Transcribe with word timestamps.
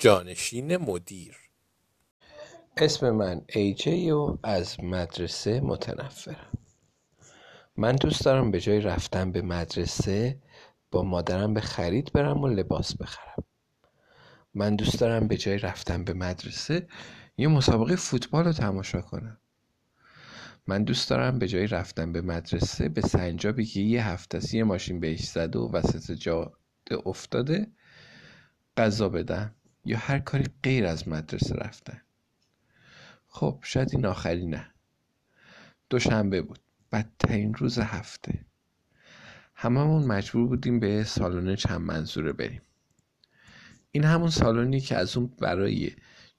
جانشین 0.00 0.76
مدیر. 0.76 1.36
اسم 2.76 3.10
من 3.10 3.42
ایجی 3.48 4.10
و 4.10 4.38
از 4.42 4.84
مدرسه 4.84 5.60
متنفرم. 5.60 6.58
من 7.76 7.96
دوست 7.96 8.24
دارم 8.24 8.50
به 8.50 8.60
جای 8.60 8.80
رفتن 8.80 9.32
به 9.32 9.42
مدرسه 9.42 10.42
با 10.90 11.02
مادرم 11.02 11.54
به 11.54 11.60
خرید 11.60 12.12
برم 12.12 12.42
و 12.42 12.48
لباس 12.48 12.96
بخرم. 12.96 13.44
من 14.54 14.76
دوست 14.76 15.00
دارم 15.00 15.28
به 15.28 15.36
جای 15.36 15.58
رفتن 15.58 16.04
به 16.04 16.12
مدرسه 16.12 16.88
یه 17.36 17.48
مسابقه 17.48 17.96
فوتبال 17.96 18.44
رو 18.44 18.52
تماشا 18.52 19.00
کنم. 19.00 19.38
من 20.66 20.84
دوست 20.84 21.10
دارم 21.10 21.38
به 21.38 21.48
جای 21.48 21.66
رفتن 21.66 22.12
به 22.12 22.20
مدرسه 22.20 22.88
به 22.88 23.00
سنجابی 23.00 23.64
که 23.64 23.80
یه 23.80 24.08
هفته 24.08 24.62
ماشین 24.64 25.00
بهش 25.00 25.28
زده 25.28 25.58
و 25.58 25.72
وسط 25.72 26.12
جاده 26.12 27.06
افتاده 27.06 27.66
غذا 28.76 29.08
بدم. 29.08 29.54
یا 29.88 29.98
هر 29.98 30.18
کاری 30.18 30.44
غیر 30.62 30.86
از 30.86 31.08
مدرسه 31.08 31.54
رفتن. 31.54 32.00
خب 33.28 33.58
شاید 33.62 33.88
این 33.92 34.06
آخری 34.06 34.46
نه. 34.46 34.70
دوشنبه 35.90 36.42
بود. 36.42 36.58
بدترین 36.92 37.54
روز 37.54 37.78
هفته. 37.78 38.44
هممون 39.54 40.04
مجبور 40.04 40.48
بودیم 40.48 40.80
به 40.80 41.04
سالن 41.04 41.56
چند 41.56 41.80
منظوره 41.80 42.32
بریم. 42.32 42.62
این 43.90 44.04
همون 44.04 44.30
سالنی 44.30 44.80
که 44.80 44.96
از 44.96 45.16
اون 45.16 45.26
برای 45.26 45.90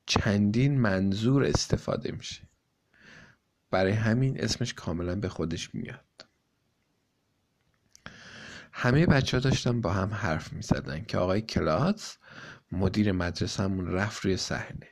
چندین 0.05 0.79
منظور 0.79 1.43
استفاده 1.43 2.11
میشه. 2.11 2.41
برای 3.71 3.91
همین 3.91 4.41
اسمش 4.43 4.73
کاملا 4.73 5.15
به 5.15 5.29
خودش 5.29 5.75
میاد. 5.75 6.05
همه 8.71 9.05
بچه 9.05 9.37
ها 9.37 9.41
داشتن 9.41 9.81
با 9.81 9.93
هم 9.93 10.13
حرف 10.13 10.53
می 10.53 10.61
زدن 10.61 11.05
که 11.05 11.17
آقای 11.17 11.41
کلاس 11.41 12.17
مدیر 12.71 13.11
مدرسهمون 13.11 13.87
رفت 13.87 14.25
روی 14.25 14.37
صحنه. 14.37 14.87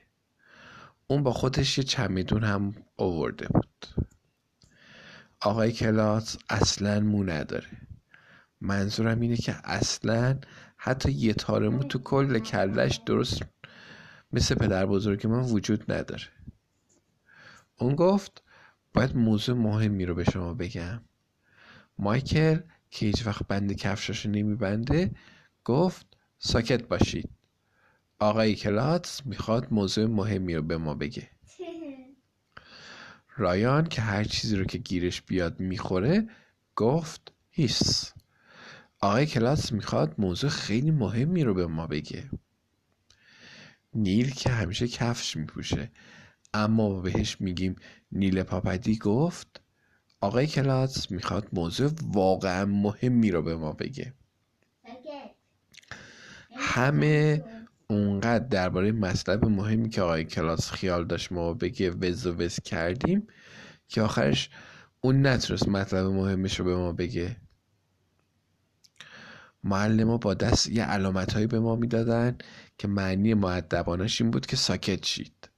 اون 1.07 1.23
با 1.23 1.33
خودش 1.33 1.77
یه 1.77 1.83
چمدون 1.83 2.43
هم 2.43 2.75
آورده 2.97 3.47
بود. 3.47 3.87
آقای 5.41 5.71
کلاس 5.71 6.37
اصلا 6.49 6.99
مو 6.99 7.23
نداره. 7.23 7.67
منظورم 8.61 9.19
اینه 9.19 9.37
که 9.37 9.55
اصلا 9.63 10.39
حتی 10.77 11.11
یه 11.11 11.33
تار 11.33 11.69
مو 11.69 11.83
تو 11.83 11.99
کل 11.99 12.39
کلش 12.39 12.99
درست 13.05 13.41
مثل 14.33 14.55
پدر 14.55 14.85
بزرگ 14.85 15.27
من 15.27 15.39
وجود 15.39 15.91
نداره. 15.91 16.23
اون 17.79 17.95
گفت 17.95 18.43
باید 18.93 19.15
موضوع 19.15 19.55
مهمی 19.55 20.05
رو 20.05 20.15
به 20.15 20.23
شما 20.23 20.53
بگم. 20.53 21.01
مایکل 21.99 22.59
که 22.91 23.05
هیچ 23.05 23.27
وقت 23.27 23.47
بند 23.47 23.73
کفشاشو 23.73 24.29
نمیبنده 24.29 25.11
گفت 25.65 26.17
ساکت 26.39 26.87
باشید. 26.87 27.36
آقای 28.19 28.55
کلاتس 28.55 29.25
می‌خواد 29.25 29.67
موضوع 29.73 30.05
مهمی 30.05 30.55
رو 30.55 30.61
به 30.61 30.77
ما 30.77 30.93
بگه. 30.93 31.29
رایان 33.37 33.87
که 33.87 34.01
هر 34.01 34.23
چیزی 34.23 34.55
رو 34.55 34.65
که 34.65 34.77
گیرش 34.77 35.21
بیاد 35.21 35.59
می‌خوره 35.59 36.29
گفت 36.75 37.33
هیس. 37.49 38.13
آقای 38.99 39.25
کلاس 39.25 39.71
می‌خواد 39.71 40.15
موضوع 40.17 40.49
خیلی 40.49 40.91
مهمی 40.91 41.43
رو 41.43 41.53
به 41.53 41.67
ما 41.67 41.87
بگه. 41.87 42.29
نیل 43.93 44.31
که 44.31 44.49
همیشه 44.49 44.87
کفش 44.87 45.37
میپوشه. 45.37 45.91
اما 46.53 46.99
بهش 47.01 47.41
میگیم 47.41 47.75
نیل 48.11 48.43
پاپدی 48.43 48.97
گفت 48.97 49.61
آقای 50.21 50.47
کلاس 50.47 51.11
می‌خواد 51.11 51.47
موضوع 51.53 51.91
واقعا 52.01 52.65
مهمی 52.65 53.31
رو 53.31 53.41
به 53.41 53.55
ما 53.55 53.71
بگه. 53.71 54.13
همه 56.55 57.43
اونقدر 57.89 58.47
درباره 58.47 58.91
مطلب 58.91 59.45
مهمی 59.45 59.89
که 59.89 60.01
آقای 60.01 60.23
کلاس 60.23 60.71
خیال 60.71 61.05
داشت 61.05 61.31
ما 61.31 61.53
بگه 61.53 61.91
وز 61.91 62.25
و 62.25 62.33
وز 62.35 62.59
کردیم 62.59 63.27
که 63.87 64.01
آخرش 64.01 64.49
اون 65.01 65.27
نتونست 65.27 65.67
مطلب 65.67 66.05
مهمش 66.05 66.59
رو 66.59 66.65
به 66.65 66.75
ما 66.75 66.91
بگه. 66.91 67.37
معلم 69.63 70.17
با 70.17 70.33
دست 70.33 70.69
یه 70.69 70.83
علامت 70.83 71.33
هایی 71.33 71.47
به 71.47 71.59
ما 71.59 71.75
می‌دادن 71.75 72.37
که 72.77 72.87
معنی 72.87 73.33
معدبانش 73.33 74.21
این 74.21 74.31
بود 74.31 74.45
که 74.45 74.55
ساکت 74.55 75.05
شید. 75.05 75.49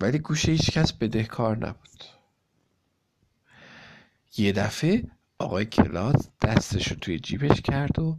ولی 0.00 0.18
گوشه 0.18 0.52
هیچ 0.52 0.70
کس 0.70 0.92
بدهکار 0.92 1.56
نبود. 1.56 2.04
یه 4.36 4.52
دفعه 4.52 5.04
آقای 5.38 5.64
کلاس 5.64 6.28
دستش 6.42 6.88
رو 6.88 6.96
توی 6.96 7.18
جیبش 7.18 7.60
کرد 7.60 7.98
و 7.98 8.18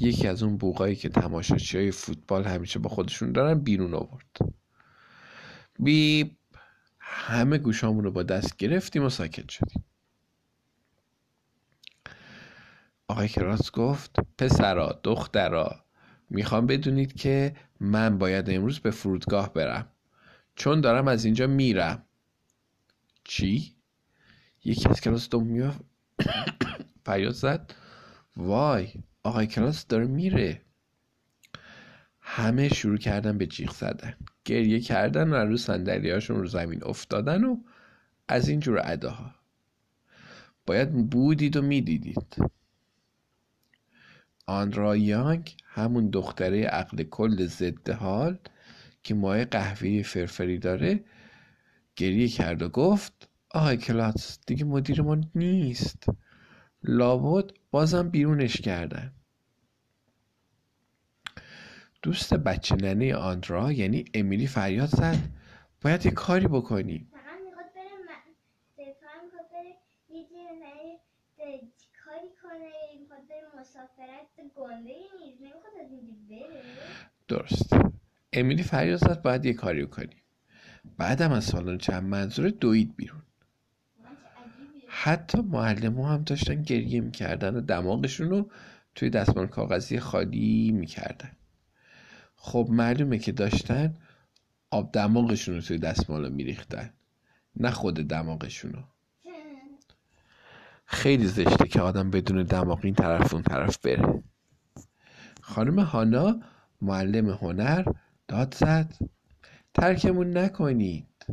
یکی 0.00 0.28
از 0.28 0.42
اون 0.42 0.56
بوغایی 0.56 0.96
که 0.96 1.08
تماشاچی 1.08 1.78
های 1.78 1.90
فوتبال 1.90 2.44
همیشه 2.44 2.78
با 2.78 2.88
خودشون 2.88 3.32
دارن 3.32 3.58
بیرون 3.58 3.94
آورد. 3.94 4.36
بیپ 5.78 6.30
همه 6.98 7.58
گوشامون 7.58 8.04
رو 8.04 8.10
با 8.10 8.22
دست 8.22 8.56
گرفتیم 8.56 9.04
و 9.04 9.08
ساکت 9.08 9.48
شدیم. 9.48 9.84
آقای 13.08 13.28
کراس 13.28 13.70
گفت 13.70 14.16
پسرا 14.38 15.00
دخترا 15.04 15.84
می‌خوام 16.30 16.66
بدونید 16.66 17.12
که 17.12 17.56
من 17.80 18.18
باید 18.18 18.50
امروز 18.50 18.78
به 18.78 18.90
فرودگاه 18.90 19.52
برم. 19.52 19.88
چون 20.54 20.80
دارم 20.80 21.08
از 21.08 21.24
اینجا 21.24 21.46
میرم. 21.46 22.04
چی؟ 23.24 23.76
یکی 24.64 24.88
از 24.88 25.00
کلاس 25.00 25.28
دومی 25.28 25.70
فریاد 27.06 27.34
زد. 27.34 27.74
وای. 28.36 28.92
آقای 29.22 29.46
کلاس 29.46 29.86
داره 29.86 30.06
میره. 30.06 30.62
همه 32.20 32.68
شروع 32.68 32.96
کردن 32.98 33.38
به 33.38 33.46
جیغ 33.46 33.72
زدن. 33.72 34.14
گریه 34.44 34.80
کردن 34.80 35.28
و 35.28 35.34
رو 35.34 35.56
صندلیهاشون 35.56 36.36
رو 36.36 36.46
زمین 36.46 36.84
افتادن 36.84 37.44
و 37.44 37.56
از 38.28 38.48
اینجور 38.48 38.80
اداها. 38.84 39.34
باید 40.66 41.10
بودید 41.10 41.56
و 41.56 41.62
می‌دیدید. 41.62 42.36
آنرا 44.46 44.96
یانگ 44.96 45.56
همون 45.64 46.10
دختره 46.10 46.64
عقل 46.64 47.02
کل 47.02 47.46
ضد 47.46 47.90
حال 47.90 48.38
که 49.02 49.14
ماه 49.14 49.44
قهوه‌ای 49.44 50.02
فرفری 50.02 50.58
داره 50.58 51.04
گریه 51.96 52.28
کرد 52.28 52.62
و 52.62 52.68
گفت 52.68 53.28
آقای 53.50 53.76
کلاس 53.76 54.38
دیگه 54.46 54.64
مدیر 54.64 55.02
ما 55.02 55.16
نیست. 55.34 56.06
لابد 56.82 57.50
بازم 57.70 58.08
بیرونش 58.10 58.60
کردن. 58.60 59.12
دوست 62.02 62.34
بچه 62.34 62.76
ننه 62.76 63.14
آندرا 63.14 63.72
یعنی 63.72 64.04
امیلی 64.14 64.46
فریاد 64.46 64.88
زد. 64.88 65.16
باید 65.82 66.06
یه 66.06 66.12
کاری 66.12 66.46
بکنی. 66.46 67.08
درست. 77.28 77.72
امیلی 78.32 78.62
فریاد 78.62 78.98
زد 78.98 79.22
باید 79.22 79.44
یه 79.44 79.54
کاری 79.54 79.86
کنی 79.86 80.22
بعدم 80.98 81.32
از 81.32 81.44
سالن 81.44 81.78
چند 81.78 82.02
منظور 82.02 82.50
دوید 82.50 82.96
بیرون. 82.96 83.22
حتی 85.02 85.42
معلم 85.42 86.00
هم 86.00 86.22
داشتن 86.22 86.62
گریه 86.62 87.00
می‌کردن 87.00 87.56
و 87.56 87.60
دماغشون 87.60 88.30
رو 88.30 88.50
توی 88.94 89.10
دستمان 89.10 89.46
کاغذی 89.46 90.00
خالی 90.00 90.72
می‌کردن. 90.72 91.30
خب 92.36 92.68
معلومه 92.70 93.18
که 93.18 93.32
داشتن 93.32 93.96
آب 94.70 94.92
دماغشون 94.92 95.54
رو 95.54 95.60
توی 95.60 95.78
دستمال 95.78 96.32
میریختن 96.32 96.90
نه 97.56 97.70
خود 97.70 97.94
دماغشون 97.94 98.72
رو. 98.72 98.82
خیلی 100.84 101.26
زشته 101.26 101.68
که 101.68 101.80
آدم 101.80 102.10
بدون 102.10 102.42
دماغ 102.42 102.80
این 102.82 102.94
طرف 102.94 103.34
اون 103.34 103.42
طرف 103.42 103.78
بره. 103.78 104.22
خانم 105.40 105.78
هانا 105.78 106.40
معلم 106.82 107.30
هنر 107.30 107.84
داد 108.28 108.54
زد. 108.54 108.94
ترکمون 109.74 110.36
نکنید. 110.36 111.26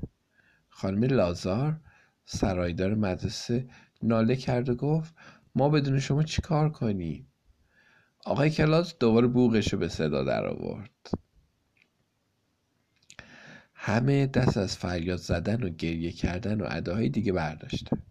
خانم 0.69 1.03
لازار 1.03 1.79
سرایدار 2.29 2.95
مدرسه 2.95 3.69
ناله 4.03 4.35
کرد 4.35 4.69
و 4.69 4.75
گفت 4.75 5.15
ما 5.55 5.69
بدون 5.69 5.99
شما 5.99 6.23
چی 6.23 6.41
کار 6.41 6.69
کنیم؟ 6.69 7.27
آقای 8.25 8.49
کلاس 8.49 8.95
دوباره 8.99 9.27
بوغش 9.27 9.73
رو 9.73 9.79
به 9.79 9.87
صدا 9.87 10.23
در 10.23 10.45
آورد. 10.47 11.11
همه 13.73 14.27
دست 14.27 14.57
از 14.57 14.77
فریاد 14.77 15.17
زدن 15.17 15.63
و 15.63 15.69
گریه 15.69 16.11
کردن 16.11 16.61
و 16.61 16.65
اداهای 16.69 17.09
دیگه 17.09 17.33
برداشتن 17.33 18.01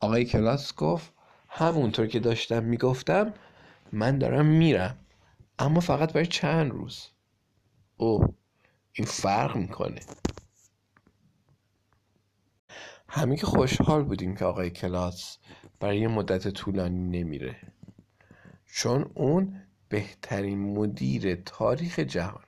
آقای 0.00 0.24
کلاس 0.24 0.74
گفت 0.74 1.12
همونطور 1.48 2.06
که 2.06 2.20
داشتم 2.20 2.64
می‌گفتم 2.64 3.34
من 3.92 4.18
دارم 4.18 4.46
میرم 4.46 4.98
اما 5.58 5.80
فقط 5.80 6.12
برای 6.12 6.26
چند 6.26 6.70
روز. 6.70 7.06
او 7.96 8.34
این 8.92 9.06
فرق 9.06 9.56
می‌کنه. 9.56 10.00
همه 13.12 13.36
که 13.36 13.46
خوشحال 13.46 14.02
بودیم 14.02 14.36
که 14.36 14.44
آقای 14.44 14.70
کلاس 14.70 15.38
برای 15.80 15.98
یه 15.98 16.08
مدت 16.08 16.48
طولانی 16.48 17.22
نمیره. 17.22 17.56
چون 18.66 19.10
اون 19.14 19.62
بهترین 19.88 20.58
مدیر 20.58 21.34
تاریخ 21.34 21.98
جهانه 21.98 22.44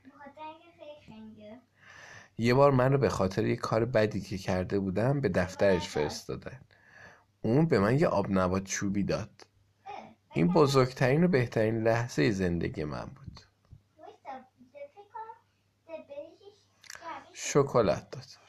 یه 2.38 2.54
بار 2.54 2.70
منو 2.70 2.98
به 2.98 3.08
خاطر 3.08 3.46
یه 3.46 3.56
کار 3.56 3.84
بدی 3.84 4.20
که 4.20 4.38
کرده 4.38 4.78
بودم 4.78 5.20
به 5.20 5.28
دفترش 5.28 5.88
فرستادن. 5.88 6.60
اون 7.42 7.66
به 7.66 7.78
من 7.78 7.98
یه 7.98 8.06
آب 8.06 8.26
نبات 8.30 8.64
چوبی 8.64 9.02
داد. 9.02 9.46
این 10.34 10.48
بزرگترین 10.48 11.24
و 11.24 11.28
بهترین 11.28 11.82
لحظه 11.82 12.30
زندگی 12.30 12.84
من 12.84 13.04
بود. 13.04 13.40
شکلات 17.32 18.10
داد. 18.10 18.41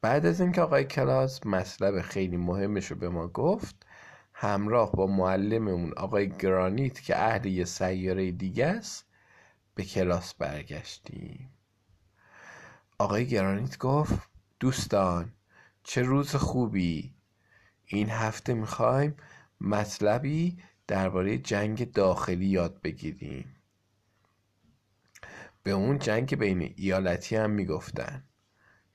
بعد 0.00 0.26
از 0.26 0.40
اینکه 0.40 0.60
آقای 0.60 0.84
کلاس 0.84 1.46
مطلب 1.46 2.00
خیلی 2.00 2.36
مهمش 2.36 2.86
رو 2.86 2.96
به 2.96 3.08
ما 3.08 3.28
گفت 3.28 3.86
همراه 4.34 4.92
با 4.92 5.06
معلممون 5.06 5.92
آقای 5.96 6.28
گرانیت 6.28 7.00
که 7.00 7.18
اهل 7.18 7.46
یه 7.46 7.64
سیاره 7.64 8.32
دیگه 8.32 8.66
است 8.66 9.06
به 9.74 9.84
کلاس 9.84 10.34
برگشتیم. 10.34 11.50
آقای 12.98 13.26
گرانیت 13.26 13.78
گفت 13.78 14.28
دوستان 14.60 15.32
چه 15.82 16.02
روز 16.02 16.36
خوبی. 16.36 17.14
این 17.86 18.10
هفته 18.10 18.54
می‌خوایم 18.54 19.16
مطلبی 19.60 20.58
درباره 20.86 21.38
جنگ 21.38 21.92
داخلی 21.92 22.46
یاد 22.46 22.80
بگیریم. 22.82 23.56
به 25.62 25.70
اون 25.70 25.98
جنگ 25.98 26.36
بین 26.36 26.74
ایالتی 26.76 27.36
هم 27.36 27.50
می‌گفتن. 27.50 28.27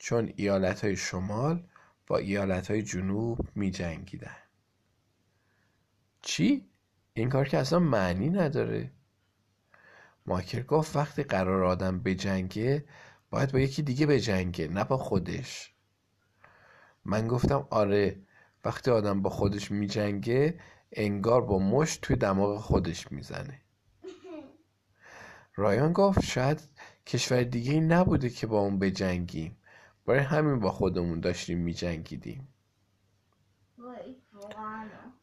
چون 0.03 0.33
ایالت 0.35 0.83
های 0.83 0.95
شمال 0.95 1.63
با 2.07 2.17
ایالت 2.17 2.71
های 2.71 2.83
جنوب 2.83 3.39
می 3.55 3.71
جنگیدن 3.71 4.35
چی؟ 6.21 6.69
این 7.13 7.29
کار 7.29 7.47
که 7.47 7.57
اصلا 7.57 7.79
معنی 7.79 8.29
نداره. 8.29 8.91
ماکر 10.25 10.63
گفت 10.63 10.95
وقتی 10.95 11.23
قرار 11.23 11.63
آدم 11.63 11.99
به 11.99 12.15
جنگه 12.15 12.85
باید 13.29 13.51
با 13.51 13.59
یکی 13.59 13.81
دیگه 13.81 14.05
به 14.05 14.19
جنگه 14.19 14.67
نه 14.67 14.83
با 14.83 14.97
خودش. 14.97 15.73
من 17.05 17.27
گفتم 17.27 17.67
آره 17.69 18.21
وقتی 18.65 18.91
آدم 18.91 19.21
با 19.21 19.29
خودش 19.29 19.71
می 19.71 19.87
جنگه 19.87 20.59
انگار 20.91 21.41
با 21.41 21.59
مشت 21.59 22.01
توی 22.01 22.15
دماغ 22.15 22.59
خودش 22.59 23.11
می‌زنه. 23.11 23.61
رایان 25.55 25.93
گفت 25.93 26.23
شاید 26.23 26.69
کشور 27.05 27.43
دیگه 27.43 27.79
نبوده 27.79 28.29
که 28.29 28.47
با 28.47 28.59
اون 28.59 28.79
بجنگیم. 28.79 29.57
برای 30.05 30.19
همین 30.19 30.59
با 30.59 30.71
خودمون 30.71 31.19
داشتیم 31.19 31.57
می 31.57 31.73
جنگیدیم 31.73 32.47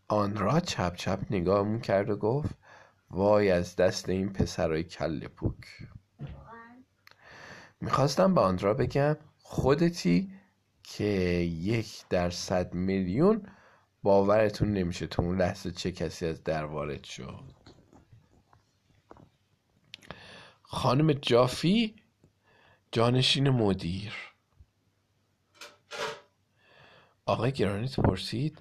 آن 0.09 0.37
را 0.37 0.61
چپ 0.61 0.97
چپ 0.97 1.21
نگاهمون 1.31 1.81
کرد 1.81 2.11
و 2.11 2.17
گفت 2.17 2.55
وای 3.11 3.50
از 3.50 3.77
دست 3.77 4.09
این 4.09 4.32
پسرای 4.32 4.85
کل 4.85 5.29
پوک. 5.29 5.56
می‌خواستم 7.81 8.35
به 8.35 8.41
آن 8.41 8.59
را 8.59 8.75
بگم 8.75 9.17
خودتی 9.38 10.32
که 10.82 11.05
یک 11.05 12.05
در 12.09 12.31
صد 12.31 12.75
میلیون 12.75 13.47
باورتون 14.03 14.73
نمیشه 14.73 15.06
تو 15.06 15.23
اون 15.23 15.38
لحظه 15.41 15.71
چه 15.71 15.93
کسی 15.93 16.27
از 16.27 16.44
در 16.44 16.65
وارد 16.65 17.05
شد. 17.05 17.44
خانم 20.62 21.12
جافی 21.12 21.97
جانشین 22.93 23.50
مدیر. 23.50 24.30
آقای 27.31 27.53
گرانیت 27.53 28.00
پرسید 28.00 28.59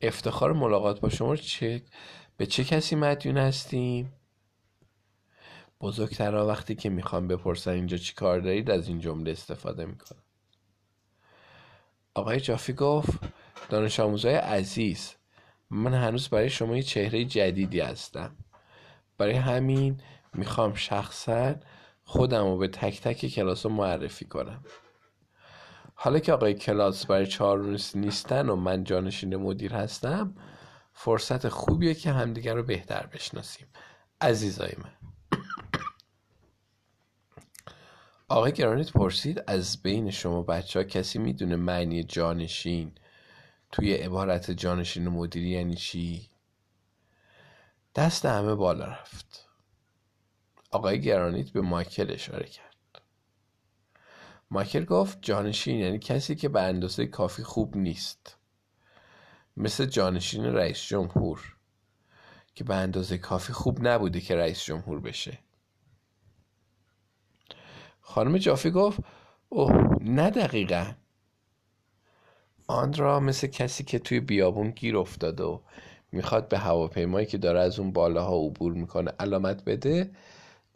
افتخار 0.00 0.52
ملاقات 0.52 1.00
با 1.00 1.08
شما 1.08 1.36
چه 1.36 1.82
به 2.36 2.46
چه 2.46 2.64
کسی 2.64 2.96
مدیون 2.96 3.38
هستیم؟ 3.38 4.12
بزرگترها 5.80 6.46
وقتی 6.46 6.74
که 6.74 6.90
می‌خوام 6.90 7.28
بپرسن 7.28 7.70
اینجا 7.70 7.96
چی 7.96 8.14
کار 8.14 8.40
دارید 8.40 8.70
از 8.70 8.88
این 8.88 8.98
جمله 8.98 9.30
استفاده 9.30 9.84
می‌کنن. 9.84 10.22
آقای 12.14 12.40
جافی 12.40 12.72
گفت 12.72 13.18
دانش 13.68 14.00
آموزای 14.00 14.34
عزیز 14.34 15.14
من 15.70 15.94
هنوز 15.94 16.28
برای 16.28 16.50
شما 16.50 16.76
یه 16.76 16.82
چهره 16.82 17.24
جدیدی 17.24 17.80
هستم. 17.80 18.36
برای 19.18 19.34
همین 19.34 20.00
می‌خوام 20.34 20.74
شخصا 20.74 21.54
خودم 22.04 22.44
رو 22.44 22.56
به 22.56 22.68
تک 22.68 23.00
تک 23.00 23.26
کلاس 23.26 23.66
معرفی 23.66 24.24
کنم. 24.24 24.64
حالا 26.02 26.18
که 26.18 26.32
آقای 26.32 26.54
کلاس 26.54 27.06
برای 27.06 27.26
چهار 27.26 27.78
نیستن 27.94 28.48
و 28.48 28.56
من 28.56 28.84
جانشین 28.84 29.36
مدیر 29.36 29.74
هستم 29.74 30.34
فرصت 30.92 31.48
خوبیه 31.48 31.94
که 31.94 32.12
همدیگر 32.12 32.54
رو 32.54 32.62
بهتر 32.62 33.06
بشناسیم. 33.06 33.66
عزیزای 34.20 34.72
من. 34.78 34.92
آقای 38.28 38.52
گرانیت 38.52 38.92
پرسید 38.92 39.44
از 39.46 39.82
بین 39.82 40.10
شما 40.10 40.42
بچه 40.42 40.78
ها 40.78 40.84
کسی 40.84 41.18
می‌دونه 41.18 41.56
معنی 41.56 42.04
جانشین 42.04 42.92
توی 43.72 43.94
عبارت 43.94 44.50
جانشین 44.50 45.08
مدیری 45.08 45.48
یعنی 45.48 45.74
چی؟ 45.74 46.28
دست 47.94 48.26
همه 48.26 48.54
بالا 48.54 48.84
رفت. 48.84 49.48
آقای 50.70 51.00
گرانیت 51.00 51.50
به 51.50 51.60
مایکل 51.60 52.10
اشاره 52.10 52.46
کرد. 52.46 52.69
مایکل 54.50 54.84
گفت 54.84 55.18
جانشین 55.22 55.78
یعنی 55.78 55.98
کسی 55.98 56.34
که 56.34 56.48
به 56.48 56.62
اندازه 56.62 57.06
کافی 57.06 57.42
خوب 57.42 57.76
نیست. 57.76 58.36
مثل 59.56 59.86
جانشین 59.86 60.44
رئیس 60.44 60.80
جمهور 60.80 61.56
که 62.54 62.64
به 62.64 62.74
اندازه 62.74 63.18
کافی 63.18 63.52
خوب 63.52 63.88
نبوده 63.88 64.20
که 64.20 64.36
رئیس 64.36 64.62
جمهور 64.64 65.00
بشه. 65.00 65.38
خانم 68.00 68.38
جافی 68.38 68.70
گفت 68.70 69.00
اوه 69.48 69.96
نه 70.00 70.30
دقیقا. 70.30 70.92
آن 72.66 73.22
مثل 73.22 73.46
کسی 73.46 73.84
که 73.84 73.98
توی 73.98 74.20
بیابون 74.20 74.70
گیر 74.70 74.96
افتاده 74.96 75.42
و 75.44 75.60
می‌خواد 76.12 76.48
به 76.48 76.58
هواپیمایی 76.58 77.26
که 77.26 77.38
داره 77.38 77.60
از 77.60 77.78
اون 77.78 77.92
بالاها 77.92 78.36
عبور 78.46 78.72
می‌کنه 78.72 79.12
علامت 79.20 79.64
بده 79.64 80.10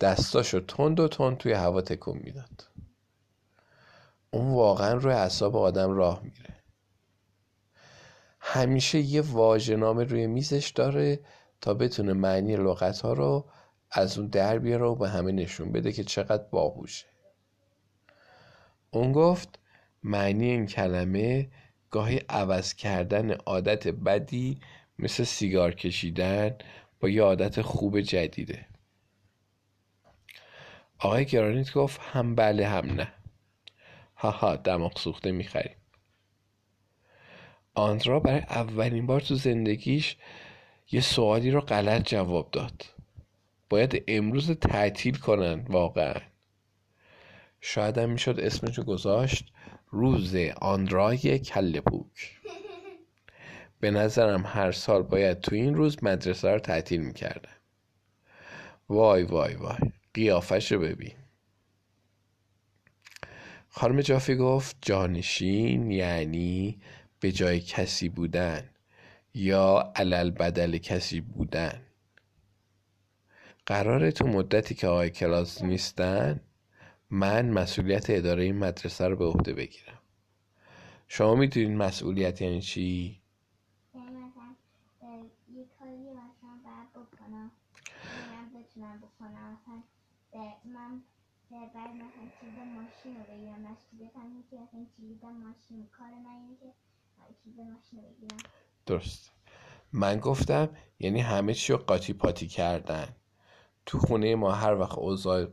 دستاشو 0.01 0.61
تند 0.61 1.01
و 1.01 1.09
تند 1.09 1.37
توی 1.37 1.53
هوا 1.53 1.81
تکون 1.81 2.21
می‌داد. 2.25 2.74
اون 4.35 4.55
واقعا 4.55 4.93
روی 4.93 5.13
اعصاب 5.13 5.57
آدم 5.57 5.91
راه 5.91 6.23
میره 6.23 6.55
همیشه 8.41 8.99
یه 8.99 9.21
واژه 9.21 9.77
روی 9.77 10.27
میزش 10.27 10.73
داره 10.75 11.21
تا 11.61 11.75
بتونه 11.75 12.13
معنی 12.13 12.57
لغت 12.57 13.01
ها 13.01 13.13
رو 13.13 13.51
از 13.91 14.19
اون 14.19 14.29
در 14.29 14.59
بیاره 14.59 14.85
و 14.85 14.95
به 14.95 15.09
همه 15.09 15.33
نشون 15.33 15.73
بده 15.73 15.93
که 15.93 16.05
چقدر 16.05 16.43
باهوشه. 16.51 17.07
اون 18.91 19.13
گفت 19.13 19.59
معنی 20.03 20.51
این 20.51 20.67
کلمه 20.67 21.49
گاهی 21.91 22.21
عوض 22.29 22.75
کردن 22.75 23.31
عادت 23.31 23.89
بدی 23.89 24.61
مثل 24.99 25.25
سیگار 25.25 25.75
کشیدن 25.75 26.57
با 27.01 27.09
یه 27.09 27.23
عادت 27.23 27.63
خوب 27.63 28.01
جدیده. 28.01 28.67
آقای 30.99 31.25
گرانیت 31.25 31.73
گفت 31.73 32.01
هم 32.01 32.35
بله 32.35 32.67
هم 32.69 32.87
نه. 32.87 33.13
هاها 34.25 34.57
دماغ 34.57 34.99
سوخته 34.99 35.33
می‌خریم. 35.33 35.77
آندرا 37.75 38.21
برای 38.21 38.39
اولین 38.41 39.07
بار 39.07 39.21
تو 39.21 39.35
زندگیش 39.35 40.17
یه 40.93 41.01
سوالی 41.01 41.51
رو 41.51 41.61
غلط 41.61 42.09
جواب 42.09 42.51
داد. 42.51 42.85
باید 43.71 44.05
امروز 44.09 44.51
تعطیل 44.51 45.17
کنن 45.17 45.65
واقعا. 45.69 46.15
شاید 47.61 47.99
هم 47.99 48.11
می‌شد 48.11 48.41
اسمشو 48.41 48.83
گذاشت 48.83 49.53
روز 49.91 50.37
آندرای 50.61 51.39
کل 51.39 51.81
پوک. 51.81 52.41
به 53.81 53.91
نظرم 53.91 54.43
هر 54.47 54.73
سال 54.73 55.03
باید 55.03 55.41
تو 55.41 55.55
این 55.55 55.75
روز 55.75 56.05
مدرسه 56.05 56.51
رو 56.51 56.59
تعطیل 56.59 57.01
می‌کردن. 57.01 57.53
وای 58.89 59.23
وای 59.23 59.55
وای. 59.55 59.93
قیافش 60.15 60.73
رو 60.73 60.81
ببین. 60.81 61.15
خانم 63.77 64.01
جافی 64.01 64.35
گفت 64.37 64.77
جانشین 64.83 65.91
یعنی 65.91 66.81
به 67.21 67.33
جای 67.33 67.61
کسی 67.61 68.09
بودن 68.09 68.71
یا 69.35 69.93
علل 69.97 70.31
بدل 70.31 70.79
کسی 70.79 71.21
بودن 71.21 71.81
قراره 73.67 74.11
تو 74.13 74.27
مدتی 74.27 74.75
که 74.75 74.87
آقای 74.87 75.11
کلاس 75.11 75.63
نیستن 75.63 76.41
من 77.11 77.51
مسئولیت 77.51 78.11
اداره 78.11 78.43
این 78.43 78.59
مدرسه 78.59 79.09
رو 79.09 79.17
به 79.17 79.25
عهده 79.25 79.53
بگیرم 79.53 79.99
شما 81.09 81.35
می‌دونین 81.35 81.77
مسئولیت 81.77 82.43
یعنی 82.43 82.61
چی؟ 82.61 83.23
بعد 91.75 91.91
مثلا 91.95 92.27
کلید 92.41 92.59
ماشین 92.59 93.17
رو 93.17 93.23
بگیرم 93.23 93.61
مسئولیتم 93.61 94.45
که 94.51 94.57
مثلا 94.57 94.87
کلید 94.97 95.25
ماشین 95.25 95.89
کار 95.99 96.09
من 96.09 96.31
اینه 96.31 96.57
که 96.61 96.73
کلید 97.45 97.61
ماشین 97.61 97.99
رو 97.99 98.05
بگیرم. 98.09 98.51
درست. 98.87 99.33
من 99.93 100.21
گفتم 100.21 100.69
یعنی 100.99 101.21
همه 101.21 101.55
چی 101.55 101.73
رو 101.73 101.79
قاطی 101.79 102.13
پاتی 102.13 102.49
کردن. 102.49 103.09
تو 103.87 103.99
خونه 103.99 104.35
ما 104.35 104.53
هر 104.53 104.75
وقت 104.75 104.99
اوضاع 104.99 105.47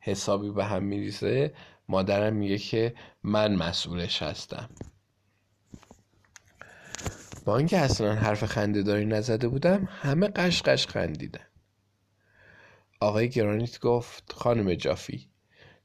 حسابی 0.00 0.50
به 0.50 0.64
هم 0.64 0.82
میریزه 0.84 1.54
مادرم 1.88 2.34
میگه 2.34 2.58
که 2.58 2.94
من 3.22 3.54
مسئولش 3.54 4.22
هستم. 4.22 4.68
با 7.44 7.56
اینکه 7.56 7.78
اصلا 7.78 8.14
حرف 8.14 8.44
خنده 8.44 8.82
داری 8.82 9.06
نزده 9.06 9.48
بودم 9.48 9.88
همه 9.90 10.28
قشقش 10.28 10.86
خندیدن. 10.86 11.46
آقای 13.00 13.28
گرانیت 13.28 13.80
گفت 13.80 14.32
خانم 14.32 14.74
جافی 14.74 15.28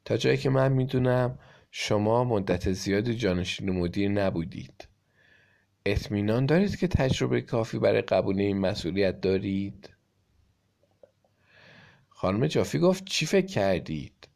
تا 0.10 0.18
جایی 0.18 0.38
که 0.38 0.50
من 0.50 0.72
می‌دونم 0.72 1.40
شما 1.72 2.24
مدت 2.24 2.72
زیادی 2.72 3.16
جانشین 3.16 3.70
مدیر 3.70 4.10
نبودید. 4.10 4.88
اطمینان 5.86 6.46
دارید 6.46 6.78
که 6.78 6.88
تجربه 6.88 7.42
کافی 7.42 7.80
برای 7.80 8.02
قبول 8.02 8.40
این 8.40 8.58
مسئولیت 8.58 9.22
دارید؟ 9.22 9.90
خانم 12.10 12.48
جافی 12.48 12.80
گفت 12.80 13.06
چی 13.06 13.26
فکر 13.26 13.46
کردید؟ 13.46 14.28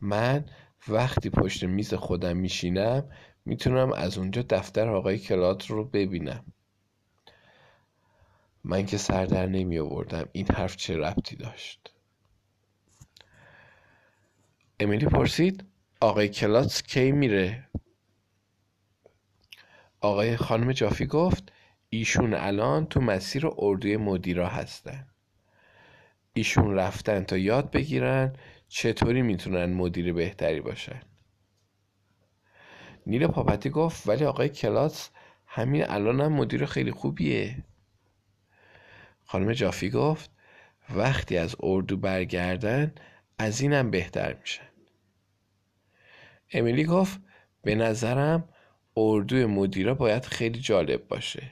من 0.00 0.44
وقتی 0.88 1.30
پشت 1.30 1.64
میز 1.64 1.94
خودم 1.94 2.36
میشینم 2.36 3.10
می‌تونم 3.44 3.92
از 3.92 4.18
اونجا 4.18 4.42
دفتر 4.50 4.88
آقای 4.88 5.18
کلات 5.18 5.66
رو 5.66 5.84
ببینم. 5.84 6.44
من 8.64 8.86
که 8.86 8.96
سر 8.96 9.26
در 9.26 9.46
نمی 9.46 9.78
آوردم 9.78 10.28
این 10.32 10.46
حرف 10.46 10.76
چه 10.76 10.96
ربطی 10.96 11.36
داشت؟ 11.36 11.93
امیلی 14.80 15.06
پرسید 15.06 15.64
آقای 16.00 16.28
کلاتس 16.28 16.82
کی 16.82 17.12
میره؟ 17.12 17.68
آقای 20.00 20.36
خانم 20.36 20.72
جافی 20.72 21.06
گفت 21.06 21.52
ایشون 21.88 22.34
الان 22.34 22.86
تو 22.86 23.00
مسیر 23.00 23.48
اردوی 23.58 23.96
مدیرا 23.96 24.48
هستن. 24.48 25.06
ایشون 26.32 26.74
رفتن 26.74 27.24
تا 27.24 27.36
یاد 27.36 27.70
بگیرن 27.70 28.36
چطوری 28.68 29.22
می‌تونن 29.22 29.72
مدیر 29.72 30.12
بهتری 30.12 30.60
باشن. 30.60 31.00
نیل 33.06 33.26
پاپتی 33.26 33.70
گفت 33.70 34.08
ولی 34.08 34.24
آقای 34.24 34.48
کلاس 34.48 35.10
همین 35.46 35.84
الان 35.88 36.20
هم 36.20 36.32
مدیر 36.32 36.66
خیلی 36.66 36.90
خوبیه. 36.90 37.64
خانم 39.24 39.52
جافی 39.52 39.90
گفت 39.90 40.30
وقتی 40.90 41.38
از 41.38 41.56
اردو 41.60 41.96
برگردن 41.96 42.94
از 43.38 43.60
اینم 43.60 43.90
بهتر 43.90 44.34
میشن 44.40 44.68
امیلی 46.52 46.84
گفت 46.84 47.20
به 47.62 47.74
نظرم 47.74 48.48
اردوی 48.96 49.46
مدیرا 49.46 49.94
باید 49.94 50.24
خیلی 50.24 50.60
جالب 50.60 51.08
باشه 51.08 51.50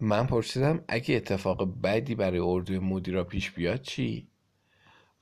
من 0.00 0.26
پرسیدم 0.26 0.84
اگه 0.88 1.16
اتفاق 1.16 1.82
بدی 1.82 2.14
برای 2.14 2.38
اردوی 2.38 2.78
مدیرا 2.78 3.24
پیش 3.24 3.50
بیاد 3.50 3.80
چی؟ 3.82 4.28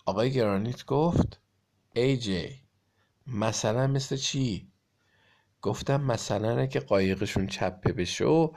آقای 0.06 0.32
گرانیت 0.32 0.84
گفت 0.84 1.40
ای 1.94 2.16
جی 2.16 2.60
مثلا 3.26 3.86
مثل 3.86 4.16
چی؟ 4.16 4.68
گفتم 5.66 6.00
مثلا 6.00 6.58
اگه 6.60 6.80
قایقشون 6.80 7.46
چپه 7.46 7.92
بشه 7.92 8.24
و 8.24 8.52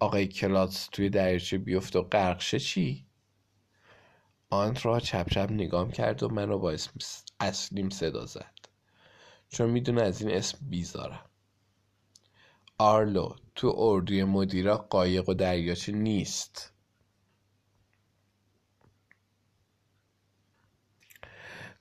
آقای 0.00 0.26
کلاس 0.26 0.88
توی 0.92 1.10
دریاچه 1.10 1.58
بیفت 1.58 1.96
و 1.96 2.02
غرق 2.02 2.38
چی؟ 2.38 3.06
آن 4.50 4.76
را 4.82 5.00
چپ 5.00 5.28
چپ 5.30 5.48
نگام 5.50 5.90
کرد 5.90 6.22
و 6.22 6.28
من 6.28 6.48
رو 6.48 6.58
با 6.58 6.70
اسم 6.70 6.92
اصلیم 7.40 7.90
صدا 7.90 8.26
زد. 8.26 8.54
چون 9.48 9.70
می‌دونه 9.70 10.02
از 10.02 10.22
این 10.22 10.30
اسم 10.30 10.58
بیزارم. 10.62 11.30
آرلو 12.78 13.36
تو 13.54 13.74
اردوی 13.76 14.24
مدیرا 14.24 14.76
قایق 14.76 15.28
و 15.28 15.34
دریاچه 15.34 15.92
نیست. 15.92 16.72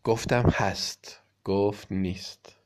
گفتم 0.04 0.50
هست. 0.50 1.20
گفت 1.44 1.92
نیست. 1.92 2.61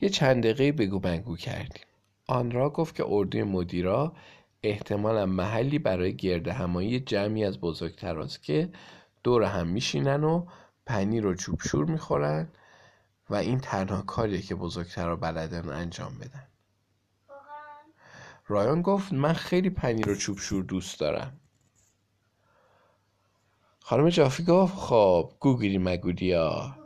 یه 0.00 0.08
چند 0.08 0.42
دقیقه 0.46 0.72
بگو 0.72 1.00
بگو 1.00 1.36
کردیم 1.36 1.82
آن 2.26 2.50
را 2.50 2.70
گفت 2.70 2.94
که 2.94 3.04
اردوی 3.06 3.42
مدیرا 3.42 4.12
احتمالا 4.62 5.26
محلی 5.26 5.78
برای 5.78 6.16
گرد 6.16 6.48
همایی 6.48 7.00
جمعی 7.00 7.44
از 7.44 7.60
بزرگتراست 7.60 8.42
که 8.42 8.72
دور 9.22 9.42
هم 9.42 9.66
میشینن 9.66 10.24
و 10.24 10.46
پنیر 10.86 11.26
و 11.26 11.34
چوبشور 11.34 11.84
می‌خورن 11.84 12.48
و 13.30 13.34
این 13.34 13.58
تنها 13.58 14.02
کاریه 14.02 14.42
که 14.42 14.54
بزرگترا 14.54 15.16
بلدن 15.16 15.68
انجام 15.68 16.18
بدن. 16.18 16.46
رایان 18.46 18.82
گفت 18.82 19.12
من 19.12 19.32
خیلی 19.32 19.70
پنیر 19.70 20.08
و 20.08 20.14
چوبشور 20.14 20.64
دوست 20.64 21.00
دارم. 21.00 21.40
خانم 23.80 24.08
جافی 24.08 24.44
گفت 24.44 24.74
خب 24.76 25.32
گوگلی 25.40 25.78
مگودیا. 25.78 26.79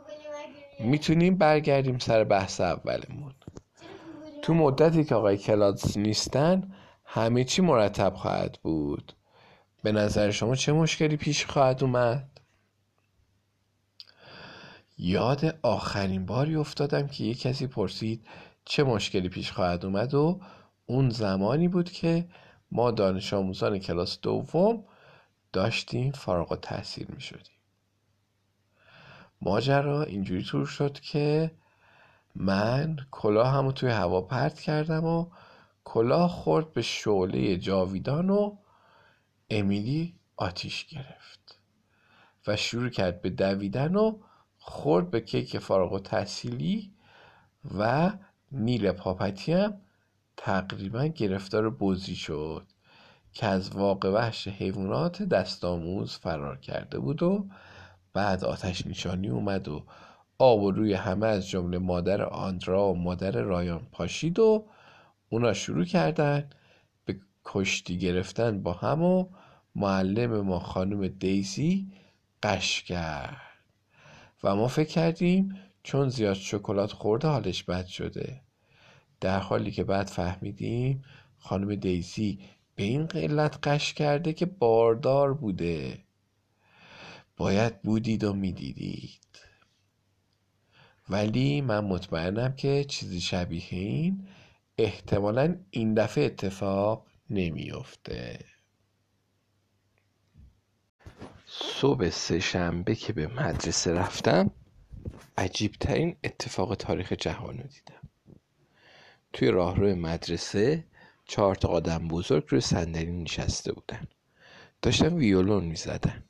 می‌تونیم 0.79 1.37
برگردیم 1.37 1.97
سر 1.97 2.23
بحث 2.23 2.61
اولمون. 2.61 3.33
تو 4.41 4.53
مدتی 4.53 5.03
که 5.03 5.15
آقای 5.15 5.37
کلادز 5.37 5.97
نیستن 5.97 6.73
همه 7.05 7.43
چی 7.43 7.61
مرتب 7.61 8.13
خواهد 8.15 8.59
بود. 8.63 9.13
به 9.83 9.91
نظر 9.91 10.31
شما 10.31 10.55
چه 10.55 10.73
مشکلی 10.73 11.17
پیش 11.17 11.45
خواهد 11.45 11.83
اومد؟ 11.83 12.29
یاد 14.97 15.59
آخرین 15.61 16.25
باری 16.25 16.55
افتادم 16.55 17.07
که 17.07 17.23
یک 17.23 17.41
کسی 17.41 17.67
پرسید 17.67 18.27
چه 18.65 18.83
مشکلی 18.83 19.29
پیش 19.29 19.51
خواهد 19.51 19.85
اومد 19.85 20.13
و 20.13 20.41
اون 20.85 21.09
زمانی 21.09 21.67
بود 21.67 21.91
که 21.91 22.27
ما 22.71 22.91
دانش 22.91 23.33
آموزان 23.33 23.79
کلاس 23.79 24.19
دوم 24.21 24.83
داشتیم 25.53 26.11
فارغ 26.11 26.51
و 26.51 26.55
تحصیل 26.55 27.07
می 27.09 27.21
شدیم 27.21 27.54
ماجرا 29.41 30.03
اینجوری 30.03 30.43
طور 30.43 30.65
شد 30.65 30.99
که 30.99 31.51
من 32.35 32.97
کلاه 33.11 33.53
همو 33.53 33.71
توی 33.71 33.89
هوا 33.89 34.21
پرت 34.21 34.59
کردم 34.59 35.05
و 35.05 35.27
کلاه 35.83 36.29
خورد 36.29 36.73
به 36.73 36.81
شعله 36.81 37.57
جاویدان 37.57 38.29
و 38.29 38.57
امیلی 39.49 40.15
آتیش 40.35 40.85
گرفت 40.85 41.59
و 42.47 42.55
شروع 42.55 42.89
کرد 42.89 43.21
به 43.21 43.29
دویدن 43.29 43.95
و 43.95 44.19
خورد 44.57 45.11
به 45.11 45.21
کیک 45.21 45.57
فارغ 45.57 45.93
و 45.93 45.99
تحصیلی 45.99 46.93
و 47.77 48.11
نیل 48.51 48.91
پاپتی 48.91 49.53
هم 49.53 49.81
تقریبا 50.37 51.05
گرفتار 51.05 51.69
بزی 51.69 52.15
شد 52.15 52.67
که 53.33 53.45
از 53.45 53.69
واقع 53.69 54.09
وحش 54.09 54.47
حیوانات 54.47 55.23
دست 55.23 55.65
آموز 55.65 56.17
فرار 56.17 56.57
کرده 56.57 56.99
بود 56.99 57.23
و 57.23 57.47
بعد 58.15 58.43
آتش 58.43 58.87
نشانی 58.87 59.29
اومد 59.29 59.67
و 59.67 59.83
آب 60.37 60.63
و 60.63 60.71
روی 60.71 60.93
همه 60.93 61.27
از 61.27 61.49
جمله 61.49 61.77
مادر 61.77 62.21
آندرا 62.21 62.91
و 62.91 62.95
مادر 62.97 63.31
رایان 63.31 63.87
پاشید 63.91 64.39
و 64.39 64.65
اونا 65.29 65.53
شروع 65.53 65.85
کردن 65.85 66.49
به 67.05 67.19
کشتی 67.45 67.97
گرفتن 67.97 68.63
با 68.63 68.73
هم 68.73 69.03
و 69.03 69.25
معلم 69.75 70.41
ما 70.41 70.59
خانم 70.59 71.07
دیزی 71.07 71.87
قش 72.43 72.83
کرد. 72.83 73.41
و 74.43 74.55
ما 74.55 74.67
فکر 74.67 74.89
کردیم 74.89 75.55
چون 75.83 76.09
زیاد 76.09 76.35
شکلات 76.35 76.91
خورده 76.91 77.27
حالش 77.27 77.63
بد 77.63 77.85
شده. 77.85 78.41
در 79.21 79.39
حالی 79.39 79.71
که 79.71 79.83
بعد 79.83 80.07
فهمیدیم 80.07 81.03
خانم 81.37 81.75
دیزی 81.75 82.39
به 82.75 82.83
این 82.83 83.05
قلت 83.05 83.67
قش 83.67 83.93
کرده 83.93 84.33
که 84.33 84.45
باردار 84.45 85.33
بوده. 85.33 86.04
باید 87.37 87.81
بودید 87.81 88.23
و 88.23 88.33
می‌دیدید. 88.33 89.19
ولی 91.09 91.61
من 91.61 91.79
مطمئنم 91.79 92.55
که 92.55 92.83
چیزی 92.83 93.21
شبیه 93.21 93.63
این 93.69 94.27
احتمالا 94.77 95.57
این 95.69 95.93
دفعه 95.93 96.25
اتفاق 96.25 97.07
نمیافته. 97.29 98.45
صبح 101.47 102.09
سهشنبه 102.09 102.95
که 102.95 103.13
به 103.13 103.27
مدرسه 103.27 103.93
رفتم 103.93 104.51
عجیبترین 105.37 106.17
اتفاق 106.23 106.75
تاریخ 106.75 107.13
جهان 107.13 107.57
رو 107.57 107.63
دیدم. 107.63 108.09
توی 109.33 109.51
راهرو 109.51 109.95
مدرسه 109.95 110.87
چهار 111.25 111.55
تا 111.55 111.67
آدم 111.67 112.07
بزرگ 112.07 112.45
روی 112.47 112.61
صندلی 112.61 113.11
نشسته 113.11 113.73
بودن. 113.73 114.07
داشتن 114.81 115.13
ویولون 115.13 115.63
می‌زدن. 115.63 116.24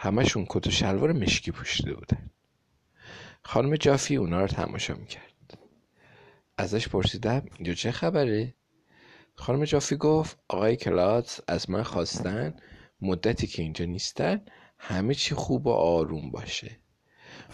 همشون 0.00 0.46
کت 0.48 0.66
و 0.66 0.70
شلوار 0.70 1.12
مشکی 1.12 1.50
پوشیده 1.50 1.94
بودن 1.94 2.30
خانم 3.42 3.76
جافی 3.76 4.16
اونا 4.16 4.40
رو 4.40 4.46
تماشا 4.46 4.94
می‌کرد. 4.94 5.58
ازش 6.58 6.88
پرسیدم 6.88 7.42
اینجا 7.56 7.74
چه 7.74 7.90
خبره؟ 7.90 8.54
خانم 9.34 9.64
جافی 9.64 9.96
گفت 9.96 10.38
آقای 10.48 10.76
کلاتس 10.76 11.40
از 11.48 11.70
من 11.70 11.82
خواستن 11.82 12.54
مدتی 13.00 13.46
که 13.46 13.62
اینجا 13.62 13.84
نیستن 13.84 14.40
همه 14.78 15.14
چی 15.14 15.34
خوب 15.34 15.66
و 15.66 15.70
آروم 15.70 16.30
باشه. 16.30 16.80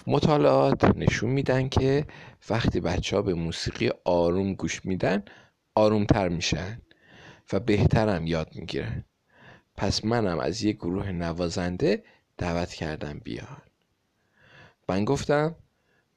مطالعات 0.07 0.85
نشون 0.85 1.31
میدن 1.31 1.69
که 1.69 2.07
وقتی 2.51 2.81
بچه 2.81 3.17
ها 3.17 3.23
به 3.23 3.35
موسیقی 3.35 3.91
آروم 4.05 4.55
گوش 4.55 4.85
میدن 4.85 5.23
آرومتر 5.75 6.29
میشن 6.29 6.81
و 7.53 7.61
بهترم 7.61 8.27
یاد 8.27 8.51
می‌گیرن. 8.55 9.05
پس 9.77 10.05
منم 10.05 10.39
از 10.39 10.63
یک 10.63 10.77
گروه 10.77 11.13
نوازنده 11.13 12.05
دعوت 12.39 12.75
کردم 12.75 13.19
بیان. 13.19 13.63
من 14.89 15.05
گفتم 15.05 15.57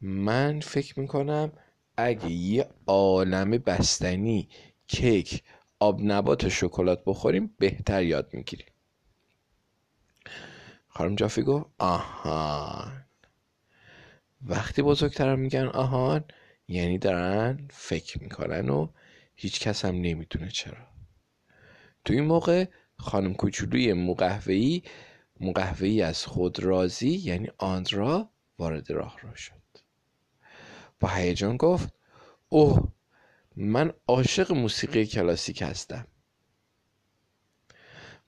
من 0.01 0.59
فکر 0.59 0.99
می‌کنم 0.99 1.51
اگه 1.97 2.29
یه 2.31 2.69
عالم 2.87 3.51
بستنی 3.51 4.49
کیک 4.87 5.43
آب 5.79 6.01
نبات 6.03 6.43
و 6.43 6.49
شکلات 6.49 7.03
بخوریم 7.05 7.55
بهتر 7.59 8.03
یاد 8.03 8.29
می‌گیریم. 8.33 8.67
خانم 10.87 11.15
جافی 11.15 11.41
گفت 11.41 11.65
آهان. 11.77 13.05
وقتی 14.41 14.81
بزرگترم 14.81 15.39
میگن 15.39 15.65
آهان 15.65 16.23
یعنی 16.67 16.97
دارن 16.97 17.67
فکر 17.71 18.23
می‌کنن 18.23 18.69
و 18.69 18.87
هیچ 19.35 19.59
کس 19.59 19.85
هم 19.85 19.95
نمی‌دونه 19.95 20.49
چرا. 20.49 20.87
تو 22.05 22.13
این 22.13 22.23
موقع 22.23 22.65
خانم 22.97 23.33
کوچولوی 23.33 23.93
مقهوهی 23.93 24.83
مقهوهی 25.39 26.01
از 26.01 26.25
خود 26.25 26.59
راضی 26.59 27.09
یعنی 27.09 27.49
آندرا 27.57 28.29
وارد 28.59 28.91
راه 28.91 29.17
را 29.21 29.35
شد. 29.35 29.53
با 30.99 31.07
هیجان 31.07 31.57
گفت 31.57 31.93
اوه 32.49 32.91
من 33.55 33.93
عاشق 34.07 34.51
موسیقی 34.51 35.05
کلاسیک 35.05 35.61
هستم. 35.61 36.07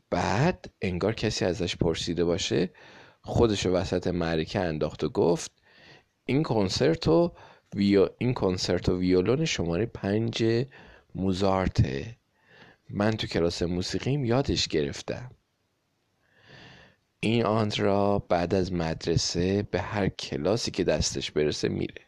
بعد 0.10 0.72
انگار 0.82 1.14
کسی 1.14 1.46
ازش 1.46 1.76
پرسیده 1.76 2.26
باشه 2.26 2.70
خودش 3.22 3.66
وسط 3.66 4.08
معرکه 4.08 4.60
انداخت 4.60 5.04
و 5.04 5.10
گفت 5.10 5.52
این 6.26 6.44
کنسرت 6.44 7.08
و 7.08 7.34
این 8.18 8.34
کنسرت 8.34 8.90
و 8.90 8.98
ویولون 8.98 9.46
شماره 9.46 9.86
پنج 9.86 10.66
موزارته. 11.16 12.18
من 12.90 13.12
تو 13.12 13.28
کلاس 13.28 13.62
موسیقیم 13.62 14.26
یادش 14.26 14.68
گرفتم. 14.68 15.32
این 17.20 17.46
آندرا 17.46 18.20
بعد 18.20 18.54
از 18.54 18.74
مدرسه 18.74 19.64
به 19.72 19.82
هر 19.82 20.10
کلاسی 20.10 20.72
که 20.72 20.84
دستش 20.84 21.32
برسه 21.32 21.70
میره. 21.70 22.02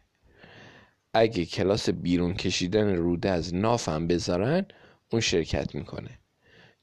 اگه 1.14 1.44
کلاس 1.44 1.90
بیرون 1.90 2.34
کشیدن 2.34 2.94
روده 2.94 3.30
از 3.30 3.54
نافم 3.54 4.06
بذارن 4.06 4.66
اون 5.10 5.20
شرکت 5.20 5.74
می‌کنه. 5.74 6.18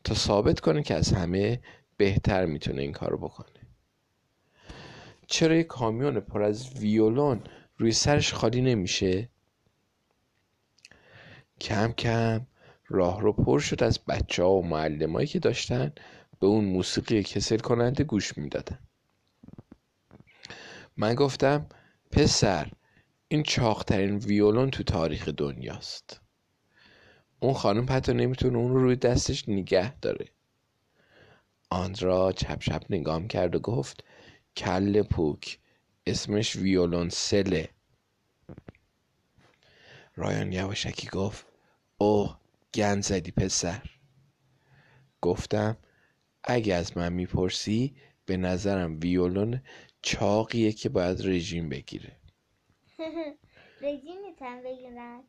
تا 0.03 0.13
ثابت 0.15 0.59
کنه 0.59 0.83
که 0.83 0.95
از 0.95 1.13
همه 1.13 1.59
بهتر 1.97 2.45
می‌تونه 2.45 2.81
این 2.81 2.91
کارو 2.91 3.17
بکنه. 3.17 3.59
چرا 5.27 5.55
یه 5.55 5.63
کامیون 5.63 6.19
پر 6.19 6.43
از 6.43 6.73
ویولون 6.79 7.41
روی 7.77 7.91
سرش 7.91 8.33
خالی 8.33 8.61
نمیشه؟ 8.61 9.29
کم 11.61 11.91
کم 11.91 12.47
راه 12.87 13.21
رو 13.21 13.33
پر 13.33 13.59
شد 13.59 13.83
از 13.83 13.99
بچه 14.07 14.43
ها 14.43 14.51
و 14.51 14.65
معلم 14.65 15.25
که 15.25 15.39
داشتن 15.39 15.91
به 16.39 16.47
اون 16.47 16.65
موسیقی 16.65 17.23
کسل 17.23 17.57
کننده 17.57 18.03
گوش 18.03 18.37
می‌دادن 18.37 18.79
من 20.97 21.15
گفتم 21.15 21.65
پسر 22.11 22.71
این 23.27 23.43
چاقترین 23.43 24.15
ویولون 24.15 24.71
تو 24.71 24.83
تاریخ 24.83 25.29
دنیاست. 25.29 26.21
اون 27.39 27.53
خانم 27.53 27.85
حتی 27.89 28.13
نمی‌تونه 28.13 28.57
اون 28.57 28.71
رو 28.71 28.81
روی 28.81 28.95
دستش 28.95 29.49
نگه 29.49 29.99
داره. 29.99 30.25
آندرا 31.69 32.31
چپ 32.31 32.59
چپ 32.59 32.83
نگام 32.89 33.27
کرد 33.27 33.55
و 33.55 33.59
گفت 33.59 34.03
کل 34.57 35.01
پوک 35.01 35.59
اسمش 36.05 36.55
ویولون 36.55 37.09
سله. 37.09 37.69
رایان 40.15 40.51
یواشکی 40.51 41.07
گفت 41.07 41.45
اوه 41.97 42.39
گند 42.73 43.03
زدی 43.03 43.31
پسر. 43.31 43.81
گفتم 45.21 45.77
اگه 46.43 46.75
از 46.75 46.97
من 46.97 47.13
می‌پرسی 47.13 47.95
به 48.25 48.37
نظرم 48.37 48.99
ویولون 48.99 49.61
چاقیه 50.01 50.71
که 50.71 50.89
باید 50.89 51.27
رژیم 51.27 51.69
بگیره. 51.69 52.17
بگیرن 54.63 55.23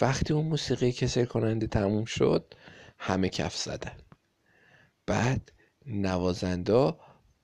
وقتی 0.00 0.32
اون 0.34 0.46
موسیقی 0.46 0.92
کسر 0.92 1.24
کننده 1.24 1.66
تموم 1.66 2.04
شد 2.04 2.54
همه 2.98 3.28
کف 3.28 3.56
زدن. 3.56 3.96
بعد 5.06 5.52
نوازنده 5.86 6.94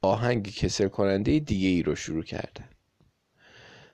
آهنگ 0.02 0.54
کسر 0.54 0.88
کننده 0.88 1.38
دیگه 1.38 1.68
ای 1.68 1.82
رو 1.82 1.94
شروع 1.94 2.24
کردن. 2.24 2.68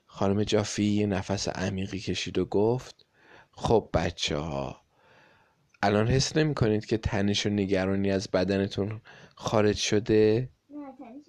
خانم 0.05 0.43
جافی 0.43 0.83
یه 0.83 1.05
نفس 1.05 1.47
عمیقی 1.47 1.99
کشید 1.99 2.37
و 2.37 2.45
گفت 2.45 3.05
خب 3.51 3.89
بچه 3.93 4.37
ها 4.37 4.80
الان 5.83 6.07
حس 6.07 6.37
نمی 6.37 6.55
کنید 6.55 6.85
که 6.85 6.97
تنش 6.97 7.45
و 7.45 7.49
نگرانی 7.49 8.11
از 8.11 8.27
بدنتون 8.33 9.01
خارج 9.35 9.75
شده؟ 9.75 10.49
نه 10.69 10.93
تنش 10.97 11.25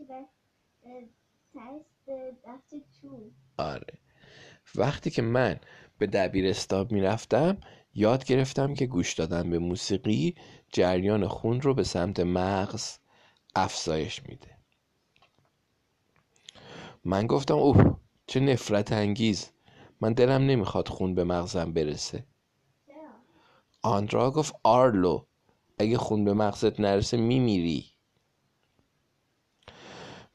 آره. 3.57 3.99
وقتی 4.75 5.11
که 5.11 5.23
من 5.23 5.61
به 5.99 6.07
دبیرستان 6.07 6.87
می‌رفتم 6.91 7.59
یاد 7.95 8.25
گرفتم 8.25 8.75
که 8.75 8.87
گوش 8.87 9.15
دادن 9.15 9.51
به 9.51 9.59
موسیقی 9.59 10.35
جریان 10.73 11.29
خون 11.29 11.61
رو 11.61 11.75
به 11.75 11.85
سمت 11.85 12.21
مغز 12.21 12.99
افزایش 13.57 14.23
میده. 14.29 14.59
من 17.05 17.27
گفتم 17.27 17.55
اوه 17.55 17.99
چه 18.27 18.41
نفرت 18.41 18.93
انگیز. 18.93 19.51
من 20.01 20.13
دلم 20.13 20.47
نمی‌خواد 20.47 20.89
خون 20.89 21.15
به 21.15 21.25
مغزم 21.25 21.73
برسه. 21.73 22.27
آندرا 23.83 24.31
گفت 24.31 24.55
آرلو 24.63 25.25
اگه 25.79 25.99
خون 25.99 26.25
به 26.25 26.35
مغزت 26.35 26.81
نرسه 26.81 27.17
میمیری. 27.17 27.87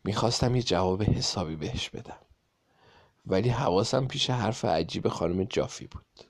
می‌خواستم 0.03 0.55
یه 0.55 0.61
جواب 0.63 1.03
حسابی 1.03 1.55
بهش 1.55 1.89
بدم 1.89 2.17
ولی 3.25 3.49
حواسم 3.49 4.07
پیش 4.07 4.29
حرف 4.29 4.65
عجیب 4.65 5.07
خانم 5.07 5.43
جافی 5.43 5.87
بود. 5.87 6.23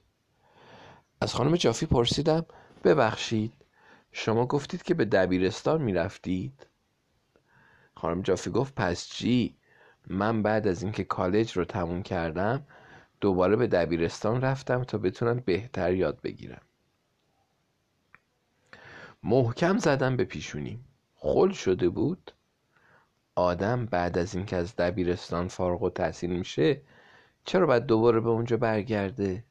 از 1.22 1.34
خانم 1.36 1.56
جافی 1.56 1.86
پرسیدم 1.86 2.46
ببخشید 2.84 3.54
شما 4.12 4.46
گفتید 4.46 4.84
که 4.84 4.94
به 4.94 5.06
دبیرستان 5.06 5.82
می‌رفتید؟ 5.82 6.68
خانم 7.96 8.22
جافی 8.22 8.50
گفت 8.50 8.76
پس 8.76 9.08
چی؟ 9.08 9.58
من 10.08 10.44
بعد 10.44 10.68
از 10.68 10.84
اینکه 10.84 11.04
کالج 11.04 11.52
رو 11.58 11.66
تموم 11.66 12.04
کردم 12.04 12.68
دوباره 13.22 13.56
به 13.56 13.68
دبیرستان 13.68 14.42
رفتم 14.42 14.84
تا 14.84 14.98
بتونم 14.98 15.44
بهتر 15.46 15.94
یاد 15.94 16.22
بگیرم. 16.22 16.62
محکم 19.24 19.78
زدم 19.78 20.18
به 20.18 20.24
پیشونیم. 20.26 20.86
خل 21.16 21.52
شده 21.52 21.90
بود. 21.90 22.32
آدم 23.36 23.86
بعد 23.86 24.18
از 24.18 24.36
اینکه 24.36 24.56
از 24.56 24.76
دبیرستان 24.76 25.48
فارغ 25.48 25.84
و 25.84 25.90
تحصیل 25.90 26.30
میشه 26.30 26.82
چرا 27.46 27.66
باید 27.66 27.86
دوباره 27.86 28.20
به 28.20 28.30
اونجا 28.30 28.58
برگرده؟ 28.58 29.44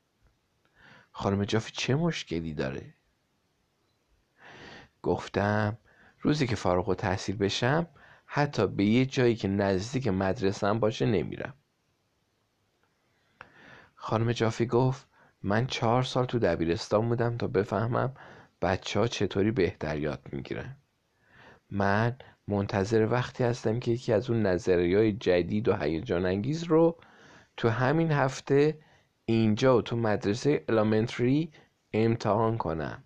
خانم 1.11 1.44
جافی 1.44 1.72
چه 1.72 1.94
مشکلی 1.94 2.55
داره؟ 2.55 2.94
گفتم 5.02 5.79
روزی 6.20 6.46
که 6.46 6.57
فارغ 6.57 6.88
و 6.88 6.94
تحصیل 6.94 7.37
بشم 7.37 7.87
حتی 8.26 8.66
به 8.66 8.85
یه 8.85 9.07
جایی 9.07 9.37
که 9.37 9.48
نزدیک 9.48 10.09
مدرسم 10.09 10.79
باشه 10.81 11.07
نمیرم. 11.07 11.55
خانم 13.94 14.33
جافی 14.33 14.66
گفت 14.66 15.07
من 15.42 15.66
چهار 15.66 16.02
سال 16.02 16.24
تو 16.24 16.38
دبیرستان 16.38 17.09
بودم 17.09 17.37
تا 17.37 17.46
بفهمم 17.46 18.14
بچه 18.62 19.01
ها 19.01 19.07
چطوری 19.07 19.51
بهتر 19.51 19.99
یاد 19.99 20.29
می‌گیرن؟ 20.33 20.77
من 21.71 22.19
منتظر 22.49 23.09
وقتی 23.11 23.45
هستم 23.45 23.81
که 23.81 23.90
یکی 23.90 24.12
از 24.12 24.31
اون 24.31 24.42
نظریه 24.42 25.12
جدید 25.12 25.69
و 25.69 25.77
هیجان 25.77 26.27
انگیز 26.27 26.64
رو 26.64 26.97
تو 27.57 27.69
همین 27.69 28.12
هفته 28.12 28.79
اینجا 29.25 29.77
و 29.79 29.83
تو 29.83 29.97
مدرسه 29.97 30.64
المنتری 30.69 31.53
امتحان 31.92 32.59
کنم. 32.59 33.05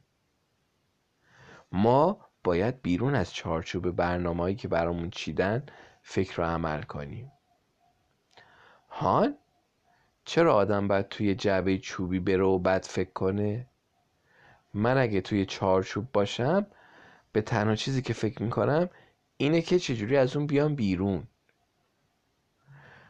ما 1.73 2.27
باید 2.45 2.83
بیرون 2.83 3.15
از 3.15 3.35
چارچوب 3.35 3.91
برنامه‌ای 3.91 4.55
که 4.55 4.69
برامون 4.69 5.11
چیدن 5.11 5.67
فکر 6.03 6.41
و 6.41 6.45
عمل 6.45 6.83
کنیم. 6.83 7.33
هان 8.89 9.37
چرا 10.25 10.55
آدم 10.55 10.89
باید 10.89 11.09
توی 11.09 11.35
جعبه 11.35 11.79
چوبی 11.79 12.21
بره 12.21 12.45
و 12.45 12.59
بعد 12.59 12.83
فکر 12.83 13.13
کنه؟ 13.13 13.67
من 14.75 14.99
اگه 14.99 15.21
توی 15.21 15.47
چارچوب 15.47 16.13
باشم 16.13 16.67
به 17.33 17.43
تنها 17.43 17.75
چیزی 17.77 18.03
که 18.03 18.13
فکر 18.13 18.43
می‌کنم 18.43 18.91
اینه 19.37 19.63
که 19.63 19.79
چجوری 19.79 20.17
از 20.17 20.37
اون 20.37 20.47
بیام 20.47 20.75
بیرون. 20.75 21.27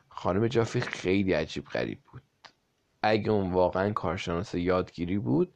خانم 0.09 0.49
جافی 0.49 0.81
خیلی 0.81 1.33
عجیب 1.33 1.65
غریب 1.65 2.03
بود. 2.13 2.23
اگه 3.03 3.31
اون 3.31 3.53
واقعا 3.53 3.93
کارشناس 3.93 4.55
یادگیری 4.55 5.19
بود 5.19 5.55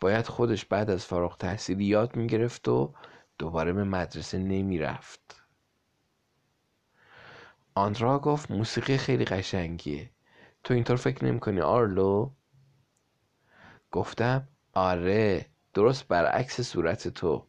باید 0.00 0.26
خودش 0.26 0.64
بعد 0.64 0.90
از 0.90 1.04
فارغ 1.04 1.38
تحصیلی 1.38 1.84
یاد 1.84 2.16
می‌گرفت 2.16 2.68
و 2.68 2.94
دوباره 3.38 3.72
به 3.72 3.84
مدرسه 3.84 4.38
نمی‌رفت. 4.38 5.42
آندرا 7.74 8.18
گفت 8.18 8.50
موسیقی 8.50 8.96
خیلی 8.96 9.24
قشنگیه. 9.24 10.10
تو 10.64 10.74
اینطور 10.74 10.96
فکر 10.96 11.24
نمی 11.24 11.40
کنی 11.40 11.60
آرلو؟ 11.60 12.30
گفتم 13.90 14.48
آره 14.74 15.46
درست 15.74 16.08
برعکس 16.08 16.60
صورت 16.60 17.08
تو. 17.08 17.44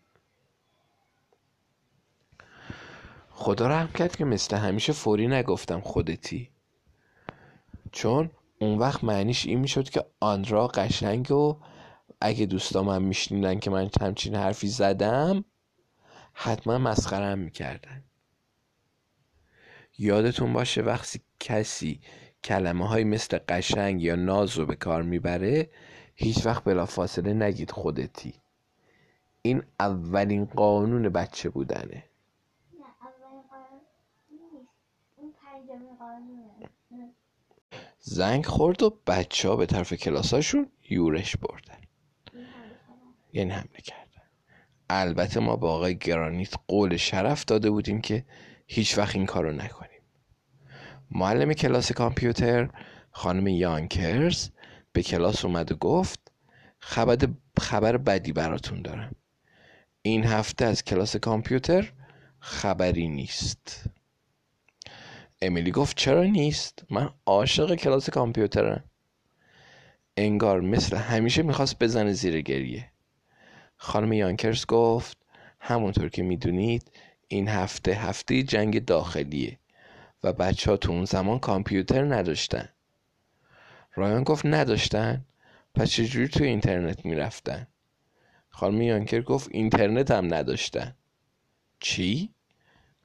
خدا 3.29 3.67
رحم 3.67 3.87
کرد 3.87 4.15
که 4.15 4.25
مثل 4.25 4.55
همیشه 4.55 4.93
فوری 4.93 5.27
نگفتم 5.27 5.79
خودتی. 5.79 6.49
چون 7.91 8.31
اون 8.59 8.77
وقت 8.77 9.03
معنیش 9.03 9.45
این 9.45 9.59
می‌شد 9.59 9.89
که 9.89 10.05
آندرا 10.19 10.67
قشنگ 10.67 11.31
و 11.31 11.59
اگه 12.21 12.45
دوستام 12.45 12.89
هم 12.89 13.01
میشنیدن 13.01 13.59
که 13.59 13.69
من 13.69 13.89
همچین 14.01 14.35
حرفی 14.35 14.67
زدم 14.67 15.45
حتما 16.33 16.77
مسخرم 16.77 17.39
می‌کردن. 17.39 18.03
یادتون 19.97 20.53
باشه 20.53 20.81
وقتی 20.81 21.21
کسی 21.39 22.01
کلمه 22.43 22.87
های 22.87 23.03
مثل 23.03 23.39
قشنگ 23.49 24.01
یا 24.01 24.15
ناز 24.15 24.57
رو 24.57 24.65
به 24.65 24.75
کار 24.75 25.03
می‌بره 25.03 25.69
هیچ 26.15 26.45
وقت 26.45 26.63
بلا 26.63 26.85
فاصله 26.85 27.33
نگید 27.33 27.71
خودتی. 27.71 28.33
این 29.41 29.63
اولین 29.79 30.45
قانون 30.45 31.09
بچه 31.09 31.49
بودنه. 31.49 32.03
زنگ 37.99 38.45
خورد 38.45 38.83
و 38.83 38.97
بچه 39.07 39.49
ها 39.49 39.55
به 39.55 39.65
طرف 39.65 39.93
کلاساشون 39.93 40.71
یورش 40.89 41.35
بردن. 41.35 41.79
یعنی 43.33 43.51
حمله 43.51 43.81
کردن. 43.83 44.21
البته 44.89 45.39
ما 45.39 45.55
با 45.55 45.73
آقای 45.73 45.97
گرانیت 45.97 46.53
قول 46.67 46.97
شرف 46.97 47.45
داده 47.45 47.69
بودیم 47.69 48.01
که 48.01 48.25
هیچ 48.67 48.97
وقت 48.97 49.15
این 49.15 49.25
کارو 49.25 49.51
نکنیم. 49.51 50.01
معلم 51.11 51.53
کلاس 51.53 51.91
کامپیوتر 51.91 52.69
خانم 53.11 53.47
یانکرز 53.47 54.49
به 54.95 55.03
کلاس 55.03 55.45
اومد 55.45 55.71
و 55.71 55.75
گفت 55.75 56.31
خبر, 56.79 57.17
خبر 57.59 57.97
بدی 57.97 58.31
براتون 58.31 58.81
دارم. 58.81 59.15
این 60.01 60.23
هفته 60.23 60.65
از 60.65 60.83
کلاس 60.83 61.15
کامپیوتر 61.15 61.93
خبری 62.39 63.07
نیست. 63.07 63.83
امیلی 65.41 65.71
گفت 65.71 65.97
چرا 65.97 66.23
نیست؟ 66.23 66.85
من 66.89 67.09
عاشق 67.25 67.75
کلاس 67.75 68.09
کامپیوترم. 68.09 68.83
انگار 70.17 70.61
مثل 70.61 70.97
همیشه 70.97 71.43
می‌خواست 71.43 71.79
بزنه 71.79 72.13
زیر 72.13 72.41
گریه. 72.41 72.91
خانم 73.77 74.13
یانکرز 74.13 74.65
گفت 74.65 75.17
همونطور 75.59 76.09
که 76.09 76.23
می‌دونید 76.23 76.91
این 77.27 77.47
هفته 77.47 77.93
هفته 77.93 78.43
جنگ 78.43 78.85
داخلیه 78.85 79.59
و 80.23 80.33
بچه 80.33 80.71
ها 80.71 80.77
تو 80.77 80.91
اون 80.91 81.05
زمان 81.05 81.39
کامپیوتر 81.39 82.15
نداشتن. 82.15 82.69
رایان 83.95 84.23
گفت 84.23 84.45
نداشتن؟ 84.45 85.25
پس 85.75 85.89
چجوری 85.89 86.27
تو 86.27 86.43
اینترنت 86.43 87.05
می‌رفتن؟ 87.05 87.67
خانم 88.49 88.81
یانکر 88.81 89.21
گفت 89.21 89.47
اینترنت 89.51 90.11
هم 90.11 90.33
نداشتن. 90.33 90.95
چی؟ 91.79 92.33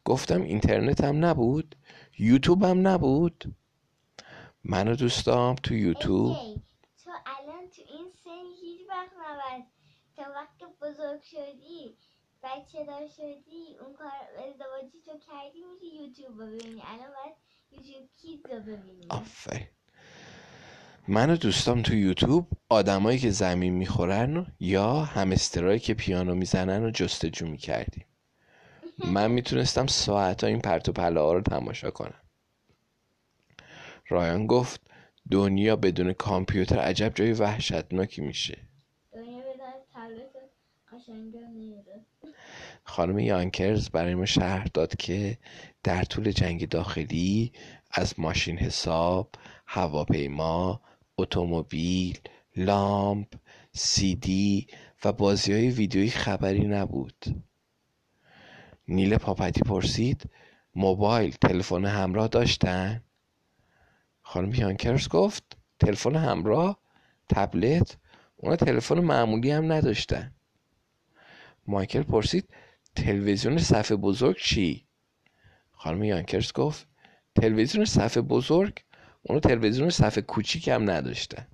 گفتم 0.04 0.42
اینترنت 0.42 1.04
هم 1.04 1.24
نبود؟ 1.24 1.76
یوتیوب 2.18 2.64
هم 2.64 2.88
نبود؟ 2.88 3.44
من 4.64 4.88
و 4.88 4.96
دوستام 4.96 5.54
تو 5.54 5.74
یوتیوب. 5.74 6.36
تو 7.04 7.10
الان 7.26 7.70
تو 7.70 7.82
این 7.88 8.12
سن 8.24 8.44
هیچ 8.62 8.80
وقت 8.88 9.10
نباید. 9.12 9.64
تا 10.16 10.22
وقت 10.22 10.78
بزرگ 10.82 11.22
شدی 11.22 11.96
بچه 12.42 12.84
دار 12.84 13.08
شدی 13.08 13.76
اون 13.80 13.92
کار 13.92 14.12
ازدواجی 14.48 15.00
تو 15.06 15.18
کردی 15.18 15.58
میری 15.72 16.04
یوتیوب 16.04 16.40
رو 16.40 16.46
ببینی. 16.46 16.82
الان 16.84 17.08
باید 17.08 17.36
یوتیوب 17.70 18.08
کیز 18.20 18.46
رو 18.46 18.60
ببینی. 18.60 19.06
آفرین. 19.10 19.68
من 21.12 21.30
و 21.30 21.36
دوستام 21.36 21.82
تو 21.82 21.94
یوتیوب 21.94 22.46
آدمایی 22.68 23.18
که 23.18 23.30
زمین 23.30 23.74
می‌خورن 23.74 24.36
و 24.36 24.44
یا 24.60 25.00
همسترایی 25.00 25.78
که 25.78 25.94
پیانو 25.94 26.34
می‌زنن 26.34 26.84
و 26.84 26.90
جستجو 26.90 27.46
می‌کردیم. 27.46 28.04
من 29.04 29.30
می‌تونستم 29.30 29.86
ساعت 29.86 30.44
این 30.44 30.60
پرت 30.60 30.88
و 30.88 30.92
پله 30.92 31.20
ها 31.20 31.32
رو 31.32 31.40
تماشا 31.40 31.90
کنم. 31.90 32.20
رایان 34.08 34.46
گفت 34.46 34.80
دنیا 35.30 35.76
بدون 35.76 36.12
کامپیوتر 36.12 36.78
عجب 36.78 37.12
جای 37.14 37.32
وحشتناکی 37.32 38.20
میشه. 38.22 38.58
خانم 42.84 43.18
یانکرز 43.18 43.90
برای 43.90 44.14
ما 44.14 44.26
شرح 44.26 44.66
داد 44.74 44.96
که 44.96 45.38
در 45.82 46.04
طول 46.04 46.30
جنگ 46.30 46.68
داخلی 46.68 47.52
از 47.90 48.20
ماشین 48.20 48.58
حساب، 48.58 49.30
هواپیما، 49.66 50.80
اتومبیل، 51.20 52.18
لامپ، 52.56 53.34
سیدی 53.72 54.66
و 55.04 55.12
بازی 55.12 55.52
های 55.52 55.70
ویدیویی 55.70 56.10
خبری 56.10 56.66
نبود. 56.66 57.24
نیل 58.88 59.16
پاپتی 59.16 59.60
پرسید 59.60 60.30
موبایل 60.74 61.36
تلفن 61.40 61.84
همراه 61.84 62.28
داشتن؟ 62.28 63.02
خانم 64.22 64.54
یانکرز 64.54 65.08
گفت 65.08 65.56
تلفن 65.80 66.16
همراه 66.16 66.78
تبلت 67.28 67.96
اونا 68.36 68.56
تلفن 68.56 69.00
معمولی 69.00 69.50
هم 69.50 69.72
نداشتن 69.72 70.32
مایکل 71.66 72.02
پرسید 72.02 72.48
تلویزیون 72.96 73.58
صفحه 73.58 73.96
بزرگ 73.96 74.36
چی؟ 74.36 74.86
خانم 75.72 76.04
یانکرز 76.04 76.52
گفت 76.52 76.86
تلویزیون 77.34 77.84
صفحه 77.84 78.22
بزرگ 78.22 78.78
اونو 79.22 79.40
تلویزیون 79.40 79.90
صفحه 79.90 80.22
کوچیک 80.22 80.68
هم 80.68 80.90
نداشتن 80.90 81.46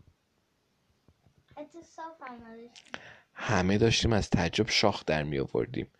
همه 3.34 3.78
داشتیم 3.78 4.12
از 4.12 4.30
تعجب 4.30 4.68
شاخ 4.68 5.04
در 5.04 5.22
می 5.22 5.38
آوردیم. 5.38 5.90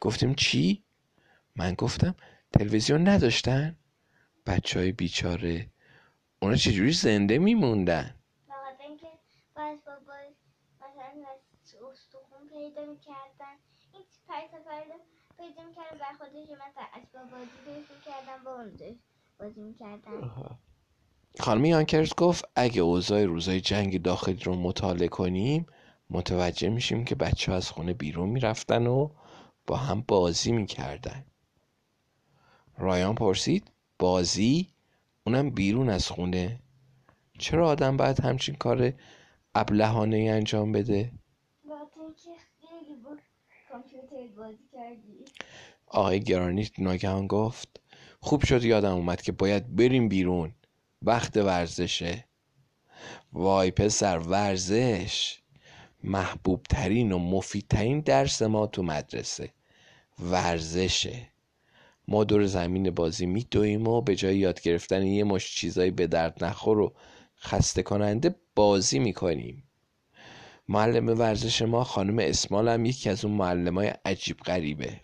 گفتیم 0.00 0.34
چی؟ 0.34 0.84
من 1.56 1.74
گفتم 1.74 2.14
تلویزیون 2.52 3.08
نداشتن؟ 3.08 3.76
بچه 4.46 4.78
های 4.78 4.92
بیچاره. 4.92 5.70
اونا 6.42 6.56
چجوری 6.56 6.92
زنده 6.92 7.38
میموندن؟ 7.38 8.14
باز 9.56 9.78
بابا 9.86 10.18
مثلا 10.80 11.24
از 11.32 11.40
استخون 11.92 12.48
پیدا 12.48 12.84
می‌کردن. 12.84 13.56
این 13.92 14.02
پرت 14.28 14.50
پرت 14.50 15.00
پیدا 15.38 15.64
می‌کردن 15.68 15.98
بر 15.98 16.12
خودش 16.18 16.48
مثلا 16.50 16.84
اسباب 16.94 17.30
بازی 17.30 17.50
درست 17.66 17.90
می‌کردن 17.90 18.44
با 18.44 18.54
اون 18.54 19.00
بازی 19.38 19.60
می‌کردن. 19.60 20.30
خانم 21.40 21.64
یانکرز 21.64 22.14
گفت 22.16 22.44
اگه 22.56 22.80
اوضاع 22.82 23.24
روزای 23.24 23.60
جنگ 23.60 24.02
داخلی 24.02 24.40
رو 24.44 24.54
مطالعه 24.54 25.08
کنیم 25.08 25.66
متوجه 26.10 26.68
میشیم 26.68 27.04
که 27.04 27.14
بچه 27.14 27.52
ها 27.52 27.58
از 27.58 27.70
خونه 27.70 27.92
بیرون 27.94 28.28
می‌رفتن 28.28 28.86
و 28.86 29.10
با 29.66 29.76
هم 29.76 30.04
بازی 30.08 30.52
می‌کردن 30.52 31.24
رایان 32.78 33.14
پرسید 33.14 33.70
بازی؟ 33.98 34.68
اونم 35.26 35.50
بیرون 35.50 35.88
از 35.90 36.08
خونه 36.08 36.60
چرا 37.38 37.68
آدم 37.68 37.96
باید 37.96 38.20
همچین 38.20 38.54
کار 38.54 38.92
ابلهانه 39.54 40.16
ای 40.16 40.28
انجام 40.28 40.72
بده؟ 40.72 41.12
آقای 45.86 46.20
گرانیت 46.20 46.80
ناگهان 46.80 47.26
گفت 47.26 47.80
خوب 48.20 48.44
شد 48.44 48.64
یادم 48.64 48.94
اومد 48.94 49.22
که 49.22 49.32
باید 49.32 49.76
بریم 49.76 50.08
بیرون 50.08 50.54
وقت 51.06 51.36
ورزشه. 51.36 52.24
وای 53.32 53.70
پسر 53.70 54.18
ورزش. 54.18 55.38
محبوب 56.04 56.62
ترین 56.62 57.12
و 57.12 57.18
مفیدترین 57.18 58.00
درس 58.00 58.42
ما 58.42 58.66
تو 58.66 58.82
مدرسه. 58.82 59.50
ورزشه. 60.18 61.28
ما 62.08 62.24
دور 62.24 62.46
زمین 62.46 62.90
بازی 62.90 63.26
میدویم 63.26 63.88
و 63.88 64.00
به 64.00 64.16
جای 64.16 64.38
یاد 64.38 64.60
گرفتن 64.60 65.06
یه 65.06 65.24
مش 65.24 65.54
چیزایی 65.54 65.90
به 65.90 66.06
درد 66.06 66.44
نخور 66.44 66.78
و 66.78 66.94
خسته 67.38 67.82
کننده 67.82 68.34
بازی 68.54 68.98
می‌کنیم. 68.98 69.64
معلم 70.68 71.18
ورزش 71.18 71.62
ما 71.62 71.84
خانم 71.84 72.18
اسمال 72.18 72.68
هم 72.68 72.86
یکی 72.86 73.10
از 73.10 73.24
اون 73.24 73.34
معلم 73.34 73.78
های 73.78 73.92
عجیب 74.04 74.36
غریبه. 74.36 75.00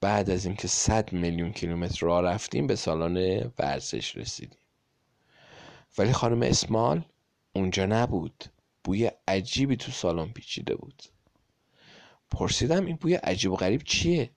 بعد 0.00 0.30
از 0.30 0.46
اینکه 0.46 0.68
100 0.68 1.12
میلیون 1.12 1.52
کیلومتر 1.52 2.06
راه 2.06 2.22
رفتیم 2.22 2.66
به 2.66 2.76
سالن 2.76 3.50
ورزش 3.58 4.16
رسیدیم. 4.16 4.59
ولی 5.98 6.12
خانم 6.12 6.42
اسمال 6.42 7.04
اونجا 7.52 7.86
نبود. 7.86 8.44
بوی 8.84 9.10
عجیبی 9.28 9.76
تو 9.76 9.92
سالن 9.92 10.32
پیچیده 10.32 10.74
بود. 10.74 11.02
پرسیدم 12.30 12.86
این 12.86 12.96
بوی 12.96 13.14
عجیب 13.14 13.52
و 13.52 13.56
غریب 13.56 13.82
چیه؟ 13.82 14.30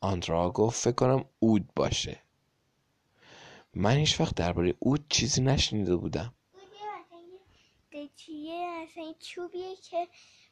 آندرا 0.00 0.50
گفت 0.50 0.82
فکر 0.82 0.94
کنم 0.94 1.24
اود 1.38 1.74
باشه. 1.76 2.20
من 3.74 3.96
هیچ 3.96 4.20
وقت 4.20 4.34
درباره 4.34 4.74
اود 4.78 5.06
چیزی 5.08 5.42
نشنیده 5.42 5.96
بودم. 5.96 6.34
بودی 7.92 8.52
مثلا 8.82 9.14
چوبیه 9.20 9.76
که 9.76 10.08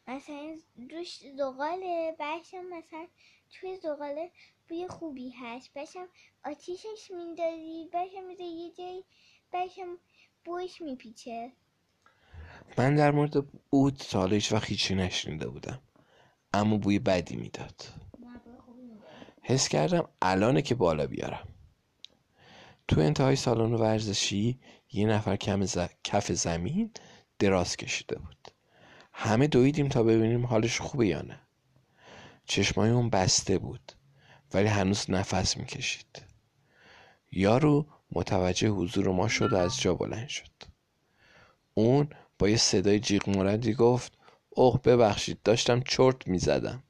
مثلا 0.09 0.57
روش 0.91 1.21
زغاله 1.37 2.17
بعدشم 2.19 2.65
مثلا 2.65 3.07
توی 3.51 3.77
زغاله 3.77 4.31
بوی 4.69 4.89
خوبی 4.89 5.31
هست. 5.31 5.75
بعدشم 5.75 6.09
آتیشش 6.45 7.11
میندازی 7.11 7.89
بعدشم 7.93 8.25
می‌ذاری 8.25 8.51
یه 8.51 8.73
جایی 8.73 9.05
بعدشم 9.53 9.99
بویش 10.45 10.81
میپیچه. 10.83 11.53
من 12.79 12.95
در 12.95 13.11
مورد 13.11 13.47
اود 13.71 13.97
تا 13.97 14.19
حالا 14.19 14.35
هیچ 14.35 14.53
وقت 14.53 14.93
نشنیده 14.93 15.49
بودم. 15.49 15.81
اما 16.55 16.77
بوی 16.77 16.99
بدی 16.99 17.37
می‌داد. 17.37 17.87
حس 19.43 19.69
کردم 19.69 20.09
الانه 20.23 20.63
که 20.63 20.75
بالا 20.75 21.07
بیارم. 21.07 21.49
تو 22.89 23.01
انتهای 23.01 23.37
سالن 23.37 23.75
ورزشی 23.75 24.61
یه 24.93 25.07
نفر 25.07 25.37
کم 25.37 25.65
ز- 25.65 25.79
کف 26.05 26.33
زمین 26.33 26.91
دراز 27.39 27.77
کشیده 27.77 28.19
بود. 28.19 28.49
همه 29.13 29.47
دویدیم 29.47 29.89
تا 29.89 30.03
ببینیم 30.03 30.47
حالش 30.47 30.81
خوبه 30.81 31.07
یا 31.07 31.23
نه. 31.23 31.41
چشمای 32.45 32.91
اون 32.91 33.11
بسته 33.11 33.59
بود 33.59 33.93
ولی 34.55 34.67
هنوز 34.67 35.11
نفس 35.11 35.57
می‌کشید. 35.57 36.23
یارو 37.33 37.87
متوجه 38.13 38.69
حضور 38.69 39.09
ما 39.09 39.29
شد 39.29 39.53
و 39.53 39.57
از 39.57 39.81
جا 39.81 39.95
بلند 39.95 40.29
شد. 40.29 40.51
اون 41.75 42.09
با 42.39 42.49
یه 42.49 42.57
صدای 42.57 43.01
جیغ 43.01 43.29
مردی 43.29 43.75
گفت 43.75 44.13
اوه 44.51 44.81
ببخشید 44.83 45.43
داشتم 45.43 45.81
چرت 45.81 46.29
می‌زدم. 46.29 46.83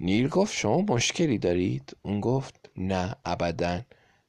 نیل 0.00 0.28
گفت 0.28 0.54
شما 0.54 0.80
مشکلی 0.80 1.38
دارید؟ 1.38 1.96
اون 2.02 2.20
گفت 2.20 2.70
نه 2.76 3.14
ابدا. 3.24 3.80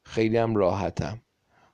خیلی 0.04 0.38
هم 0.38 0.56
راحتم. 0.56 1.22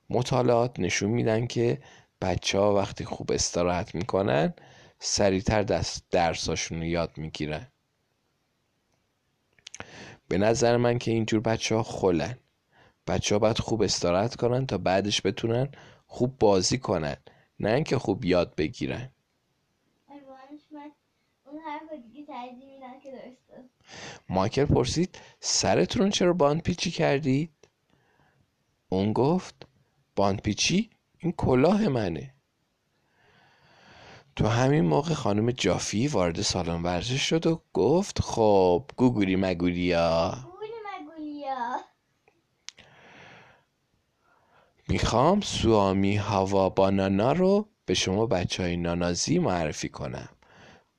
مطالعات 0.10 0.80
نشون 0.80 1.10
میدن 1.10 1.48
که 1.48 1.82
بچه 2.22 2.60
ها 2.60 2.76
وقتی 2.76 3.06
خوب 3.06 3.32
استراحت 3.32 3.96
می‌کنن 3.96 4.54
سریعتر 5.00 5.64
دست 5.64 6.06
درساشون 6.12 6.78
رو 6.78 6.86
یاد 6.86 7.18
می‌گیرن. 7.18 7.68
به 10.28 10.38
نظر 10.38 10.78
من 10.78 10.98
که 10.98 11.12
اینجور 11.12 11.40
بچه 11.40 11.76
ها 11.76 11.84
خلن. 11.84 12.38
بچه 13.08 13.36
ها 13.36 13.40
باید 13.40 13.60
خوب 13.60 13.82
استراحت 13.82 14.36
کنن 14.36 14.66
تا 14.66 14.78
بعدش 14.78 15.22
بتونن 15.26 15.70
خوب 16.08 16.40
بازی 16.40 16.78
کنن 16.78 17.18
نه 17.60 17.70
اینکه 17.70 17.98
خوب 17.98 18.26
یاد 18.26 18.56
بگیرن. 18.56 19.10
مایکل 24.30 24.66
پرسید 24.66 25.20
سرتون 25.40 26.10
چرا 26.10 26.34
باند 26.34 26.62
پیچی 26.62 26.92
کردید؟ 26.92 27.52
اون 28.90 29.14
گفت 29.14 29.68
باند 30.16 30.42
پیچی 30.42 30.90
این 31.18 31.32
کلاه 31.32 31.88
منه. 31.88 32.34
تو 34.36 34.48
همین 34.48 34.86
موقع 34.86 35.14
خانم 35.14 35.52
جافی 35.52 36.08
وارد 36.08 36.42
سالن 36.42 36.84
ورزش 36.84 37.22
شد 37.22 37.48
و 37.48 37.62
گفت 37.74 38.22
خب 38.22 38.92
گوگوری 38.98 39.36
مگوریا. 39.36 40.34
می‌خوام 44.88 45.42
سوامی 45.42 46.16
هوا 46.16 46.70
بانانا 46.70 47.32
رو 47.32 47.70
به 47.86 47.94
شما 47.94 48.26
بچه 48.26 48.64
های 48.64 48.78
نانازی 48.78 49.40
معرفی 49.40 49.90
کنم. 49.90 50.30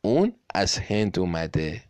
اون 0.01 0.33
از 0.55 0.79
هند 0.79 1.19
اومده. 1.19 1.83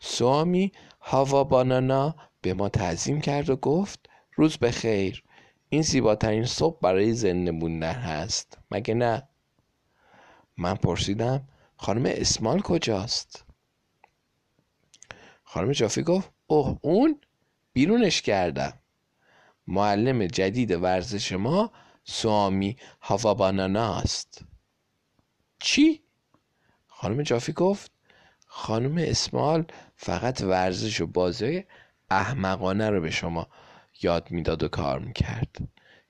سوامی 0.00 0.72
هوا 1.00 1.44
بانانا 1.44 2.14
به 2.40 2.54
ما 2.54 2.68
تعظیم 2.68 3.20
کرد 3.20 3.50
و 3.50 3.56
گفت 3.56 4.10
روز 4.34 4.58
بخیر. 4.58 5.24
این 5.68 5.82
زیباترین 5.82 6.44
صبح 6.44 6.78
برای 6.80 7.12
زنده 7.12 7.50
موندن 7.50 7.92
هست. 7.92 8.58
مگه 8.70 8.94
نه؟ 8.94 9.28
من 10.56 10.74
پرسیدم 10.74 11.48
خانم 11.76 12.02
اسمال 12.06 12.60
کجاست؟ 12.60 13.44
خانم 15.44 15.72
جافی 15.72 16.02
گفت 16.02 16.30
اوه 16.46 16.78
اون 16.82 17.20
بیرونش 17.72 18.22
کردم. 18.22 18.78
معلم 19.66 20.26
جدید 20.26 20.70
ورزش 20.70 21.32
ما 21.32 21.72
سوامی 22.04 22.76
هوا 23.00 23.34
بانانا 23.34 23.96
است 23.96 24.44
چی؟ 25.58 26.02
خانم 26.86 27.22
جافی 27.22 27.52
گفت 27.52 27.90
خانم 28.46 28.94
اسمال 28.98 29.64
فقط 29.96 30.40
ورزش 30.40 31.00
و 31.00 31.06
بازی 31.06 31.64
احمقانه 32.10 32.90
رو 32.90 33.00
به 33.00 33.10
شما 33.10 33.48
یاد 34.02 34.30
می‌داد 34.30 34.62
و 34.62 34.68
کار 34.68 34.98
می‌کرد 34.98 35.56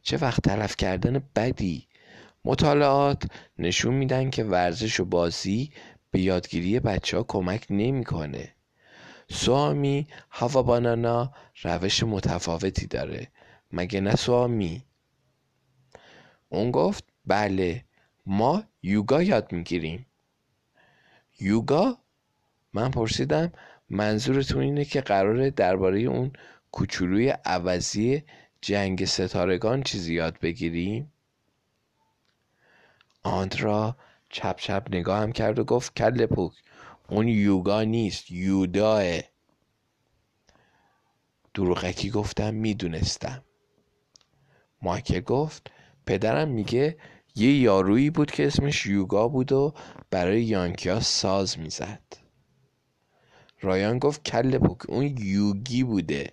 چه 0.03 0.17
وقت 0.17 0.43
تلف 0.43 0.77
کردن 0.77 1.23
بدی 1.37 1.88
مطالعات 2.45 3.23
نشون 3.59 3.95
میدن 3.95 4.31
که 4.31 4.45
ورزش 4.45 5.01
و 5.01 5.05
بازی 5.05 5.73
به 6.11 6.21
یادگیری 6.21 6.81
بچه 6.81 7.17
ها 7.17 7.23
کمک 7.23 7.67
نمی‌کنه. 7.71 8.54
سوامی 9.35 10.07
هوا 10.31 10.62
بانانا 10.62 11.33
روش 11.62 12.03
متفاوتی 12.03 12.87
داره 12.87 13.29
مگه 13.73 14.01
نه 14.01 14.16
سوامی؟ 14.16 14.85
اون 16.49 16.70
گفت 16.70 17.05
بله 17.27 17.85
ما 18.27 18.62
یوگا 18.83 19.23
یاد 19.23 19.53
می‌گیریم 19.53 20.07
یوگا؟ 21.40 21.99
من 22.73 22.90
پرسیدم 22.90 23.53
منظورتون 23.90 24.62
اینه 24.62 24.85
که 24.85 25.01
قراره 25.01 25.51
درباره 25.51 26.01
اون 26.01 26.33
کوچولوی 26.73 27.29
عوضی 27.44 28.23
جنگ 28.61 29.05
ستارگان 29.05 29.83
چیزی 29.83 30.14
یاد 30.14 30.38
بگیریم؟ 30.40 31.12
آندرا 33.23 33.97
چپ 34.31 34.57
چپ 34.57 34.87
نگاهم 34.90 35.33
کرد 35.33 35.59
و 35.59 35.64
گفت 35.64 35.94
کل 35.94 36.27
پوک 36.27 36.53
اون 37.09 37.29
یوگا 37.29 37.83
نیست 37.83 38.31
یوداه. 38.31 39.21
دروغکی 41.55 42.11
گفتم 42.11 42.55
می‌دونستم. 42.55 43.45
مایکل 44.83 45.21
گفت 45.21 45.71
پدرم 46.07 46.49
میگه 46.49 46.97
یه 47.37 47.59
یارویی 47.59 48.11
بود 48.11 48.31
که 48.31 48.47
اسمش 48.47 48.87
یوگا 48.87 49.29
بود 49.29 49.53
و 49.53 49.75
برای 50.11 50.43
یانکیا 50.43 51.01
ساز 51.01 51.59
می‌زد. 51.59 52.03
رایان 53.61 53.99
گفت 53.99 54.23
کل 54.23 54.59
پوک 54.59 54.90
اون 54.90 55.17
یوگی 55.19 55.85
بوده. 55.85 56.33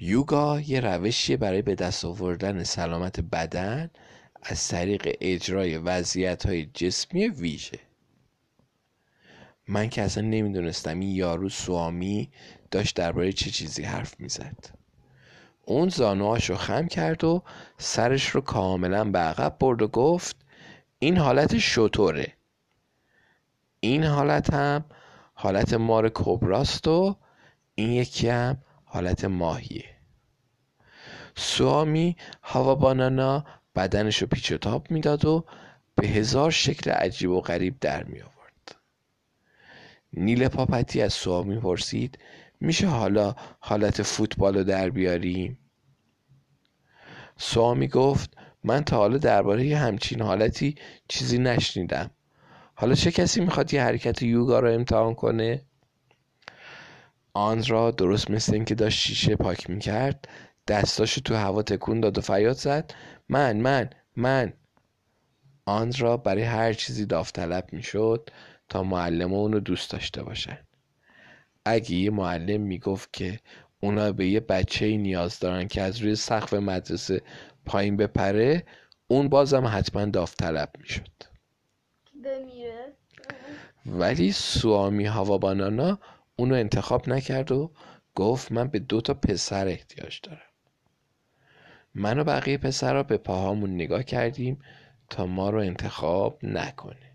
یوگا 0.00 0.60
یه 0.60 0.80
روشیه 0.80 1.36
برای 1.36 1.62
به 1.62 1.74
دست 1.74 2.04
آوردن 2.04 2.64
سلامت 2.64 3.20
بدن. 3.20 3.90
از 4.42 4.68
طریق 4.68 5.16
اجرای 5.20 5.78
وضعیت 5.78 6.46
های 6.46 6.66
جسمی 6.66 7.28
ویژه. 7.28 7.78
من 9.68 9.88
که 9.88 10.02
اصلا 10.02 10.24
نمی‌دونستم 10.24 11.00
این 11.00 11.14
یارو 11.14 11.48
سوامی 11.48 12.30
داشت 12.70 12.96
درباره 12.96 13.32
چه 13.32 13.50
چیزی 13.50 13.82
حرف 13.82 14.20
می‌زد. 14.20 14.76
اون 15.64 15.88
زانوهاشو 15.88 16.54
خم 16.54 16.86
کرد 16.86 17.24
و 17.24 17.42
سرش 17.78 18.28
رو 18.28 18.40
کاملا 18.40 19.04
به 19.04 19.18
عقب 19.18 19.56
برد 19.60 19.82
و 19.82 19.88
گفت 19.88 20.36
این 20.98 21.16
حالت 21.16 21.58
شطوره. 21.58 22.32
این 23.80 24.04
حالت 24.04 24.54
هم 24.54 24.84
حالت 25.34 25.74
مار 25.74 26.10
کبراست 26.14 26.88
و 26.88 27.16
این 27.74 27.90
یکی 27.90 28.28
هم 28.28 28.58
حالت 28.84 29.24
ماهیه. 29.24 29.84
سوامی 31.36 32.16
هوا 32.42 32.74
بانانا 32.74 33.44
بدنش 33.76 34.22
رو 34.22 34.28
پیچ 34.28 34.52
و 34.52 34.58
تاب 34.58 34.90
می‌داد 34.90 35.24
و 35.24 35.44
به 35.94 36.06
هزار 36.06 36.50
شکل 36.50 36.90
عجیب 36.90 37.30
و 37.30 37.40
غریب 37.40 37.76
در 37.80 38.04
می 38.04 38.20
آورد. 38.20 38.74
نیل 40.12 40.48
پاپتی 40.48 41.02
از 41.02 41.12
سوامی 41.12 41.60
پرسید 41.60 42.18
میشه 42.60 42.86
حالا 42.86 43.34
حالت 43.60 44.02
فوتبال 44.02 44.56
رو 44.56 44.64
در 44.64 44.90
بیاریم؟ 44.90 45.58
سوامی 47.38 47.88
گفت 47.88 48.36
من 48.64 48.84
تا 48.84 48.96
حالا 48.96 49.18
درباره 49.18 49.76
همچین 49.76 50.22
حالتی 50.22 50.74
چیزی 51.08 51.38
نشنیدم. 51.38 52.10
حالا 52.74 52.94
چه 52.94 53.10
کسی 53.10 53.40
می‌خواد 53.40 53.74
یه 53.74 53.82
حرکت 53.82 54.22
یوگا 54.22 54.60
رو 54.60 54.72
امتحان 54.72 55.14
کنه؟ 55.14 55.62
آندرا 57.34 57.90
درست 57.90 58.30
مثل 58.30 58.54
اینکه 58.54 58.74
داشت 58.74 58.98
شیشه 58.98 59.36
پاک 59.36 59.70
می‌کرد 59.70 60.28
دستاشو 60.68 61.20
تو 61.20 61.34
هوا 61.34 61.62
تکون 61.62 62.00
داد 62.00 62.18
و 62.18 62.20
فریاد 62.20 62.56
زد. 62.56 62.94
من 63.28 63.56
من 63.56 63.90
من. 64.16 64.52
آندرا 65.66 66.16
برای 66.16 66.42
هر 66.42 66.72
چیزی 66.72 67.06
داوطلب 67.06 67.68
می‌شد 67.72 68.30
تا 68.68 68.82
معلم 68.82 69.32
اونو 69.34 69.60
دوست 69.60 69.90
داشته 69.90 70.22
باشن. 70.22 70.58
اگه 71.64 71.92
یه 71.92 72.10
معلم 72.10 72.60
می‌گفت 72.60 73.12
که 73.12 73.40
اونا 73.80 74.12
به 74.12 74.26
یه 74.26 74.40
بچه 74.40 74.96
نیاز 74.96 75.38
دارن 75.38 75.68
که 75.68 75.82
از 75.82 75.98
روی 75.98 76.16
سقف 76.16 76.54
مدرسه 76.54 77.22
پایین 77.66 77.96
بپره 77.96 78.64
اون 79.08 79.28
بازم 79.28 79.66
حتما 79.66 80.04
داوطلب 80.04 80.70
می‌شد. 80.78 81.12
بمیره 82.24 82.92
ولی 83.86 84.32
سوامی 84.32 85.06
هوا 85.06 85.38
بانانا 85.38 85.98
اونو 86.36 86.54
انتخاب 86.54 87.08
نکرد 87.08 87.52
و 87.52 87.72
گفت 88.14 88.52
من 88.52 88.68
به 88.68 88.78
دو 88.78 89.00
تا 89.00 89.14
پسر 89.14 89.68
احتیاج 89.68 90.20
دارم. 90.22 90.40
من 91.98 92.18
و 92.18 92.24
بقیه 92.24 92.58
پسرها 92.58 93.02
به 93.02 93.16
پاهامون 93.16 93.74
نگاه 93.74 94.02
کردیم 94.02 94.58
تا 95.10 95.26
ما 95.26 95.50
رو 95.50 95.58
انتخاب 95.58 96.38
نکنه. 96.42 97.12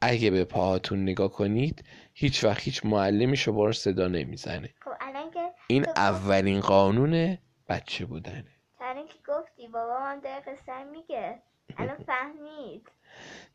اگه 0.00 0.30
به 0.30 0.44
پاهاتون 0.44 1.02
نگاه 1.02 1.32
کنید 1.32 1.84
هیچ 2.14 2.44
وقت 2.44 2.62
هیچ 2.62 2.86
معلمی 2.86 3.36
شما 3.36 3.64
رو 3.64 3.72
صدا 3.72 4.08
نمی‌زنه. 4.08 4.74
خب 4.80 4.90
الان 5.00 5.30
این 5.66 5.86
اولین 5.96 6.60
قانون 6.60 7.38
بچه 7.68 8.06
بودنه. 8.06 8.44
تنها 8.78 9.06
که 9.06 9.18
گفتی 9.28 9.68
بابا 9.68 9.98
هم 10.00 10.20
داره 10.20 10.40
قصه 10.40 10.84
میگه. 10.84 11.42
الان 11.76 11.96
فهمید. 12.06 12.88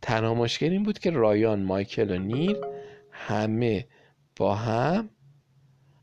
تنها 0.01 0.33
مشکل 0.33 0.69
این 0.69 0.83
بود 0.83 0.99
که 0.99 1.11
رایان 1.11 1.63
مایکل 1.63 2.11
و 2.11 2.19
نیل 2.19 2.57
همه 3.11 3.87
با 4.35 4.55
هم 4.55 5.09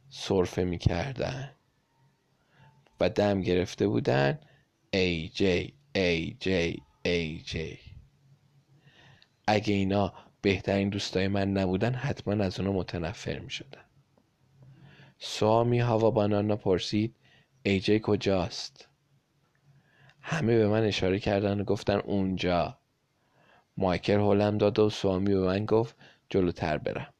سرفه 0.08 0.64
می‌کردن. 0.64 1.55
و 3.00 3.08
دم 3.08 3.40
گرفته 3.40 3.86
بودن 3.88 4.38
ای 4.90 5.28
جی 5.28 5.74
ای 5.94 6.36
جی 6.40 6.82
ای 7.04 7.38
جی. 7.38 7.78
اگه 9.46 9.74
اینا 9.74 10.12
بهترین 10.42 10.88
دوستای 10.88 11.28
من 11.28 11.52
نبودن 11.52 11.94
حتما 11.94 12.44
از 12.44 12.60
اونا 12.60 12.72
متنفر 12.72 13.38
می 13.38 13.50
شدن 13.50 13.84
سوامی 15.18 15.80
هوا 15.80 16.10
بانانا 16.10 16.56
پرسید 16.56 17.16
ای 17.62 17.80
جی 17.80 18.00
کجاست؟ 18.02 18.88
همه 20.20 20.58
به 20.58 20.68
من 20.68 20.82
اشاره 20.82 21.18
کردن 21.18 21.60
و 21.60 21.64
گفتن 21.64 21.96
اونجا. 21.98 22.78
مایکل 23.76 24.20
هلم 24.20 24.58
داد 24.58 24.78
و 24.78 24.90
سوامی 24.90 25.34
به 25.34 25.40
من 25.40 25.64
گفت 25.64 25.96
جلوتر 26.28 26.78
برم. 26.78 27.14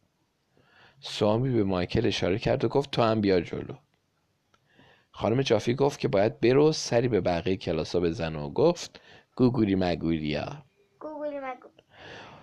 سوامی 1.01 1.51
به 1.51 1.65
مایکل 1.65 2.07
اشاره 2.07 2.39
کرد 2.39 2.65
و 2.65 2.69
گفت 2.69 2.91
تو 2.91 3.03
هم 3.03 3.21
بیا 3.21 3.41
جلو. 3.41 3.75
خانم 5.17 5.43
جافی 5.43 5.75
گفت 5.75 6.01
که 6.01 6.09
باید 6.09 6.41
برو 6.41 6.73
سری 6.73 7.09
به 7.09 7.21
بقیه 7.21 7.57
کلاسا 7.57 8.01
بزن 8.01 8.37
و 8.37 8.51
گفت 8.51 9.01
گوگوری 9.37 9.75
مگوریا 9.75 10.63
مگو 11.41 11.69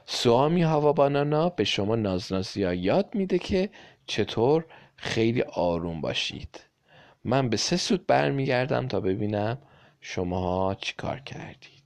سوامی 0.05 0.63
هوا 0.63 0.93
بانانا 0.93 1.49
به 1.49 1.63
شما 1.63 1.95
نازنازیا 1.95 2.73
یاد 2.73 3.15
میده 3.15 3.39
که 3.39 3.69
چطور 4.07 4.65
خیلی 4.95 5.41
آروم 5.41 6.01
باشید. 6.01 6.59
من 7.23 7.49
به 7.49 7.57
سه 7.57 7.77
سود 7.77 8.07
برمیگردم 8.07 8.87
تا 8.87 8.99
ببینم 8.99 9.57
شماها 10.01 10.75
چی 10.75 10.93
کار 10.97 11.19
کردید. 11.19 11.83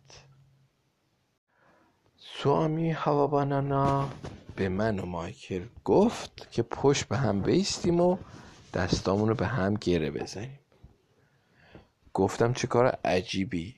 سوامی 2.17 2.91
هوا 2.91 3.27
بانانا 3.27 4.09
به 4.55 4.69
من 4.69 4.99
و 4.99 5.05
مایکل 5.05 5.61
گفت 5.85 6.51
که 6.51 6.63
پشت 6.63 7.05
به 7.05 7.17
هم 7.17 7.41
بیستیم 7.41 8.01
و 8.01 8.17
دستامون 8.73 9.29
رو 9.29 9.35
به 9.35 9.47
هم 9.47 9.73
گره 9.73 10.11
بزنیم. 10.11 10.59
گفتم 12.17 12.53
چه 12.53 12.67
کار 12.67 12.87
عجیبی. 13.05 13.75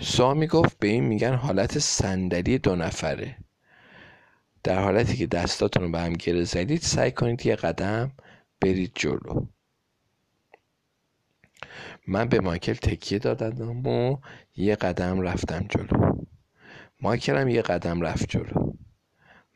سامی 0.00 0.46
گفت 0.46 0.78
به 0.78 0.88
این 0.88 1.04
میگن 1.04 1.34
حالت 1.34 1.78
صندلی 1.78 2.58
دو 2.58 2.76
نفره. 2.76 3.36
در 4.62 4.82
حالتی 4.82 5.16
که 5.16 5.26
دستاتون 5.26 5.82
رو 5.82 5.90
به 5.90 6.00
هم 6.00 6.12
گره 6.12 6.44
زدید 6.44 6.80
سعی 6.80 7.10
کنید 7.10 7.46
یه 7.46 7.56
قدم 7.56 8.12
برید 8.60 8.92
جلو. 8.94 9.46
من 12.06 12.28
به 12.28 12.40
مایکل 12.40 12.74
تکیه 12.74 13.18
دادم 13.18 13.86
و 13.86 14.16
یه 14.56 14.74
قدم 14.76 15.20
رفتم 15.20 15.66
جلو. 15.68 16.16
مایکل 17.00 17.36
هم 17.36 17.48
یه 17.48 17.62
قدم 17.62 18.00
رفت 18.00 18.28
جلو. 18.28 18.72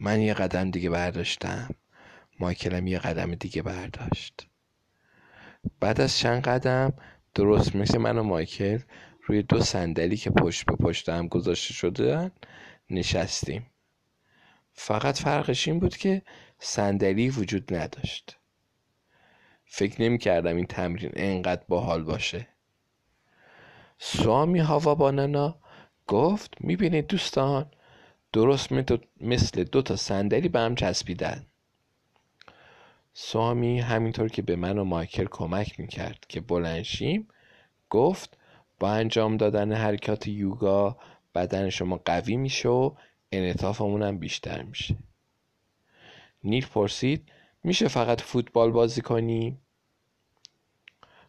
من 0.00 0.20
یه 0.20 0.34
قدم 0.34 0.70
دیگه 0.70 0.90
برداشتم. 0.90 1.74
مایکل 2.40 2.74
هم 2.74 2.86
یه 2.86 2.98
قدم 2.98 3.34
دیگه 3.34 3.62
برداشت. 3.62 4.48
بعد 5.80 6.00
از 6.00 6.18
چند 6.18 6.42
قدم 6.42 6.92
درست 7.36 7.76
مثل 7.76 7.98
من 7.98 8.18
و 8.18 8.22
مایکل 8.22 8.78
روی 9.26 9.42
دو 9.42 9.60
صندلی 9.60 10.16
که 10.16 10.30
پشت 10.30 10.66
به 10.66 10.76
پشت 10.76 11.08
هم 11.08 11.28
گذاشته 11.28 11.74
شدن 11.74 12.30
نشستیم. 12.90 13.66
فقط 14.72 15.18
فرقش 15.18 15.68
این 15.68 15.80
بود 15.80 15.96
که 15.96 16.22
صندلی 16.58 17.30
وجود 17.30 17.74
نداشت. 17.74 18.38
فکر 19.64 20.02
نمی 20.02 20.18
کردم 20.18 20.56
این 20.56 20.66
تمرین 20.66 21.10
انقدر 21.14 21.62
باحال 21.68 22.02
باشه. 22.02 22.48
سوامی 23.98 24.58
هوا 24.58 24.94
بانانا 24.94 25.58
گفت 26.06 26.54
می‌بینید 26.60 27.06
دوستان 27.06 27.70
درست 28.32 28.68
مثل 29.20 29.64
دو 29.64 29.82
تا 29.82 29.96
صندلی 29.96 30.48
به 30.48 30.60
هم 30.60 30.74
چسبیدن. 30.74 31.46
سوامی 33.18 33.80
همینطور 33.80 34.28
که 34.28 34.42
به 34.42 34.56
من 34.56 34.78
و 34.78 34.84
مایکل 34.84 35.24
کمک 35.30 35.80
می‌کرد 35.80 36.24
که 36.28 36.40
بلنشیم 36.40 37.28
گفت 37.90 38.38
با 38.80 38.90
انجام 38.90 39.36
دادن 39.36 39.72
حرکات 39.72 40.26
یوگا 40.26 40.96
بدن 41.34 41.70
شما 41.70 42.00
قوی 42.04 42.36
میشه 42.36 42.68
و 42.68 42.94
انعطافمون 43.32 44.02
هم 44.02 44.18
بیشتر 44.18 44.62
میشه. 44.62 44.96
نیل 46.44 46.66
پرسید 46.66 47.32
میشه 47.64 47.88
فقط 47.88 48.20
فوتبال 48.20 48.70
بازی 48.70 49.00
کنی؟ 49.00 49.58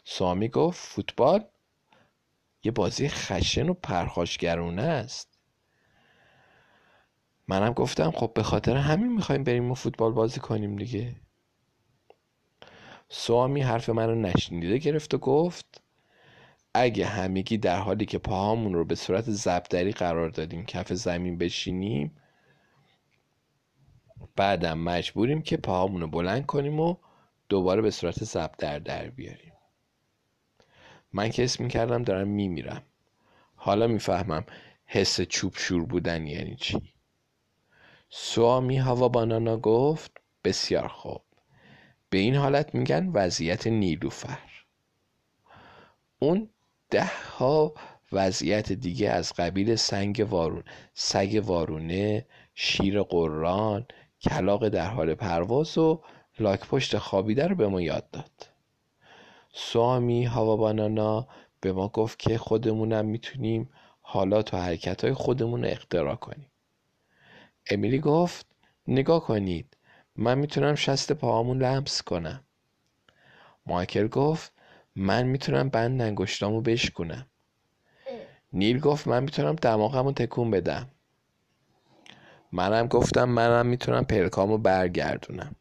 سامی 0.04 0.50
گفت 0.50 0.80
فوتبال 0.80 1.46
یه 2.64 2.72
بازی 2.72 3.10
خشن 3.10 3.70
و 3.70 3.74
پرخاشگرونه 3.74 4.82
است. 4.84 5.40
منم 7.48 7.74
گفتم 7.74 8.12
خب 8.12 8.32
به 8.36 8.44
خاطر 8.44 8.78
همین 8.78 9.14
می‌خوایم 9.14 9.44
بریم 9.44 9.72
و 9.72 9.74
فوتبال 9.74 10.12
بازی 10.12 10.40
کنیم 10.40 10.76
دیگه. 10.76 11.27
سوامی 13.10 13.62
حرف 13.62 13.90
منو 13.90 14.16
نشنیده 14.16 14.78
گرفت 14.78 15.14
و 15.14 15.18
گفت 15.18 15.82
اگه 16.74 17.06
همگی 17.06 17.58
در 17.58 17.80
حالی 17.80 18.06
که 18.06 18.18
پاهامون 18.18 18.74
رو 18.74 18.86
به 18.86 18.96
صورت 18.96 19.32
زبدری 19.32 19.92
قرار 19.92 20.30
دادیم 20.30 20.66
کف 20.66 20.94
زمین 20.94 21.38
بشینیم 21.38 22.18
بعدم 24.36 24.78
مجبوریم 24.78 25.42
که 25.42 25.58
پاهامون 25.58 26.02
رو 26.02 26.08
بلند 26.08 26.46
کنیم 26.46 26.80
و 26.80 26.96
دوباره 27.50 27.82
به 27.82 27.92
صورت 27.92 28.24
زبدر 28.24 28.80
در 28.80 29.10
بیاریم. 29.10 29.54
من 31.14 31.30
که 31.30 31.44
اسم 31.44 31.64
می‌کردم 31.64 32.04
دارم 32.04 32.28
میمیرم. 32.28 32.84
حالا 33.56 33.88
می‌فهمم 33.88 34.46
حس 34.86 35.22
چوب 35.22 35.54
شور 35.58 35.86
بودن 35.86 36.28
یعنی 36.28 36.56
چی. 36.56 36.94
سوامی 38.10 38.78
هوا 38.78 39.10
بانانا 39.10 39.58
گفت 39.58 40.12
بسیار 40.44 40.88
خوب. 40.88 41.27
به 42.10 42.18
این 42.18 42.36
حالت 42.36 42.76
میگن 42.76 43.10
وضعیت 43.14 43.68
نیلوفر. 43.68 44.40
اون 46.20 46.50
ده 46.90 47.12
ها 47.38 47.74
وضعیت 48.12 48.72
دیگه 48.72 49.10
از 49.10 49.34
قبیل 49.34 49.76
سنگ 49.76 50.28
وارون. 50.30 50.64
سگ 50.94 51.44
وارونه 51.46 52.26
شیر 52.56 53.02
قران 53.02 53.86
کلاق 54.22 54.70
در 54.70 54.88
حال 54.90 55.16
پرواز 55.16 55.78
و 55.78 56.02
لاک 56.40 56.68
پشت 56.68 56.98
خوابیده 56.98 57.48
رو 57.48 57.56
به 57.56 57.68
ما 57.68 57.82
یاد 57.82 58.10
داد. 58.12 58.50
سوامی 59.54 60.26
هوا 60.26 60.56
بانانا 60.56 61.28
به 61.62 61.74
ما 61.74 61.88
گفت 61.88 62.20
که 62.20 62.38
خودمونم 62.38 63.06
می‌تونیم 63.06 63.70
حالات 64.02 64.54
و 64.54 64.58
حرکت 64.58 65.04
های 65.04 65.14
خودمون 65.14 65.64
رو 65.64 65.70
اختراع 65.70 66.16
کنیم. 66.16 66.52
امیلی 67.72 68.00
گفت 68.00 68.46
نگاه 68.88 69.24
کنید 69.24 69.77
من 70.18 70.38
می‌تونم 70.38 70.76
شست 70.76 71.14
پاهامون 71.14 71.62
لمس 71.64 72.02
کنم. 72.02 72.44
مایکل 73.66 74.08
گفت 74.08 74.54
من 74.96 75.24
می‌تونم 75.24 75.70
بند 75.70 76.02
انگشتامو 76.02 76.62
بشکنم 76.62 77.26
نیل 78.54 78.80
گفت 78.80 79.08
من 79.08 79.24
می‌تونم 79.24 79.56
دماغمو 79.56 80.12
تکون 80.12 80.52
بدم. 80.52 80.88
منم 82.52 82.88
گفتم 82.88 83.24
منم 83.24 83.66
می‌تونم 83.66 84.06
پلکامو 84.06 84.58
برگردونم. 84.58 85.56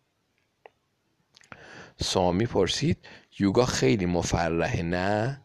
سامی 2.01 2.47
پرسید 2.47 2.99
یوگا 3.39 3.65
خیلی 3.65 4.07
مفرحه 4.07 4.83
نه؟ 4.83 5.43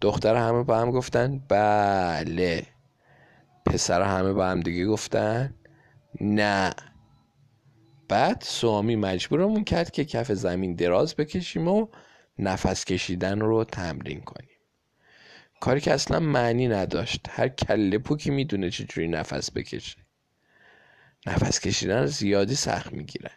دختر 0.00 0.36
همه 0.36 0.62
با 0.62 0.78
هم 0.78 0.90
گفتن 0.90 1.38
بله. 1.48 2.66
پسر 3.66 4.02
همه 4.02 4.32
با 4.32 4.46
هم 4.46 4.60
دیگه 4.60 4.86
گفتن 4.86 5.54
نه. 6.20 6.74
بعد 8.10 8.42
سوامی 8.46 8.96
مجبورمون 8.96 9.64
کرد 9.64 9.90
که 9.90 10.04
کف 10.04 10.32
زمین 10.32 10.74
دراز 10.74 11.14
بکشیم 11.16 11.68
و 11.68 11.88
نفس 12.38 12.84
کشیدن 12.84 13.40
رو 13.40 13.64
تمرین 13.64 14.20
کنیم. 14.20 14.58
کاری 15.60 15.80
که 15.80 15.92
اصلا 15.92 16.20
معنی 16.20 16.68
نداشت. 16.68 17.26
هر 17.30 17.48
کله 17.48 17.98
پوکی 17.98 18.30
می‌دونه 18.30 18.70
چجوری 18.70 19.08
نفس 19.08 19.50
بکشه. 19.52 19.96
نفس 21.26 21.60
کشیدن 21.60 22.06
زیادی 22.06 22.54
سخت 22.54 22.92
می‌گیره. 22.92 23.30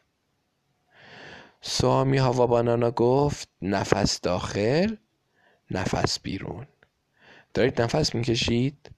سوامی 1.62 2.18
هوا 2.18 2.48
بانانا 2.48 2.92
گفت 2.92 3.50
نفس 3.62 4.22
داخل 4.22 4.96
نفس 5.72 6.20
بیرون. 6.20 6.68
دارید 7.54 7.82
نفس 7.82 8.16
می‌کشید؟ 8.16 8.92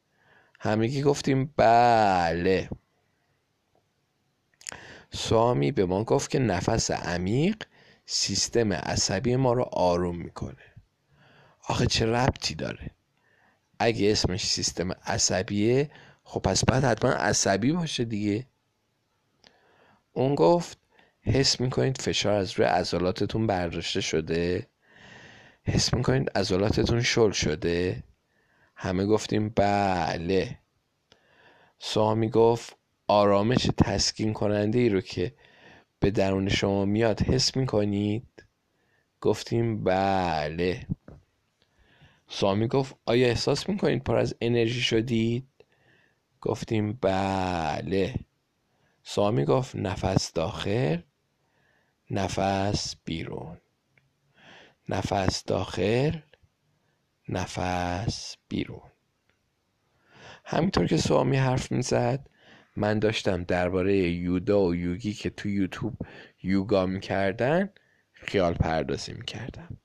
همگی 0.59 1.01
گفتیم 1.01 1.53
بله. 1.57 2.69
سوامی 5.11 5.71
به 5.71 5.85
ما 5.85 6.03
گفت 6.03 6.29
که 6.29 6.39
نفس 6.39 6.91
عمیق 6.91 7.63
سیستم 8.05 8.73
عصبی 8.73 9.35
ما 9.35 9.53
رو 9.53 9.63
آروم 9.63 10.17
می‌کنه. 10.17 10.73
آخه 11.67 11.85
چه 11.85 12.05
ربطی 12.05 12.55
داره؟ 12.55 12.91
اگه 13.79 14.11
اسمش 14.11 14.45
سیستم 14.45 14.91
عصبیه 14.91 15.91
خب 16.23 16.39
پس 16.39 16.65
باید 16.65 16.83
حتما 16.83 17.11
عصبی 17.11 17.71
باشه 17.71 18.05
دیگه. 18.05 18.45
اون 20.13 20.35
گفت 20.35 20.77
حس 21.21 21.59
می‌کنید 21.59 22.01
فشار 22.01 22.33
از 22.33 22.51
روی 22.51 22.67
عضلاتتون 22.67 23.47
برداشته 23.47 24.01
شده؟ 24.01 24.67
حس 25.63 25.93
می‌کنید 25.93 26.29
عضلاتتون 26.37 27.01
شل 27.01 27.31
شده؟ 27.31 28.03
همه 28.75 29.05
گفتیم 29.05 29.49
بله. 29.49 30.59
سوامی 31.79 32.29
گفت 32.29 32.75
آرامش 33.07 33.69
تسکین 33.77 34.33
کننده 34.33 34.79
ای 34.79 34.89
رو 34.89 35.01
که 35.01 35.35
به 35.99 36.11
درون 36.11 36.49
شما 36.49 36.85
میاد 36.85 37.21
حس 37.21 37.55
می‌کنید؟ 37.55 38.43
گفتیم 39.21 39.83
بله. 39.83 40.87
سامی 42.27 42.67
گفت 42.67 42.95
آیا 43.05 43.27
احساس 43.27 43.69
می‌کنید 43.69 44.03
پر 44.03 44.15
از 44.15 44.35
انرژی 44.41 44.81
شدید؟ 44.81 45.47
گفتیم 46.41 46.93
بله. 46.93 48.15
سامی 49.03 49.45
گفت 49.45 49.75
نفس 49.75 50.33
داخل 50.33 51.01
نفس 52.11 52.95
بیرون. 53.05 53.57
نفس 54.89 55.43
داخل 55.43 56.19
نفس 57.29 58.37
بیرون. 58.47 58.91
همینطور 60.45 60.87
که 60.87 60.97
سوامی 60.97 61.37
حرف 61.37 61.71
می‌زد 61.71 62.29
من 62.75 62.99
داشتم 62.99 63.43
درباره 63.43 63.97
یودا 63.97 64.61
و 64.61 64.75
یوگی 64.75 65.13
که 65.13 65.29
تو 65.29 65.49
یوتیوب 65.49 65.97
یوگا 66.43 66.85
می‌کردن 66.85 67.69
خیال 68.13 68.53
پردازی 68.53 69.13
می‌کردم. 69.13 69.77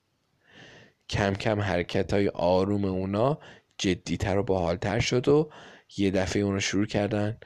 کم 1.08 1.34
کم 1.34 1.60
حرکت 1.60 2.12
های 2.12 2.28
آروم 2.28 2.84
اونا 2.84 3.38
جدیتر 3.78 4.38
و 4.38 4.42
باحالتر 4.42 5.00
شد 5.00 5.28
و 5.28 5.50
یه 5.96 6.10
دفعه 6.10 6.42
اونو 6.42 6.60
شروع 6.60 6.86
کردن 6.86 7.36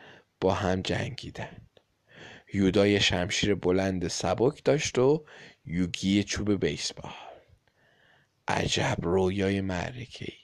با 0.40 0.54
هم 0.54 0.80
جنگیدن. 0.80 1.56
یودا 2.54 2.86
یه 2.86 2.98
شمشیر 2.98 3.54
بلند 3.54 4.08
سبک 4.08 4.64
داشت 4.64 4.98
و 4.98 5.24
یوگی 5.64 6.24
چوب 6.24 6.64
بیسبال. 6.64 7.12
عجب 8.48 8.96
رویای 9.02 9.60
معرکه 9.60 10.24
ای 10.28 10.43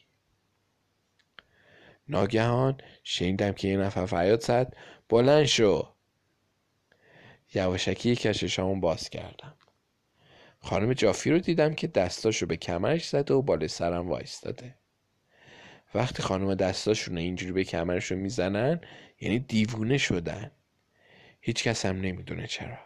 ناگهان 2.11 2.79
شنیدم 3.05 3.53
که 3.53 3.69
یه 3.69 3.77
نفر 3.77 4.07
فریاد 4.07 4.41
زد. 4.41 4.77
بلند 5.09 5.45
شو. 5.45 5.89
یواشکی 7.55 8.11
یک 8.11 8.23
چشامو 8.23 8.81
باز 8.81 9.11
کردم. 9.11 9.55
خانم 10.61 10.93
جافی 10.93 11.31
رو 11.31 11.39
دیدم 11.39 11.75
که 11.75 11.87
دستاشو 11.87 12.47
به 12.47 12.57
کمرش 12.57 13.09
زده 13.09 13.35
و 13.35 13.43
بالای 13.43 13.69
سرم 13.69 14.09
وایستاده. 14.09 14.75
وقتی 15.95 16.23
خانم 16.23 16.55
دستاشون 16.55 17.19
اینجوری 17.19 17.53
به 17.53 17.65
کمرشون 17.65 18.19
می‌زنن 18.19 18.81
یعنی 19.21 19.39
دیوونه 19.39 19.99
شدن. 19.99 20.51
هیچ 21.41 21.65
کس 21.65 21.87
هم 21.87 21.97
نمی‌دونه 22.01 22.47
چرا. 22.47 22.79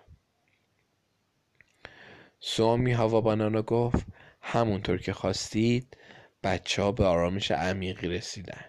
سوامی 2.40 2.92
هوا 2.92 3.20
بانانا 3.20 3.62
گفت 3.62 4.06
همونطور 4.40 4.98
که 4.98 5.12
خواستید 5.12 5.96
بچه 6.42 6.82
ها 6.82 6.92
به 6.92 7.04
آرامش 7.04 7.50
عمیقی 7.50 8.08
رسیدن. 8.08 8.64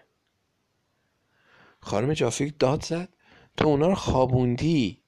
خانم 1.86 2.12
جافیک 2.12 2.54
داد 2.58 2.84
زد. 2.84 3.08
تو 3.56 3.68
اونا 3.68 3.88
رو 3.88 3.94
خوابوندی. 3.94 5.02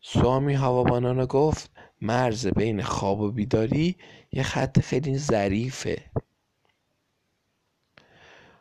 سوامی 0.00 0.54
هوا 0.54 0.84
بانانا 0.84 1.26
گفت 1.26 1.70
مرز 2.00 2.46
بین 2.46 2.82
خواب 2.82 3.20
و 3.20 3.30
بیداری 3.30 3.96
یه 4.32 4.42
خط 4.42 4.80
خیلی 4.80 5.18
ظریفه. 5.18 6.10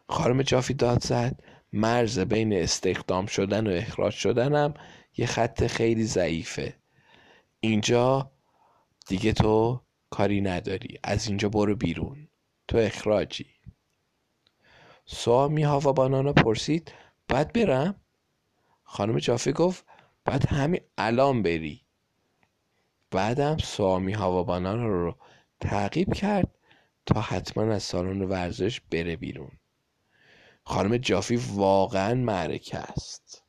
خانم 0.10 0.42
جافی 0.42 0.74
داد 0.74 1.04
زد 1.04 1.44
مرز 1.74 2.20
بین 2.20 2.54
استخدام 2.54 3.26
شدن 3.26 3.68
و 3.68 3.72
اخراج 3.72 4.14
شدنم 4.14 4.74
یه 5.18 5.26
خط 5.26 5.68
خیلی 5.68 6.04
ضعیفه. 6.04 6.76
اینجا 7.60 8.32
دیگه 9.08 9.34
تو 9.34 9.82
کاری 10.10 10.42
نداری. 10.42 11.00
از 11.04 11.28
اینجا 11.28 11.50
برو 11.50 11.76
بیرون. 11.76 12.28
تو 12.68 12.78
اخراجی. 12.78 13.61
سوامی 15.06 15.64
هاوا 15.64 15.94
بانانا 15.94 16.34
پرسید 16.34 16.94
باید 17.30 17.54
برم؟ 17.54 17.96
خانم 18.84 19.20
جافی 19.20 19.52
گفت 19.52 19.86
باید 20.26 20.46
همین 20.46 20.82
الان 20.98 21.44
بری. 21.44 21.82
بعدم 23.12 23.58
سوامی 23.58 24.14
هاوا 24.14 24.44
بانانا 24.44 24.88
رو 24.88 25.16
تعقیب 25.60 26.14
کرد 26.14 26.56
تا 27.06 27.22
حتما 27.22 27.74
از 27.74 27.84
سالن 27.84 28.22
ورزش 28.22 28.82
بره 28.92 29.16
بیرون. 29.16 29.52
خانم 30.64 30.98
جافی 30.98 31.36
واقعا 31.36 32.16
معرکه 32.16 32.78
است. 32.78 33.44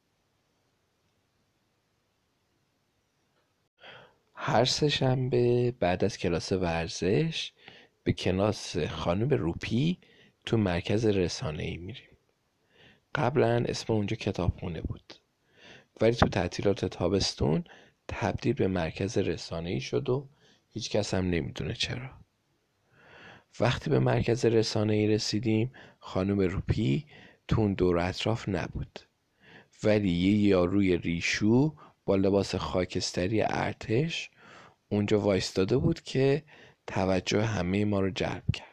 هر 4.34 4.64
سه 4.64 4.88
شنبه 4.88 5.70
بعد 5.70 6.04
از 6.04 6.18
کلاس 6.18 6.52
ورزش 6.52 7.52
به 8.04 8.12
کلاس 8.12 8.78
خانم 8.78 9.28
روپی 9.28 9.98
تو 10.46 10.56
مرکز 10.56 11.06
رسانه 11.06 11.62
ای 11.62 11.76
میریم. 11.76 12.08
قبلا 13.14 13.64
اسم 13.68 13.92
اونجا 13.92 14.16
کتابخونه 14.16 14.80
بود. 14.80 15.14
ولی 16.00 16.14
تو 16.14 16.28
تعطیلات 16.28 16.84
تابستون 16.84 17.64
تبدیل 18.08 18.52
به 18.52 18.68
مرکز 18.68 19.18
رسانه 19.18 19.70
ای 19.70 19.80
شد 19.80 20.08
و 20.08 20.28
هیچ 20.68 20.90
کس 20.90 21.14
هم 21.14 21.30
نمی‌دونه 21.30 21.74
چرا. 21.74 22.10
وقتی 23.60 23.90
به 23.90 23.98
مرکز 23.98 24.44
رسانه 24.44 25.08
رسیدیم 25.08 25.72
خانم 25.98 26.40
روپی 26.40 27.06
تو 27.48 27.60
اون 27.60 27.74
دور 27.74 27.98
اطراف 27.98 28.48
نبود. 28.48 29.00
ولی 29.84 30.10
یه 30.10 30.48
یاروی 30.48 30.96
ریشو 30.96 31.76
با 32.04 32.16
لباس 32.16 32.54
خاکستری 32.54 33.42
ارتش 33.42 34.30
اونجا 34.88 35.20
وایستاده 35.20 35.76
بود 35.76 36.00
که 36.00 36.42
توجه 36.86 37.42
همه 37.42 37.84
ما 37.84 38.00
رو 38.00 38.10
جلب 38.10 38.44
کرد. 38.52 38.71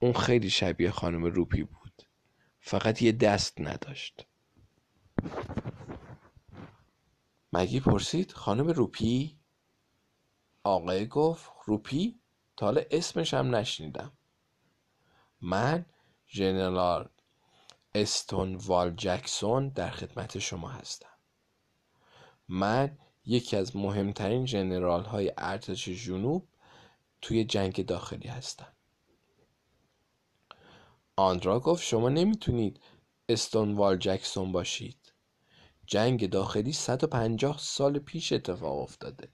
اون 0.00 0.12
خیلی 0.12 0.50
شبیه 0.50 0.90
خانم 0.90 1.24
روپی 1.24 1.62
بود. 1.62 2.02
فقط 2.60 3.02
یه 3.02 3.12
دست 3.12 3.60
نداشت. 3.60 4.26
مگی 7.52 7.80
پرسید 7.80 8.32
خانم 8.32 8.68
روپی؟ 8.68 9.38
آقای 10.64 11.06
گفت 11.06 11.50
روپی؟ 11.64 12.20
تا 12.56 12.66
حالا 12.66 12.82
اسمش 12.90 13.34
هم 13.34 13.54
نشنیدم. 13.54 14.12
من 15.40 15.86
ژنرال 16.28 17.08
وال 18.66 18.90
جکسون 18.90 19.68
در 19.68 19.90
خدمت 19.90 20.38
شما 20.38 20.68
هستم. 20.68 21.08
من 22.48 22.98
یکی 23.24 23.56
از 23.56 23.76
مهمترین 23.76 24.44
جنرال 24.44 25.04
های 25.04 25.32
ارتش 25.38 25.88
جنوب 25.88 26.48
توی 27.22 27.44
جنگ 27.44 27.86
داخلی 27.86 28.28
هستم. 28.28 28.72
آندرا 31.18 31.60
گفت 31.60 31.82
شما 31.82 32.08
نمی‌تونید 32.08 32.80
وال 33.74 33.96
جکسون 33.96 34.52
باشید. 34.52 35.12
جنگ 35.86 36.30
داخلی 36.30 36.72
150 36.72 37.58
سال 37.58 37.98
پیش 37.98 38.32
اتفاق 38.32 38.78
افتاده. 38.78 39.28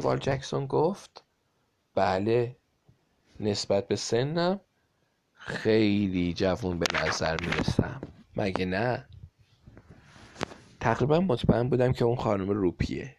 وال 0.00 0.18
جکسون 0.18 0.66
گفت 0.66 1.24
بله 1.94 2.56
نسبت 3.40 3.88
به 3.88 3.96
سنم 3.96 4.60
خیلی 5.32 6.32
جوون 6.32 6.78
به 6.78 6.86
نظر 6.94 7.36
می‌رسم. 7.40 8.00
مگه 8.36 8.64
نه؟ 8.64 9.08
تقریبا 10.80 11.20
مطمئن 11.20 11.68
بودم 11.68 11.92
که 11.92 12.04
اون 12.04 12.16
خانم 12.16 12.50
روپیه. 12.50 13.16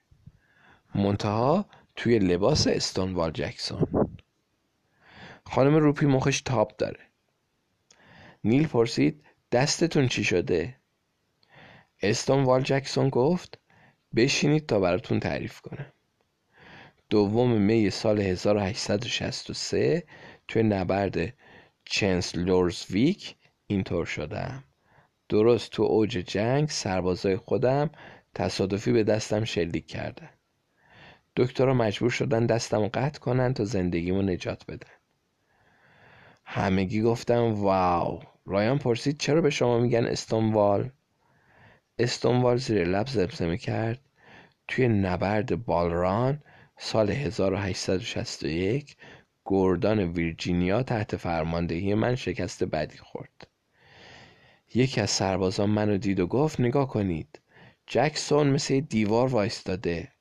منتها 0.95 1.65
توی 1.95 2.19
لباس 2.19 2.67
استونوال 2.67 3.31
جکسون. 3.31 3.98
خانم 5.51 5.75
روپی 5.75 6.05
مخش 6.05 6.41
تاپ 6.41 6.77
داره. 6.77 6.99
نیل 8.43 8.67
پرسید 8.67 9.23
دستتون 9.51 10.07
چی 10.07 10.23
شده؟ 10.23 10.75
استونوال 12.01 12.61
جکسون 12.61 13.09
گفت 13.09 13.59
بشینید 14.15 14.65
تا 14.65 14.79
براتون 14.79 15.19
تعریف 15.19 15.61
کنم. 15.61 15.93
دوم 17.09 17.61
می 17.61 17.89
سال 17.89 18.19
1863 18.21 20.03
توی 20.47 20.63
نبرد 20.63 21.33
چنسلورزویک 21.85 23.35
اینطور 23.67 24.05
شدم. 24.05 24.63
درست 25.29 25.71
تو 25.71 25.83
اوج 25.83 26.09
جنگ 26.09 26.69
سربازای 26.69 27.37
خودم 27.37 27.89
تصادفی 28.35 28.91
به 28.91 29.03
دستم 29.03 29.43
شلیک 29.43 29.87
کردن. 29.87 30.29
دکترها 31.35 31.73
مجبور 31.73 32.09
شدن 32.09 32.45
دستم 32.45 32.87
قطع 32.87 33.19
کنن 33.19 33.53
تا 33.53 33.63
زندگیمو 33.63 34.21
نجات 34.21 34.65
بدن. 34.65 34.98
همگی 36.51 37.01
گفتم 37.01 37.53
واو. 37.53 38.19
رایان 38.45 38.77
پرسید 38.77 39.17
چرا 39.17 39.41
به 39.41 39.49
شما 39.49 39.79
میگن 39.79 40.05
استونوال 40.05 40.89
استونوال 41.99 42.57
زیر 42.57 42.83
لب 42.87 43.07
زمزمه 43.07 43.57
کرد. 43.57 43.99
توی 44.67 44.87
نبرد 44.87 45.65
بالران 45.65 46.43
سال 46.77 47.09
1861 47.09 48.97
گردان 49.45 49.99
ویرجینیا 49.99 50.83
تحت 50.83 51.15
فرماندهی 51.15 51.93
من 51.93 52.15
شکست 52.15 52.63
بدی 52.63 52.97
خورد. 52.97 53.47
یکی 54.75 55.01
از 55.01 55.09
سربازان 55.09 55.69
منو 55.69 55.97
دید 55.97 56.19
و 56.19 56.27
گفت 56.27 56.59
نگاه 56.59 56.87
کنید. 56.87 57.39
جکسون 57.87 58.49
مثل 58.49 58.79
دیوار 58.79 59.27
وایستاده. 59.27 60.11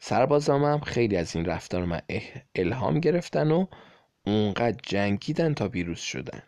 سربازام 0.00 0.64
هم 0.64 0.80
خیلی 0.80 1.16
از 1.16 1.36
این 1.36 1.44
رفتار 1.44 1.84
من 1.84 2.00
الهام 2.54 3.00
گرفتن 3.00 3.50
و 3.50 3.66
اونقدر 4.26 4.80
جنگیدن 4.82 5.54
تا 5.54 5.68
پیروز 5.68 5.98
شدن. 5.98 6.42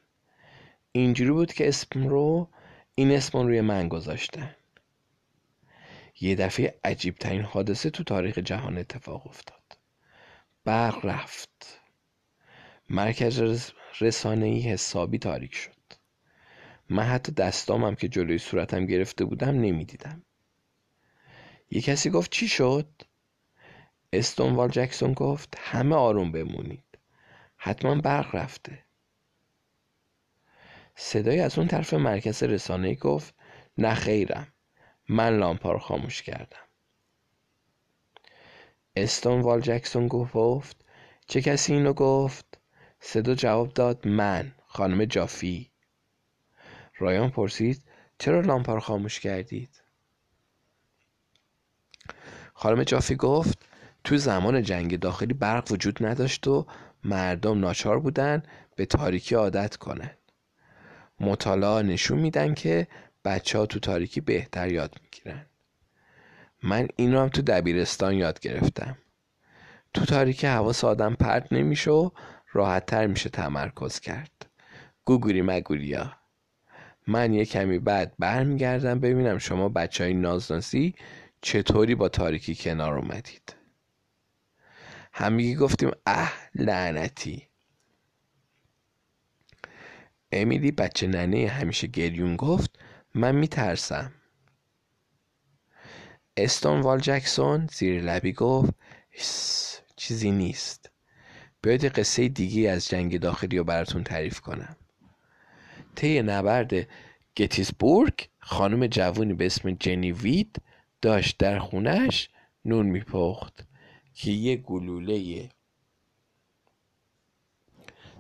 اینجوری 0.92 1.30
بود 1.30 1.52
که 1.52 1.68
اسم 1.68 2.08
رو 2.08 2.48
این 2.94 3.12
اسم 3.12 3.38
روی 3.38 3.60
من 3.60 3.88
گذاشتن. 3.88 4.54
یه 6.20 6.34
دفعه 6.34 6.78
عجیب 6.84 7.14
ترین 7.14 7.42
حادثه 7.42 7.90
تو 7.90 8.04
تاریخ 8.04 8.38
جهان 8.38 8.78
اتفاق 8.78 9.26
افتاد. 9.26 9.78
برق 10.64 11.06
رفت. 11.06 11.80
مرکز 12.90 13.70
رسانه 14.00 14.46
ای 14.46 14.60
حسابی 14.60 15.18
تاریک 15.18 15.54
شد. 15.54 15.72
من 16.88 17.02
حتی 17.02 17.32
دستامم 17.32 17.94
که 17.94 18.08
جلوی 18.08 18.38
صورتم 18.38 18.86
گرفته 18.86 19.24
بودم 19.24 19.60
نمی‌دیدم. 19.60 20.22
یه 21.70 21.80
کسی 21.80 22.10
گفت 22.10 22.30
چی 22.30 22.48
شد؟ 22.48 22.88
استونوال 24.12 24.68
جکسون 24.68 25.12
گفت 25.12 25.54
همه 25.58 25.96
آروم 25.96 26.32
بمونید. 26.32 26.98
حتما 27.56 27.94
برق 27.94 28.34
رفته. 28.34 28.84
صدای 30.96 31.40
از 31.40 31.58
اون 31.58 31.68
طرف 31.68 31.94
مرکز 31.94 32.42
رسانه 32.42 32.94
گفت 32.94 33.34
نه 33.78 33.94
خیرم 33.94 34.46
من 35.08 35.38
لامپا 35.38 35.72
رو 35.72 35.78
خاموش 35.78 36.22
کردم. 36.22 36.66
استونوال 38.96 39.60
جکسون 39.60 40.08
گفت 40.08 40.84
چه 41.26 41.42
کسی 41.42 41.72
اینو 41.72 41.92
گفت؟ 41.92 42.60
صدا 43.00 43.34
جواب 43.34 43.72
داد 43.72 44.08
من 44.08 44.52
خانم 44.66 45.04
جافی. 45.04 45.70
رایان 46.98 47.30
پرسید 47.30 47.84
چرا 48.18 48.40
لامپا 48.40 48.74
رو 48.74 48.80
خاموش 48.80 49.20
کردید؟ 49.20 49.82
خانم 52.54 52.82
جافی 52.84 53.16
گفت 53.16 53.71
تو 54.04 54.16
زمان 54.16 54.62
جنگ 54.62 55.00
داخلی 55.00 55.34
برق 55.34 55.72
وجود 55.72 56.06
نداشت 56.06 56.46
و 56.46 56.66
مردم 57.04 57.60
ناچار 57.60 58.00
بودن 58.00 58.42
به 58.76 58.86
تاریکی 58.86 59.34
عادت 59.34 59.76
کنن. 59.76 60.10
مطالعه 61.20 61.82
نشون 61.82 62.18
میدن 62.18 62.54
که 62.54 62.86
بچه 63.24 63.58
ها 63.58 63.66
تو 63.66 63.78
تاریکی 63.78 64.20
بهتر 64.20 64.72
یاد 64.72 64.96
می‌گیرن. 65.02 65.46
من 66.62 66.88
این 66.96 67.12
رو 67.12 67.20
هم 67.20 67.28
تو 67.28 67.42
دبیرستان 67.42 68.14
یاد 68.14 68.40
گرفتم. 68.40 68.98
تو 69.94 70.04
تاریکی 70.04 70.46
حواس 70.46 70.84
آدم 70.84 71.14
پرت 71.14 71.52
نمیشه 71.52 71.90
و 71.90 72.10
راحت 72.52 72.86
تر 72.86 73.06
میشه 73.06 73.28
تمرکز 73.28 74.00
کرد. 74.00 74.46
گوگوری 75.04 75.42
مگوریا 75.42 76.12
من 77.06 77.32
یه 77.32 77.44
کمی 77.44 77.78
بعد 77.78 78.14
برمیگردم 78.18 79.00
ببینم 79.00 79.38
شما 79.38 79.68
بچه 79.68 80.04
های 80.04 80.14
نازنازی 80.14 80.94
چطوری 81.40 81.94
با 81.94 82.08
تاریکی 82.08 82.54
کنار 82.54 82.98
اومدید. 82.98 83.61
همگی 85.12 85.54
گفتیم 85.54 85.90
اه 86.06 86.32
لعنتی. 86.54 87.48
امیلی 90.32 90.70
بچه 90.70 91.06
ننه 91.06 91.48
همیشه 91.48 91.86
گریون 91.86 92.36
گفت 92.36 92.78
من 93.14 93.34
میترسم. 93.34 94.12
استون 96.36 96.98
جکسون 96.98 97.68
زیر 97.72 98.02
لبی 98.02 98.32
گفت 98.32 98.74
چیزی 99.96 100.30
نیست. 100.30 100.90
بیاید 101.62 101.84
قصه 101.84 102.28
دیگی 102.28 102.66
از 102.66 102.88
جنگ 102.88 103.20
داخلی 103.20 103.58
رو 103.58 103.64
براتون 103.64 104.04
تعریف 104.04 104.40
کنم. 104.40 104.76
طی 105.94 106.22
نبرد 106.22 106.72
گتیسبورگ 107.36 108.28
خانم 108.38 108.86
جوونی 108.86 109.34
به 109.34 109.46
اسم 109.46 109.70
جنی 109.70 110.12
وید 110.12 110.62
داشت 111.02 111.38
در 111.38 111.58
خونش 111.58 112.28
نون 112.64 112.86
میپخت. 112.86 113.66
که 114.14 114.30
یه 114.30 114.56
گلوله 114.56 115.48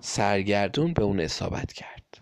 سرگردون 0.00 0.92
به 0.92 1.02
اون 1.02 1.20
اصابت 1.20 1.72
کرد. 1.72 2.18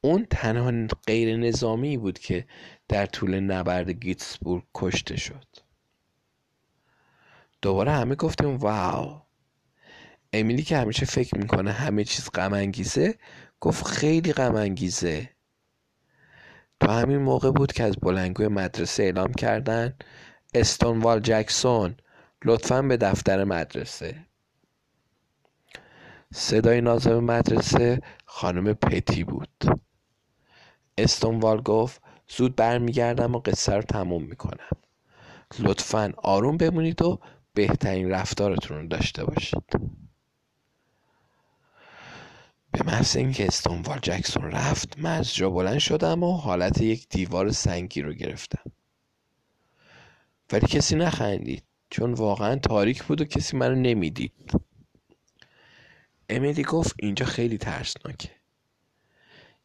اون 0.00 0.26
تنها 0.30 0.96
غیر 1.06 1.36
نظامی 1.36 1.96
بود 1.96 2.18
که 2.18 2.46
در 2.88 3.06
طول 3.06 3.40
نبرد 3.40 3.90
گیتسبورگ 3.90 4.64
کشته 4.74 5.16
شد. 5.16 5.46
دوباره 7.62 7.92
همه 7.92 8.14
گفتیم 8.14 8.56
واو. 8.56 9.22
امیلی 10.32 10.62
که 10.62 10.76
همیشه 10.76 11.06
فکر 11.06 11.38
می‌کنه 11.38 11.72
همه 11.72 12.04
چیز 12.04 12.30
غم 12.30 12.52
انگیزه 12.52 13.14
گفت 13.60 13.86
خیلی 13.86 14.32
غم 14.32 14.54
انگیزه 14.54 15.30
تو 16.80 16.90
همین 16.90 17.18
موقع 17.18 17.50
بود 17.50 17.72
که 17.72 17.84
از 17.84 17.96
بلنگوی 17.96 18.48
مدرسه 18.48 19.02
اعلام 19.02 19.32
کردن 19.34 19.96
استونوال 20.54 21.20
جکسون 21.20 21.96
لطفا 22.44 22.82
به 22.82 22.96
دفتر 22.96 23.44
مدرسه. 23.44 24.26
صدای 26.34 26.80
نازم 26.80 27.18
مدرسه 27.24 28.02
خانم 28.24 28.72
پتی 28.72 29.24
بود. 29.24 29.80
استونوال 30.98 31.60
گفت 31.60 32.02
زود 32.28 32.56
برمیگردم 32.56 33.34
و 33.34 33.38
قصه 33.38 33.74
رو 33.74 33.82
تموم 33.82 34.22
می‌کنم. 34.24 34.68
لطفا 35.58 36.12
آروم 36.16 36.56
بمونید 36.56 37.02
و 37.02 37.20
بهترین 37.54 38.10
رفتارتون 38.10 38.76
رو 38.76 38.86
داشته 38.86 39.24
باشید. 39.24 39.64
به 42.72 42.82
محض 42.82 43.16
اینکه 43.16 43.46
استونوال 43.46 43.98
جکسون 43.98 44.50
رفت 44.50 44.98
من 44.98 45.18
از 45.18 45.34
جا 45.34 45.50
بلند 45.50 45.78
شدم 45.78 46.22
و 46.22 46.36
حالت 46.36 46.80
یک 46.80 47.08
دیوار 47.08 47.50
سنگی 47.50 48.02
رو 48.02 48.12
گرفتم. 48.12 48.72
ولی 50.52 50.66
کسی 50.66 50.96
نخندید. 50.96 51.64
چون 51.94 52.14
واقعا 52.14 52.56
تاریک 52.56 53.04
بود 53.04 53.20
و 53.20 53.24
کسی 53.24 53.56
منو 53.56 53.74
نمی‌دید. 53.74 54.52
امیلی 56.28 56.62
گفت 56.62 56.94
اینجا 56.98 57.26
خیلی 57.26 57.58
ترسناکه. 57.58 58.30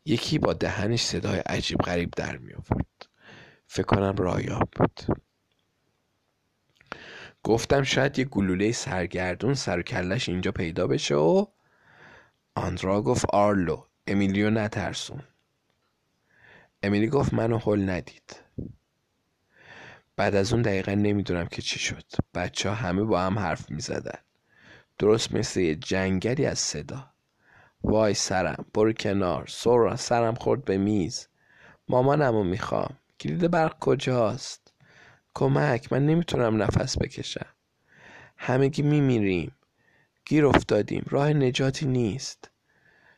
یکی 0.05 0.39
با 0.39 0.53
دهنش 0.53 1.01
صدای 1.01 1.39
عجیب 1.39 1.77
غریب 1.77 2.11
در 2.11 2.37
می 2.37 2.53
آورد 2.53 3.07
فکر 3.67 3.85
کنم 3.85 4.15
رایاب 4.15 4.69
بود. 4.75 5.01
گفتم 7.43 7.83
شاید 7.83 8.19
یه 8.19 8.25
گلوله 8.25 8.71
سرگردون 8.71 9.53
سر 9.53 9.81
کلش 9.81 10.29
اینجا 10.29 10.51
پیدا 10.51 10.87
بشه 10.87 11.15
و 11.15 11.45
آندرا 12.55 13.01
گفت 13.01 13.25
آرلو 13.25 13.83
امیلیو 14.07 14.49
نترسون. 14.49 15.23
امیلی 16.83 17.07
گفت 17.07 17.33
منو 17.33 17.57
حل 17.57 17.89
ندید. 17.89 18.35
بعد 20.19 20.35
از 20.35 20.53
اون 20.53 20.61
دقیقا 20.61 20.91
نمی‌دونم 20.91 21.47
که 21.47 21.61
چی 21.61 21.79
شد. 21.79 22.03
بچه 22.33 22.69
ها 22.69 22.75
همه 22.75 23.03
با 23.03 23.21
هم 23.21 23.39
حرف 23.39 23.71
می‌زدن. 23.71 24.19
درست 24.97 25.33
مثل 25.33 25.59
یه 25.59 25.75
جنگلی 25.75 26.45
از 26.45 26.59
صدا. 26.59 27.11
وای 27.83 28.13
سرم 28.13 28.65
برو 28.73 28.93
کنار. 28.93 29.47
سورا 29.47 29.95
سرم 29.95 30.35
خورد 30.35 30.65
به 30.65 30.77
میز. 30.77 31.27
مامانمو 31.87 32.43
می‌خوام. 32.43 32.97
کلید 33.19 33.51
برق 33.51 33.79
کجاست؟ 33.79 34.73
کمک 35.33 35.93
من 35.93 36.05
نمی‌تونم 36.05 36.63
نفس 36.63 36.97
بکشم. 36.97 37.49
همگی 38.37 38.81
میمیریم. 38.81 39.51
گیر 40.25 40.45
افتادیم. 40.45 41.05
راه 41.09 41.33
نجاتی 41.33 41.85
نیست. 41.85 42.51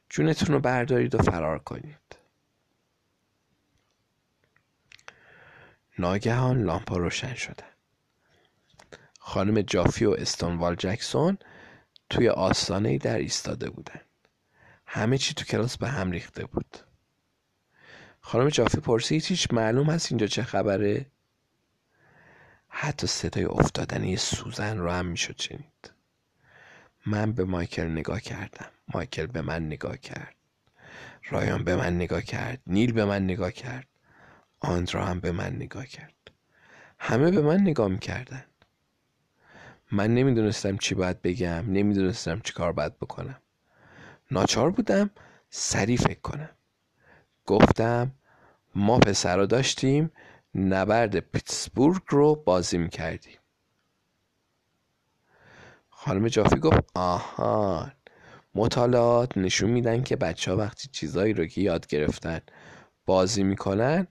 جونتون 0.10 0.56
رو 0.56 0.60
بردارید 0.60 1.16
و 1.16 1.18
فرار 1.18 1.60
کنید. 1.60 2.01
ناگهان 6.02 6.64
لامپا 6.64 6.98
روشن 6.98 7.34
شده. 7.34 7.64
خانم 9.20 9.62
جافی 9.62 10.06
و 10.06 10.12
استونوال 10.12 10.76
جکسون 10.76 11.38
توی 12.10 12.30
آستانه 12.30 12.98
در 12.98 13.18
ایستاده 13.18 13.70
بودن. 13.70 14.02
همه 14.86 15.18
چی 15.18 15.34
تو 15.34 15.46
کلاس 15.46 15.78
به 15.78 15.88
هم 15.88 16.12
ریخته 16.12 16.46
بود. 16.46 16.78
خانم 18.22 18.50
جافی 18.50 18.80
پرسید 18.80 19.26
هیچ 19.26 19.54
معلوم 19.54 19.90
هست 19.90 20.12
اینجا 20.12 20.28
چه 20.28 20.44
خبره؟ 20.44 21.06
حتی 22.68 23.08
صدای 23.08 23.46
افتادن 23.46 24.16
سوزن 24.16 24.78
رو 24.78 24.92
هم 24.92 25.06
می‌شد 25.06 25.42
شنید. 25.42 25.92
من 27.06 27.32
به 27.32 27.44
مایکل 27.44 27.88
نگاه 27.88 28.22
کردم. 28.22 28.72
مایکل 28.94 29.26
به 29.26 29.42
من 29.42 29.66
نگاه 29.66 29.98
کرد. 29.98 30.36
رایان 31.30 31.64
به 31.64 31.76
من 31.76 31.96
نگاه 31.96 32.22
کرد. 32.22 32.62
نیل 32.68 32.92
به 32.92 33.06
من 33.06 33.24
نگاه 33.24 33.52
کرد. 33.52 33.88
آندرا 34.62 35.06
هم 35.06 35.20
به 35.20 35.32
من 35.32 35.56
نگاه 35.56 35.86
کرد. 35.86 36.32
همه 37.00 37.32
به 37.32 37.42
من 37.42 37.62
نگاه 37.62 37.88
می‌کردن. 37.88 38.46
من 39.92 40.14
نمی‌دونستم 40.16 40.78
چی 40.78 40.96
باید 40.96 41.22
بگم 41.22 41.64
نمی‌دونستم 41.68 42.40
چی 42.40 42.54
کار 42.54 42.72
باید 42.72 43.00
بکنم. 43.00 43.38
ناچار 44.32 44.72
بودم 44.72 45.10
سریع 45.50 45.98
فکر 45.98 46.20
کنم. 46.20 46.50
گفتم 47.46 48.12
ما 48.76 49.00
پسر 49.00 49.44
داشتیم 49.44 50.12
نبرد 50.56 51.20
پیتسبورگ 51.20 52.02
رو 52.08 52.36
بازی 52.36 52.78
می‌کردیم. 52.78 53.38
خانم 55.90 56.28
جافی 56.28 56.56
گفت 56.56 56.84
آهان 56.96 57.92
مطالعات 58.56 59.38
نشون 59.38 59.70
میدن 59.70 60.04
که 60.04 60.16
بچه 60.16 60.52
ها 60.52 60.58
وقتی 60.58 60.90
چیزایی 60.92 61.34
رو 61.34 61.46
که 61.46 61.62
یاد 61.62 61.88
گرفتن 61.88 62.42
بازی 63.06 63.44
می‌کنن 63.44 64.08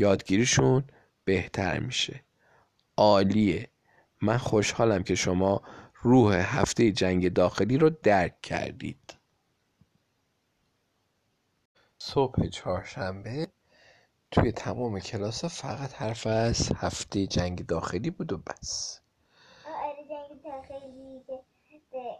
یادگیریشون 0.00 0.84
بهتر 1.24 1.80
میشه. 1.80 2.24
عالیه. 2.96 3.70
من 4.22 4.36
خوشحالم 4.38 5.02
که 5.02 5.14
شما 5.14 5.62
روح 5.94 6.34
هفته 6.34 6.92
جنگ 6.92 7.32
داخلی 7.32 7.78
رو 7.78 7.90
درک 7.90 8.40
کردید. 8.40 9.16
صبح 11.98 12.46
چهارشنبه 12.46 13.48
توی 14.30 14.52
تمام 14.52 15.00
کلاس 15.00 15.44
فقط 15.44 15.94
حرف 15.94 16.26
از 16.26 16.72
هفته 16.76 17.26
جنگ 17.26 17.66
داخلی 17.66 18.10
بود 18.10 18.32
و 18.32 18.38
بس. 18.38 19.00
آره 19.66 20.04
جنگ 20.08 20.42
داخلی 20.42 21.22
به 21.26 21.38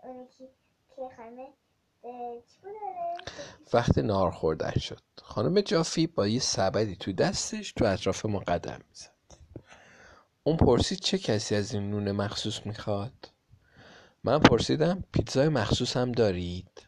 اونی 0.02 0.28
که 0.38 0.48
خانه 1.16 1.48
وقت 3.72 3.98
نهار 3.98 4.30
خوردن 4.30 4.70
شد. 4.70 5.00
خانم 5.22 5.60
جافی 5.60 6.06
با 6.06 6.26
یه 6.26 6.40
سبدی 6.40 6.96
تو 6.96 7.12
دستش 7.12 7.72
تو 7.72 7.84
اطراف 7.84 8.26
ما 8.26 8.38
قدم 8.38 8.80
می‌زد. 8.88 9.10
اون 10.42 10.56
پرسید 10.56 10.98
چه 10.98 11.18
کسی 11.18 11.54
از 11.54 11.74
این 11.74 11.90
نون 11.90 12.12
مخصوص 12.12 12.66
می‌خواد؟ 12.66 13.30
من 14.24 14.38
پرسیدم 14.38 15.04
پیتزای 15.12 15.48
مخصوص 15.48 15.96
هم 15.96 16.12
دارید؟ 16.12 16.86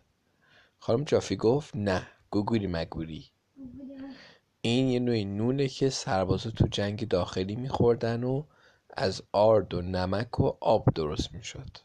خانم 0.78 1.04
جافی 1.04 1.36
گفت 1.36 1.76
نه 1.76 2.06
گوگوری 2.30 2.66
مگوری 2.66 3.30
این 4.60 4.88
یه 4.88 5.00
نوع 5.00 5.24
نونه 5.24 5.68
که 5.68 5.90
سربازا 5.90 6.50
تو 6.50 6.66
جنگ 6.66 7.08
داخلی 7.08 7.56
میخوردن 7.56 8.24
و 8.24 8.44
از 8.96 9.22
آرد 9.32 9.74
و 9.74 9.82
نمک 9.82 10.40
و 10.40 10.52
آب 10.60 10.84
درست 10.94 11.32
می‌شد. 11.32 11.78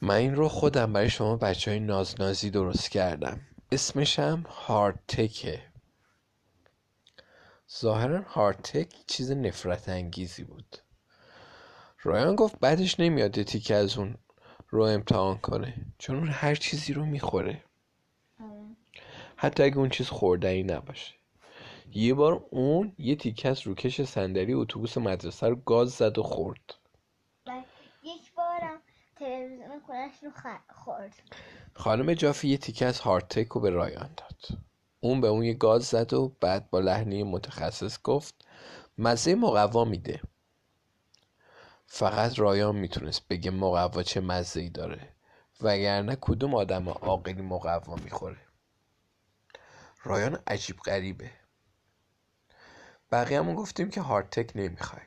من 0.00 0.14
این 0.14 0.34
رو 0.34 0.48
خودم 0.48 0.92
برای 0.92 1.10
شما 1.10 1.36
بچه 1.36 1.70
های 1.70 1.80
نازنازی 1.80 2.50
درست 2.50 2.90
کردم. 2.90 3.40
اسمشم 3.72 4.44
هارتکه. 4.48 5.62
ظاهرا 7.80 8.22
هارتک 8.22 8.88
چیز 9.06 9.30
نفرت 9.30 9.88
انگیزی 9.88 10.44
بود. 10.44 10.76
رایان 12.02 12.36
گفت 12.36 12.60
بعدش 12.60 13.00
نمیاد 13.00 13.42
تیکه 13.42 13.74
از 13.74 13.98
اون 13.98 14.14
رو 14.70 14.82
امتحان 14.82 15.38
کنه. 15.38 15.74
چون 15.98 16.16
اون 16.16 16.28
هر 16.28 16.54
چیزی 16.54 16.92
رو 16.92 17.06
می‌خوره. 17.06 17.62
حتی 19.36 19.62
اگه 19.62 19.78
اون 19.78 19.88
چیز 19.88 20.08
خوردنی 20.08 20.62
نباشه. 20.62 21.14
یه 21.92 22.14
بار 22.14 22.46
اون 22.50 22.92
یه 22.98 23.16
تیکه 23.16 23.48
از 23.48 23.66
روکش 23.66 24.02
صندلی 24.02 24.52
اتوبوس 24.52 24.98
مدرسه 24.98 25.48
رو 25.48 25.56
گاز 25.56 25.90
زد 25.90 26.18
و 26.18 26.22
خورد. 26.22 26.74
رو 30.22 30.30
خورد. 30.68 31.14
خانم 31.74 32.14
جافی 32.14 32.48
یه 32.48 32.58
تیکه 32.58 32.86
از 32.86 33.00
هارتک 33.00 33.48
رو 33.48 33.60
به 33.60 33.70
رایان 33.70 34.10
داد. 34.16 34.60
اون 35.00 35.20
به 35.20 35.28
اون 35.28 35.42
یه 35.42 35.54
گاز 35.54 35.84
زد 35.84 36.12
و 36.12 36.36
بعد 36.40 36.70
با 36.70 36.80
لحنی 36.80 37.22
متخصص 37.22 38.02
گفت 38.02 38.34
مزه 38.98 39.34
مقوا 39.34 39.84
میده. 39.84 40.20
فقط 41.86 42.38
رایان 42.38 42.76
می‌تونست 42.76 43.28
بگه 43.28 43.50
مقوا 43.50 44.02
چه 44.02 44.20
مزه 44.20 44.60
ای 44.60 44.68
داره 44.68 45.08
وگرنه 45.60 46.16
کدوم 46.20 46.54
آدم 46.54 46.88
عاقلی 46.88 47.42
مقوا 47.42 47.96
می‌خوره. 47.96 48.40
رایان 50.04 50.38
عجیب 50.46 50.76
غریبه. 50.76 51.30
بقیه 53.12 53.38
همون 53.38 53.54
گفتیم 53.54 53.90
که 53.90 54.00
هارتک 54.00 54.52
نمی‌خوایم 54.54 55.06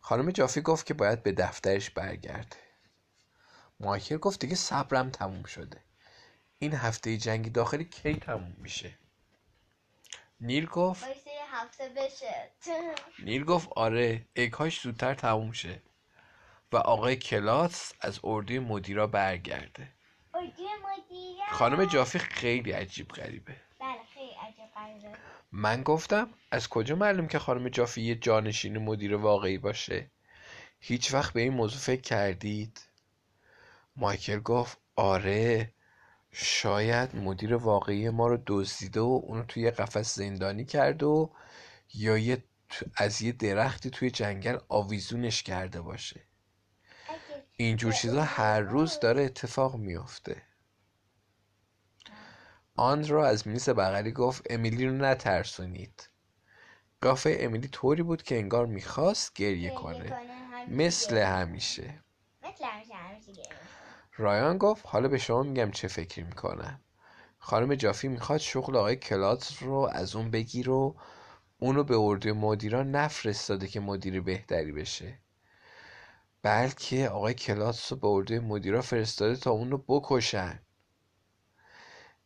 خانم 0.00 0.30
جافی 0.30 0.60
گفت 0.60 0.86
که 0.86 0.94
باید 0.94 1.22
به 1.22 1.32
دفترش 1.32 1.90
برگرده. 1.90 2.56
مایکل 3.82 4.16
گفت 4.16 4.40
دیگه 4.40 4.54
صبرم 4.54 5.10
تموم 5.10 5.44
شده. 5.44 5.80
این 6.58 6.74
هفته 6.74 7.16
جنگی 7.16 7.50
داخلی 7.50 7.84
کی 7.84 8.14
تموم 8.14 8.56
میشه؟ 8.58 8.98
نیل 10.40 10.66
گفت 10.66 11.04
هفته 11.52 11.88
بشه. 11.96 12.50
نیل 13.26 13.44
گفت 13.44 13.68
آره 13.76 14.26
اگهاش 14.36 14.80
زودتر 14.80 15.14
تموم 15.14 15.52
شه. 15.52 15.82
و 16.72 16.76
آقای 16.76 17.16
کلاس 17.16 17.92
از 18.00 18.20
اردوی 18.24 18.58
مدیرا 18.58 19.06
برگرده. 19.06 19.88
خانم 21.52 21.84
جافی 21.84 22.18
خیلی 22.18 22.72
عجیب 22.72 23.08
غریبه. 23.08 23.56
بله 23.80 23.98
خیلی 24.14 24.30
عجیب 24.30 24.74
غریبه. 24.74 25.18
من 25.52 25.82
گفتم 25.82 26.30
از 26.50 26.68
کجا 26.68 26.96
معلوم 26.96 27.28
که 27.28 27.38
خانم 27.38 27.68
جافی 27.68 28.02
یه 28.02 28.14
جانشین 28.14 28.78
مدیر 28.78 29.14
واقعی 29.14 29.58
باشه؟ 29.58 30.10
هیچ 30.80 31.14
وقت 31.14 31.32
به 31.32 31.40
این 31.40 31.52
موضوع 31.52 31.80
فکر 31.80 32.00
کردید؟ 32.00 32.91
مایکل 33.96 34.40
گفت 34.40 34.78
آره 34.96 35.74
شاید 36.30 37.16
مدیر 37.16 37.54
واقعی 37.54 38.10
ما 38.10 38.26
رو 38.26 38.42
دزدیده 38.46 39.00
و 39.00 39.20
اونو 39.24 39.42
توی 39.42 39.70
قفس 39.70 40.14
زندانی 40.14 40.64
کرده 40.64 41.06
و 41.06 41.28
یا 41.94 42.18
یه 42.18 42.44
از 42.96 43.22
یه 43.22 43.32
درختی 43.32 43.90
توی 43.90 44.10
جنگل 44.10 44.58
آویزونش 44.68 45.42
کرده 45.42 45.80
باشه. 45.80 46.20
اینجور 47.56 47.92
چیزا 47.92 48.22
هر 48.22 48.60
روز 48.60 49.00
داره 49.00 49.22
اتفاق 49.22 49.76
میافته. 49.76 50.42
آن 52.76 53.08
را 53.08 53.26
از 53.28 53.48
میز 53.48 53.68
بغلی 53.68 54.12
گفت 54.12 54.42
امیلی 54.50 54.86
رو 54.86 54.92
نترسونید. 54.92 56.08
قافه 57.00 57.36
امیلی 57.40 57.68
طوری 57.68 58.02
بود 58.02 58.22
که 58.22 58.36
انگار 58.36 58.66
می‌خواست 58.66 59.34
گریه 59.34 59.70
کنه. 59.70 60.20
مثل 60.68 61.18
همیشه. 61.18 62.01
رایان 64.22 64.58
گفت 64.58 64.86
حالا 64.86 65.08
به 65.08 65.18
شما 65.18 65.42
میگم 65.42 65.70
چه 65.70 65.88
فکری 65.88 66.22
می‌کنم 66.24 66.80
خانم 67.38 67.74
جافی 67.74 68.08
می‌خواد 68.08 68.38
شغل 68.38 68.76
آقای 68.76 68.96
کلاتس 68.96 69.62
رو 69.62 69.90
از 69.92 70.16
اون 70.16 70.30
بگیر 70.30 70.70
و 70.70 70.96
اونو 71.58 71.84
به 71.84 71.96
اردوی 71.98 72.32
مدیران 72.32 72.90
نفرستاده 72.90 73.68
که 73.68 73.80
مدیر 73.80 74.20
بهتری 74.20 74.72
بشه. 74.72 75.18
بلکه 76.42 77.08
آقای 77.08 77.34
کلاتس 77.34 77.92
رو 77.92 77.98
به 77.98 78.06
اردوی 78.06 78.38
مدیرا 78.38 78.82
فرستاده 78.82 79.36
تا 79.36 79.50
اونو 79.50 79.78
بکشن. 79.88 80.60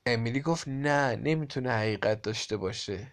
امیلی 0.06 0.40
گفت 0.40 0.68
نه 0.68 1.16
نمی‌تونه 1.16 1.70
حقیقت 1.70 2.22
داشته 2.22 2.56
باشه. 2.56 3.12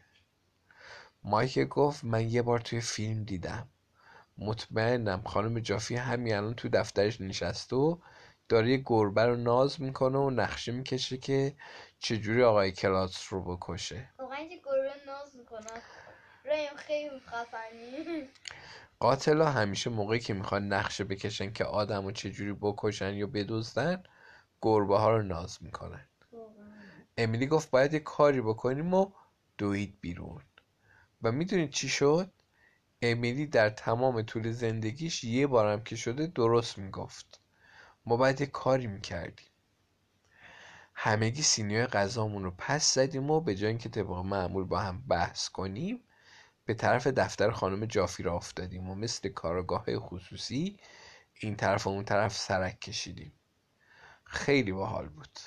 مایک 1.23 1.59
گفت 1.59 2.03
من 2.03 2.29
یه 2.29 2.41
بار 2.41 2.59
توی 2.59 2.81
فیلم 2.81 3.23
دیدم. 3.23 3.69
مطمئنم 4.37 5.21
خانم 5.25 5.59
جافی 5.59 5.95
همین 5.95 6.35
الان 6.35 6.53
تو 6.53 6.69
دفترش 6.69 7.21
نشسته 7.21 7.75
و 7.75 7.97
داره 8.49 8.69
یه 8.69 8.81
گربه 8.85 9.25
رو 9.25 9.35
ناز 9.35 9.81
می‌کنه 9.81 10.17
و 10.17 10.29
نقشه 10.29 10.71
می‌کشه 10.71 11.17
که 11.17 11.55
چجوری 11.99 12.43
آقای 12.43 12.71
کلاس 12.71 13.33
رو 13.33 13.55
بکشه. 13.55 14.09
واقعا 14.19 14.43
گربه 14.43 14.93
ناز 15.07 15.35
می‌کنه 15.35 15.81
رایم 16.45 16.75
خیلی 16.75 17.19
خفنی. 17.19 18.29
قاتلا 18.99 19.51
همیشه 19.51 19.89
موقعی 19.89 20.19
که 20.19 20.33
می‌خوان 20.33 20.73
نقشه 20.73 21.03
بکشن 21.03 21.53
که 21.53 21.65
آدم 21.65 22.05
رو 22.05 22.11
چجوری 22.11 22.53
بکشن 22.53 23.13
یا 23.13 23.27
بدزدن 23.27 24.03
گربه 24.61 24.99
ها 24.99 25.17
رو 25.17 25.23
ناز 25.23 25.57
می‌کنن. 25.61 26.07
امیلی 27.17 27.47
گفت 27.47 27.69
باید 27.71 27.93
یه 27.93 27.99
کاری 27.99 28.41
بکنیم 28.41 28.93
و 28.93 29.11
دوید 29.57 29.97
بیرون. 30.01 30.41
و 31.21 31.31
می‌دونید 31.31 31.69
چی 31.69 31.89
شد؟ 31.89 32.31
امیلی 33.01 33.47
در 33.47 33.69
تمام 33.69 34.21
طول 34.21 34.51
زندگیش 34.51 35.23
یه 35.23 35.47
بارم 35.47 35.83
که 35.83 35.95
شده 35.95 36.27
درست 36.27 36.77
می‌گفت. 36.77 37.42
ما 38.05 38.17
باید 38.17 38.41
یه 38.41 38.47
کاری 38.47 38.87
می‌کردیم. 38.87 39.47
همگی 40.93 41.41
سینیای 41.41 41.87
غذامون 41.87 42.43
رو 42.43 42.51
پس 42.57 42.93
زدیم 42.93 43.31
و 43.31 43.41
به 43.41 43.55
جای 43.55 43.69
اینکه 43.69 43.89
طبق 43.89 44.09
معمول 44.09 44.63
با 44.63 44.79
هم 44.79 45.01
بحث 45.07 45.49
کنیم 45.49 46.03
به 46.65 46.73
طرف 46.73 47.07
دفتر 47.07 47.51
خانم 47.51 47.85
جافی 47.85 48.23
را 48.23 48.35
افتادیم 48.35 48.89
و 48.89 48.95
مثل 48.95 49.29
کارگاه 49.29 49.85
خصوصی 49.99 50.77
این 51.39 51.55
طرف 51.55 51.87
و 51.87 51.89
اون 51.89 52.05
طرف 52.05 52.37
سرک 52.37 52.79
کشیدیم. 52.79 53.33
خیلی 54.23 54.71
باحال 54.71 55.09
بود. 55.09 55.39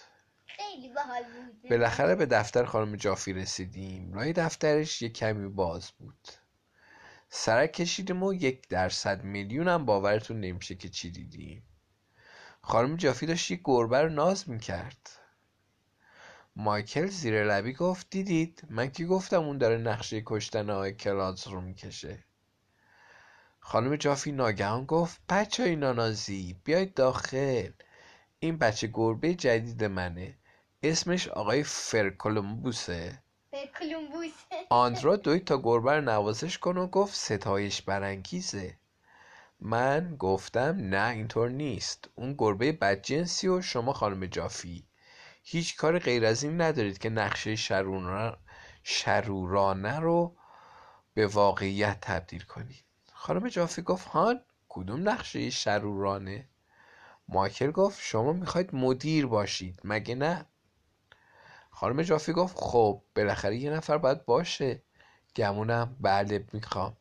خیلی 0.46 0.92
باحال 0.94 1.22
بود. 1.22 1.70
بالاخره 1.70 2.14
به 2.14 2.26
دفتر 2.26 2.64
خانم 2.64 2.96
جافی 2.96 3.32
رسیدیم. 3.32 4.12
رای 4.12 4.32
دفترش 4.32 5.02
یه 5.02 5.08
کمی 5.08 5.48
باز 5.48 5.90
بود. 5.90 6.28
سرک 7.28 7.72
کشیدیم 7.72 8.22
و 8.22 8.32
یک 8.32 8.68
درصد 8.68 9.24
میلیون 9.24 9.68
هم 9.68 9.84
باورتون 9.84 10.40
نمیشه 10.40 10.74
که 10.74 10.88
چی 10.88 11.10
دیدیم. 11.10 11.62
خانم 12.68 12.96
جافی 12.96 13.26
داشت 13.26 13.50
یک 13.50 13.60
گربه 13.64 14.00
رو 14.00 14.08
ناز 14.08 14.48
می‌کرد. 14.48 15.10
مایکل 16.56 17.06
زیر 17.06 17.44
لبی 17.44 17.72
گفت 17.72 18.06
دیدید؟ 18.10 18.62
من 18.70 18.90
که 18.90 19.06
گفتم 19.06 19.42
اون 19.42 19.58
داره 19.58 19.78
نقشه 19.78 20.22
کشتن 20.26 20.70
آقای 20.70 20.92
کلادز 20.92 21.48
رو 21.48 21.60
می‌کشه؟ 21.60 22.24
خانم 23.60 23.96
جافی 23.96 24.32
ناگهان 24.32 24.84
گفت 24.84 25.20
بچه 25.28 25.62
های 25.62 25.76
نانازی 25.76 26.60
بیاید 26.64 26.94
داخل. 26.94 27.70
این 28.38 28.58
بچه 28.58 28.86
گربه 28.86 29.34
جدید 29.34 29.84
منه. 29.84 30.38
اسمش 30.82 31.28
آقای 31.28 31.62
فرکولومبوسه. 31.62 33.22
آندرا 34.70 35.16
دوید 35.16 35.44
تا 35.44 35.58
گربه 35.62 35.92
رو 35.92 36.00
نوازش 36.00 36.58
کن 36.58 36.76
و 36.76 36.86
گفت 36.86 37.14
ستایش 37.14 37.82
برانگیزه. 37.82 38.76
من 39.60 40.16
گفتم 40.16 40.76
نه 40.80 41.08
اینطور 41.08 41.48
نیست. 41.48 42.08
اون 42.14 42.34
گربه 42.38 42.72
بدجنسی 42.72 43.48
و 43.48 43.62
شما 43.62 43.92
خانم 43.92 44.26
جافی. 44.26 44.86
هیچ 45.42 45.76
کار 45.76 45.98
غیر 45.98 46.26
از 46.26 46.42
این 46.42 46.60
ندارید 46.60 46.98
که 46.98 47.10
نقشه 47.10 47.56
شرورانه 48.82 50.00
رو 50.00 50.36
به 51.14 51.26
واقعیت 51.26 51.98
تبدیل 52.00 52.42
کنید. 52.42 52.84
خانم 53.12 53.48
جافی 53.48 53.82
گفت 53.82 54.08
هان 54.08 54.40
کدوم 54.68 55.08
نقشه 55.08 55.50
شرورانه؟ 55.50 56.48
مایکل 57.28 57.70
گفت 57.70 58.00
شما 58.02 58.32
می‌خواید 58.32 58.74
مدیر 58.74 59.26
باشید 59.26 59.80
مگه 59.84 60.14
نه؟ 60.14 60.46
خانم 61.70 62.02
جافی 62.02 62.32
گفت 62.32 62.56
خب 62.58 63.02
بالاخره 63.16 63.56
یه 63.56 63.70
نفر 63.70 63.98
باید 63.98 64.24
باشه. 64.24 64.82
گمونم 65.36 65.96
بله 66.00 66.46
می‌خوام. 66.52 66.96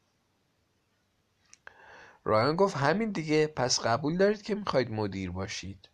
رایان 2.28 2.56
گفت 2.56 2.78
همین 2.78 3.12
دیگه 3.12 3.48
پس 3.48 3.80
قبول 3.80 4.18
دارید 4.18 4.42
که 4.42 4.56
می‌خواید 4.56 4.92
مدیر 4.92 5.32
باشید. 5.32 5.90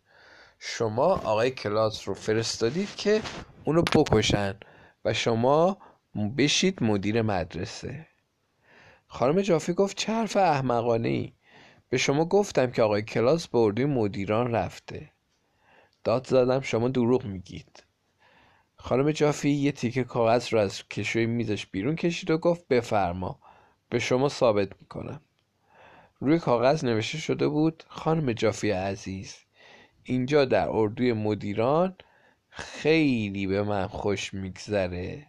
شما 0.58 1.04
آقای 1.04 1.50
کلاس 1.50 2.08
رو 2.08 2.14
فرستادید 2.14 2.96
که 2.96 3.22
اونو 3.64 3.82
بکشن 3.82 4.54
و 5.04 5.14
شما 5.14 5.78
بشید 6.38 6.82
مدیر 6.82 7.22
مدرسه. 7.22 8.06
خانم 9.06 9.40
جافی 9.40 9.72
گفت 9.72 9.96
چه 9.96 10.12
حرف 10.12 10.36
احمقانه 10.36 11.08
ای 11.08 11.32
به 11.88 11.98
شما 11.98 12.24
گفتم 12.24 12.70
که 12.70 12.82
آقای 12.82 13.02
کلاس 13.02 13.48
به 13.48 13.58
اردوی 13.58 13.84
مدیران 13.84 14.52
رفته. 14.52 15.10
داد 16.04 16.26
زدم 16.26 16.60
شما 16.60 16.88
دروغ 16.88 17.24
میگید. 17.24 17.84
خانم 18.76 19.10
جافی 19.10 19.50
یه 19.50 19.72
تیکه 19.72 20.04
کاغذ 20.04 20.52
رو 20.52 20.58
از 20.58 20.88
کشوی 20.88 21.26
میزش 21.26 21.66
بیرون 21.66 21.96
کشید 21.96 22.30
و 22.30 22.38
گفت 22.38 22.68
بفرما 22.68 23.38
به 23.88 23.98
شما 23.98 24.28
ثابت 24.28 24.68
می‌کنم. 24.80 25.20
روی 26.22 26.38
کاغذ 26.38 26.84
نوشته 26.84 27.18
شده 27.18 27.48
بود 27.48 27.84
خانم 27.88 28.32
جافی 28.32 28.70
عزیز. 28.70 29.36
اینجا 30.02 30.44
در 30.44 30.68
اردوی 30.68 31.12
مدیران 31.12 31.96
خیلی 32.48 33.46
به 33.46 33.62
من 33.62 33.86
خوش 33.86 34.34
میگذره. 34.34 35.26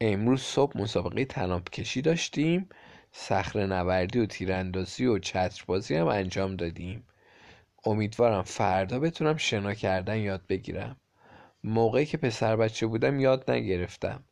امروز 0.00 0.42
صبح 0.42 0.78
مسابقه 0.78 1.24
تناب 1.24 1.68
کشی 1.68 2.02
داشتیم. 2.02 2.68
صخره 3.12 3.66
نوردی 3.66 4.18
و 4.18 4.26
تیراندازی 4.26 5.06
و 5.06 5.18
چتربازی 5.18 5.94
هم 5.94 6.06
انجام 6.06 6.56
دادیم. 6.56 7.06
امیدوارم 7.84 8.42
فردا 8.42 8.98
بتونم 8.98 9.36
شنا 9.36 9.74
کردن 9.74 10.18
یاد 10.18 10.46
بگیرم. 10.46 10.96
موقعی 11.64 12.06
که 12.06 12.16
پسر 12.16 12.56
بچه 12.56 12.86
بودم 12.86 13.20
یاد 13.20 13.50
نگرفتم. 13.50 14.24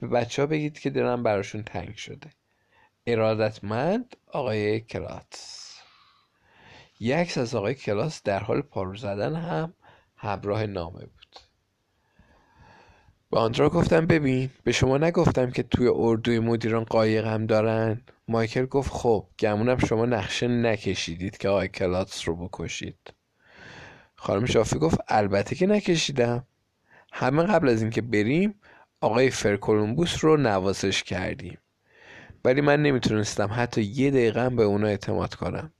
به 0.00 0.08
بچه 0.08 0.42
ها 0.42 0.46
بگید 0.46 0.78
که 0.78 0.90
دلم 0.90 1.22
براشون 1.22 1.62
تنگ 1.62 1.96
شده. 1.96 2.37
ارادتمند 3.06 4.16
آقای 4.32 4.80
کلاتس 4.80 5.68
یک 7.00 7.14
عکس 7.14 7.38
از 7.38 7.54
آقای 7.54 7.74
کلاس 7.74 8.22
در 8.22 8.38
حال 8.38 8.60
پارو 8.60 8.96
زدن 8.96 9.36
هم 9.36 9.74
همراه 10.16 10.66
نامه 10.66 11.00
بود. 11.00 11.36
به 13.30 13.38
آندرا 13.38 13.70
گفتم 13.70 14.06
ببین 14.06 14.50
به 14.64 14.72
شما 14.72 14.98
نگفتم 14.98 15.50
که 15.50 15.62
توی 15.62 15.88
اردوی 15.94 16.38
مدیران 16.38 16.84
قایق 16.84 17.26
هم 17.26 17.46
دارن. 17.46 18.02
مایکل 18.28 18.66
گفت 18.66 18.90
خب 18.92 19.26
گمونم 19.38 19.78
شما 19.78 20.06
نقشه 20.06 20.48
نکشیدید 20.48 21.36
که 21.36 21.48
آقای 21.48 21.68
کلاتس 21.68 22.28
رو 22.28 22.36
بکشید. 22.36 23.12
خانم 24.16 24.46
شافی 24.46 24.78
گفت 24.78 24.98
البته 25.08 25.54
که 25.54 25.66
نکشیدم. 25.66 26.46
همه 27.12 27.42
قبل 27.42 27.68
از 27.68 27.82
اینکه 27.82 28.02
بریم 28.02 28.60
آقای 29.00 29.30
فرکولومبوس 29.30 30.24
رو 30.24 30.36
نوازش 30.36 31.02
کردیم. 31.02 31.58
ولی 32.44 32.60
من 32.60 32.82
نمی‌تونستم 32.82 33.50
حتی 33.52 33.82
یه 33.82 34.10
دقیقه 34.10 34.48
به 34.48 34.62
اونا 34.62 34.86
اعتماد 34.86 35.34
کنم. 35.34 35.72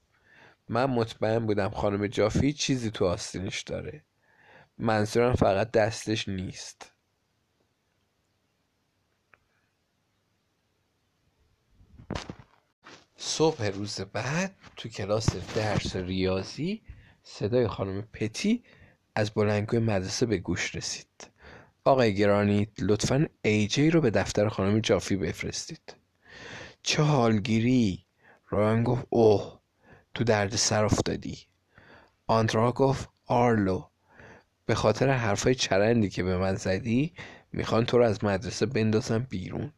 من 0.68 0.84
مطمئن 0.84 1.46
بودم 1.46 1.70
خانم 1.70 2.06
جافی 2.06 2.52
چیزی 2.52 2.90
تو 2.90 3.06
آستینش 3.06 3.62
داره. 3.62 4.04
منظورم 4.78 5.34
فقط 5.34 5.70
دستش 5.70 6.28
نیست. 6.28 6.92
صبح 13.16 13.66
روز 13.66 14.00
بعد 14.00 14.54
تو 14.76 14.88
کلاس 14.88 15.36
درس 15.54 15.96
ریاضی 15.96 16.82
صدای 17.22 17.68
خانم 17.68 18.02
پتی 18.12 18.64
از 19.14 19.30
بلنگوی 19.30 19.78
مدرسه 19.78 20.26
به 20.26 20.38
گوش 20.38 20.74
رسید. 20.74 21.30
آقای 21.84 22.14
گرانیت 22.14 22.68
لطفا 22.78 23.26
ایجی 23.42 23.90
رو 23.90 24.00
به 24.00 24.10
دفتر 24.10 24.48
خانم 24.48 24.80
جافی 24.80 25.16
بفرستید. 25.16 25.96
چه 26.82 27.02
حالگیری؟ 27.02 28.04
رایان 28.48 28.82
گفت 28.82 29.06
اوه 29.10 29.60
تو 30.14 30.24
درد 30.24 30.56
سر 30.56 30.84
افتادی. 30.84 31.38
آندرا 32.26 32.72
گفت 32.72 33.08
آرلو 33.26 33.84
به 34.66 34.74
خاطر 34.74 35.10
حرفای 35.10 35.54
چرندی 35.54 36.10
که 36.10 36.22
به 36.22 36.36
من 36.36 36.54
زدی 36.54 37.12
می‌خوان 37.52 37.86
تو 37.86 37.98
رو 37.98 38.04
از 38.04 38.24
مدرسه 38.24 38.66
بندازم 38.66 39.18
بیرون. 39.18 39.72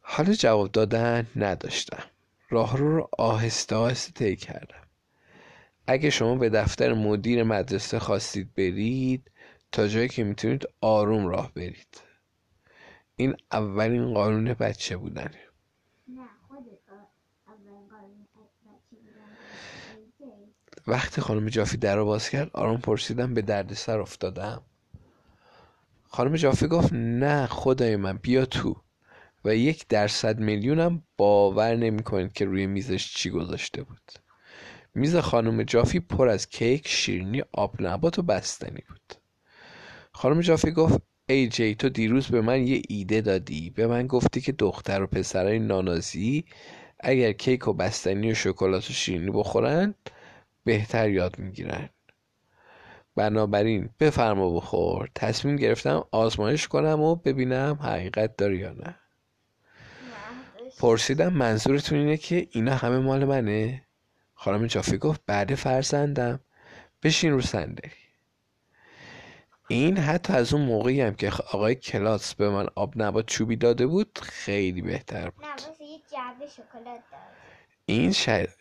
حال 0.00 0.32
جواب 0.32 0.72
دادن 0.72 1.26
نداشتم. 1.36 2.02
راه 2.48 2.76
رو, 2.76 2.96
رو 2.96 3.08
آهسته 3.18 3.76
آهسته 3.76 4.12
طی 4.12 4.36
کردم. 4.36 4.86
اگه 5.86 6.10
شما 6.10 6.34
به 6.34 6.48
دفتر 6.48 6.92
مدیر 6.92 7.42
مدرسه 7.42 7.98
خواستید 7.98 8.54
برید 8.54 9.30
تا 9.72 9.88
جایی 9.88 10.08
که 10.08 10.24
می‌تونید 10.24 10.66
آروم 10.80 11.26
راه 11.26 11.52
برید. 11.54 12.09
این 13.20 13.36
اولین 13.52 14.14
قانون 14.14 14.54
بچه 14.54 14.96
بودنه. 14.96 15.40
وقتی 20.86 21.20
خانم 21.20 21.48
جافی 21.48 21.76
در 21.76 21.96
رو 21.96 22.04
باز 22.04 22.30
کرد 22.30 22.50
آرام 22.52 22.80
پرسیدم 22.80 23.34
به 23.34 23.42
درد 23.42 23.72
سر 23.74 24.00
افتادم. 24.00 24.62
خانم 26.02 26.36
جافی 26.36 26.66
گفت 26.66 26.92
نه 26.92 27.46
خدای 27.46 27.96
من 27.96 28.16
بیا 28.16 28.46
تو. 28.46 28.76
و 29.44 29.56
یک 29.56 29.88
درصد 29.88 30.38
میلیونم 30.38 31.02
باور 31.16 31.76
نمی‌کنید 31.76 32.32
که 32.32 32.44
روی 32.44 32.66
میزش 32.66 33.14
چی 33.14 33.30
گذاشته 33.30 33.82
بود. 33.82 34.12
میز 34.94 35.16
خانم 35.16 35.62
جافی 35.62 36.00
پر 36.00 36.28
از 36.28 36.48
کیک 36.48 36.88
شیرینی 36.88 37.42
آب 37.52 37.82
نبات 37.82 38.18
و 38.18 38.22
بستنی 38.22 38.82
بود. 38.88 39.14
خانم 40.12 40.40
جافی 40.40 40.70
گفت 40.70 41.09
ای 41.30 41.48
جی 41.48 41.74
تو 41.74 41.88
دیروز 41.88 42.28
به 42.28 42.40
من 42.40 42.66
یه 42.66 42.82
ایده 42.88 43.20
دادی. 43.20 43.70
به 43.70 43.86
من 43.86 44.06
گفتی 44.06 44.40
که 44.40 44.52
دختر 44.52 45.02
و 45.02 45.06
پسرای 45.06 45.58
نانازی 45.58 46.44
اگر 47.00 47.32
کیک 47.32 47.68
و 47.68 47.72
بستنی 47.72 48.30
و 48.30 48.34
شکلات 48.34 48.90
و 48.90 48.92
شیرینی 48.92 49.30
بخورن 49.30 49.94
بهتر 50.64 51.10
یاد 51.10 51.38
می‌گیرن. 51.38 51.88
بنابراین 53.16 53.90
بفرما 54.00 54.56
بخور. 54.56 55.08
تصمیم 55.14 55.56
گرفتم 55.56 56.04
آزمایش 56.10 56.68
کنم 56.68 57.00
و 57.00 57.14
ببینم 57.14 57.78
حقیقت 57.82 58.36
داره 58.36 58.58
یا 58.58 58.72
نه. 58.72 58.96
پرسیدم 60.78 61.32
منظورتون 61.32 61.98
اینه 61.98 62.16
که 62.16 62.46
اینا 62.50 62.74
همه 62.74 62.98
مال 62.98 63.24
منه؟ 63.24 63.82
خانم 64.34 64.66
جافی 64.66 64.98
گفت 64.98 65.20
بعد 65.26 65.54
فرزندم. 65.54 66.40
بشین 67.02 67.32
رو 67.32 67.40
صندلی. 67.40 67.90
این 69.70 69.96
حتی 69.98 70.32
از 70.32 70.54
اون 70.54 70.62
موقعی 70.62 71.00
هم 71.00 71.14
که 71.14 71.32
آقای 71.52 71.74
کلاس 71.74 72.34
به 72.34 72.50
من 72.50 72.66
آب 72.74 73.02
نبات 73.02 73.26
چوبی 73.26 73.56
داده 73.56 73.86
بود 73.86 74.18
خیلی 74.22 74.82
بهتر 74.82 75.30
بود. 75.30 75.44
این 77.86 78.12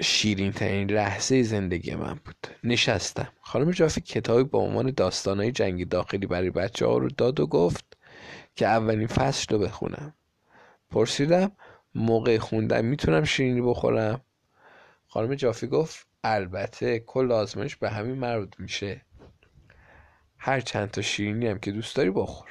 شیرین 0.02 0.52
ترین 0.52 0.92
لحظه 0.92 1.44
زندگی 1.44 1.96
من 1.96 2.14
بود. 2.14 2.48
نشستم. 2.64 3.28
خانم 3.42 3.72
جافی 3.72 4.02
کتابی 4.02 4.44
با 4.44 4.60
عنوان 4.60 4.92
داستانهای 4.92 5.52
جنگی 5.52 5.86
داخلی 5.86 6.26
برای 6.26 6.50
بچه 6.50 6.86
ها 6.86 6.98
رو 6.98 7.10
داد 7.10 7.40
و 7.40 7.48
گفت 7.48 7.98
که 8.56 8.68
اولین 8.68 9.08
فصل 9.08 9.56
رو 9.56 9.60
بخونم. 9.60 10.14
پرسیدم 10.90 11.52
موقع 11.96 12.38
خوندن 12.38 12.86
می‌تونم 12.86 13.24
شیرینی 13.24 13.62
بخورم؟ 13.62 14.22
خانم 15.08 15.36
جافی 15.36 15.68
گفت 15.68 16.08
البته 16.24 17.00
کل 17.00 17.32
آزمایش 17.32 17.76
به 17.76 17.90
همین 17.90 18.16
مربوط 18.16 18.54
میشه. 18.60 19.06
هر 20.40 20.60
چند 20.60 20.92
تا 20.92 21.02
شیرینی 21.02 21.48
هم 21.48 21.60
که 21.60 21.72
دوست 21.72 21.96
داری 21.96 22.10
بخور. 22.10 22.50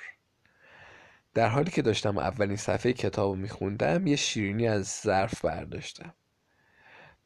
در 1.35 1.49
حالی 1.49 1.71
که 1.71 1.83
داشتم 1.83 2.19
اولین 2.19 2.57
صفحه 2.57 2.93
کتاب 2.93 3.31
رو 3.31 3.37
میخوندم 3.37 4.07
یه 4.07 4.17
شیرینی 4.17 4.69
از 4.69 5.01
ظرف 5.03 5.45
برداشتم. 5.45 6.15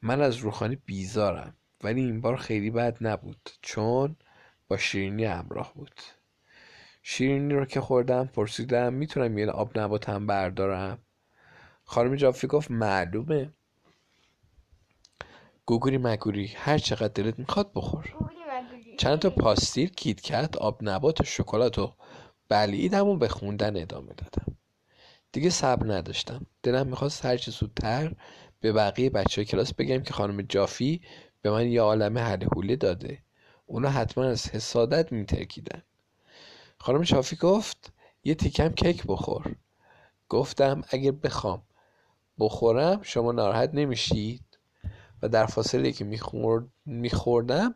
من 0.02 0.20
از 0.20 0.36
روخانی 0.36 0.76
بیزارم 0.76 1.56
ولی 1.84 2.00
این 2.00 2.20
بار 2.20 2.36
خیلی 2.36 2.70
بد 2.70 2.96
نبود 3.00 3.50
چون 3.62 4.16
با 4.68 4.76
شیرینی 4.76 5.24
همراه 5.24 5.74
بود. 5.74 6.00
شیرینی 7.02 7.54
رو 7.54 7.64
که 7.64 7.80
خوردم 7.80 8.26
پرسیدم 8.26 8.92
می‌تونم 8.92 9.38
یه 9.38 9.50
آب 9.50 9.78
نباتم 9.78 10.26
بردارم؟ 10.26 10.98
خانم 11.84 12.16
جافی 12.16 12.46
گفت 12.46 12.70
معلومه. 12.70 13.52
گوگوری 15.66 15.98
مگوری 15.98 16.46
هر 16.46 16.78
چقدر 16.78 17.08
دلت 17.08 17.38
می‌خواد 17.38 17.72
بخور. 17.74 18.14
چند 19.02 19.18
تا 19.18 19.30
پاستیل 19.30 19.88
کیتکت 19.88 20.56
آب 20.56 20.78
نبات 20.82 21.20
و 21.20 21.24
شکلات 21.24 21.78
و 21.78 21.92
بلعیدم 22.48 23.08
و 23.08 23.16
به 23.16 23.28
خوندن 23.28 23.82
ادامه 23.82 24.12
دادم. 24.14 24.56
دیگه 25.32 25.50
صبر 25.50 25.94
نداشتم. 25.94 26.46
دلم 26.62 26.86
می‌خواست 26.86 27.24
هرچه 27.24 27.50
زودتر 27.50 28.14
به 28.60 28.72
بقیه 28.72 29.10
بچه 29.10 29.44
کلاس 29.44 29.74
بگم 29.74 30.02
که 30.02 30.12
خانم 30.12 30.42
جافی 30.42 31.00
به 31.42 31.50
من 31.50 31.68
یه 31.68 31.80
عالم 31.80 32.18
حله 32.18 32.76
داده. 32.76 33.18
اونا 33.66 33.90
حتما 33.90 34.24
از 34.24 34.48
حسادت 34.48 35.12
میترکیدن. 35.12 35.82
خانم 36.78 37.02
جافی 37.02 37.36
گفت 37.36 37.92
یه 38.24 38.34
تیکم 38.34 38.68
کیک 38.68 39.02
بخور. 39.06 39.54
گفتم 40.28 40.82
اگه 40.88 41.12
بخوام 41.12 41.62
بخورم 42.38 43.02
شما 43.02 43.32
ناراحت 43.32 43.70
نمیشید. 43.72 44.58
و 45.22 45.28
در 45.28 45.46
فاصله 45.46 45.92
که 45.92 46.04
میخوردم 46.86 47.74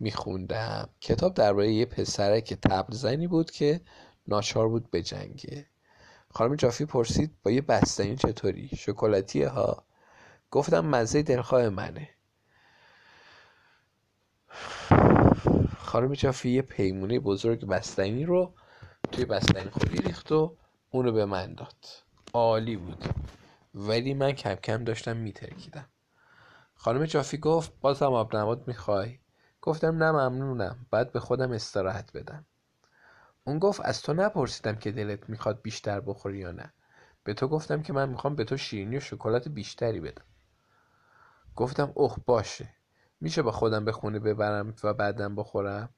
میخوندم. 0.00 0.88
کتاب 1.00 1.34
درباره 1.34 1.72
یه 1.72 1.86
پسرک 1.86 2.54
تبل 2.54 2.94
زنی 2.94 3.26
بود 3.26 3.50
که 3.50 3.80
ناچار 4.28 4.68
بود 4.68 4.90
به 4.90 5.02
جنگه. 5.02 5.66
خانم 6.30 6.56
جافی 6.56 6.84
پرسید 6.84 7.42
با 7.42 7.50
یه 7.50 7.60
بستنی 7.60 8.16
چطوری؟ 8.16 8.68
شکلاتی 8.76 9.42
ها؟ 9.42 9.84
گفتم 10.50 10.86
مزه 10.86 11.22
دلخواه 11.22 11.68
منه. 11.68 12.08
خانم 15.78 16.12
جافی 16.12 16.50
یه 16.50 16.62
پیمونه 16.62 17.20
بزرگ 17.20 17.66
بستنی 17.66 18.24
رو 18.24 18.54
توی 19.12 19.24
بستنی 19.24 19.70
خوری 19.70 19.96
ریخت 19.96 20.32
و 20.32 20.56
اونو 20.90 21.12
به 21.12 21.24
من 21.24 21.54
داد. 21.54 21.86
عالی 22.32 22.76
بود. 22.76 23.04
ولی 23.74 24.14
من 24.14 24.32
کم 24.32 24.54
کم 24.54 24.84
داشتم 24.84 25.16
میترکیدم. 25.16 25.88
خانم 26.74 27.06
جافی 27.06 27.38
گفت 27.38 27.72
بازم 27.80 28.12
آب 28.12 28.36
نبات 28.36 28.68
می‌خوای؟ 28.68 29.18
گفتم 29.64 30.02
نه 30.02 30.12
ممنونم. 30.12 30.86
بعد 30.90 31.12
به 31.12 31.20
خودم 31.20 31.52
استراحت 31.52 32.16
بدم. 32.16 32.46
اون 33.44 33.58
گفت 33.58 33.80
از 33.84 34.02
تو 34.02 34.14
نپرسیدم 34.14 34.76
که 34.76 34.92
دلت 34.92 35.30
می‌خواد 35.30 35.62
بیشتر 35.62 36.00
بخوری 36.00 36.38
یا 36.38 36.52
نه. 36.52 36.72
به 37.24 37.34
تو 37.34 37.48
گفتم 37.48 37.82
که 37.82 37.92
من 37.92 38.08
می‌خوام 38.08 38.34
به 38.34 38.44
تو 38.44 38.56
شیرینی 38.56 38.96
و 38.96 39.00
شکلات 39.00 39.48
بیشتری 39.48 40.00
بدم. 40.00 40.24
گفتم 41.56 41.92
اوه 41.94 42.16
باشه. 42.26 42.68
میشه 43.20 43.42
با 43.42 43.52
خودم 43.52 43.84
به 43.84 43.92
خونه 43.92 44.18
ببرم 44.18 44.74
و 44.84 44.94
بعدم 44.94 45.36
بخورم؟ 45.36 45.88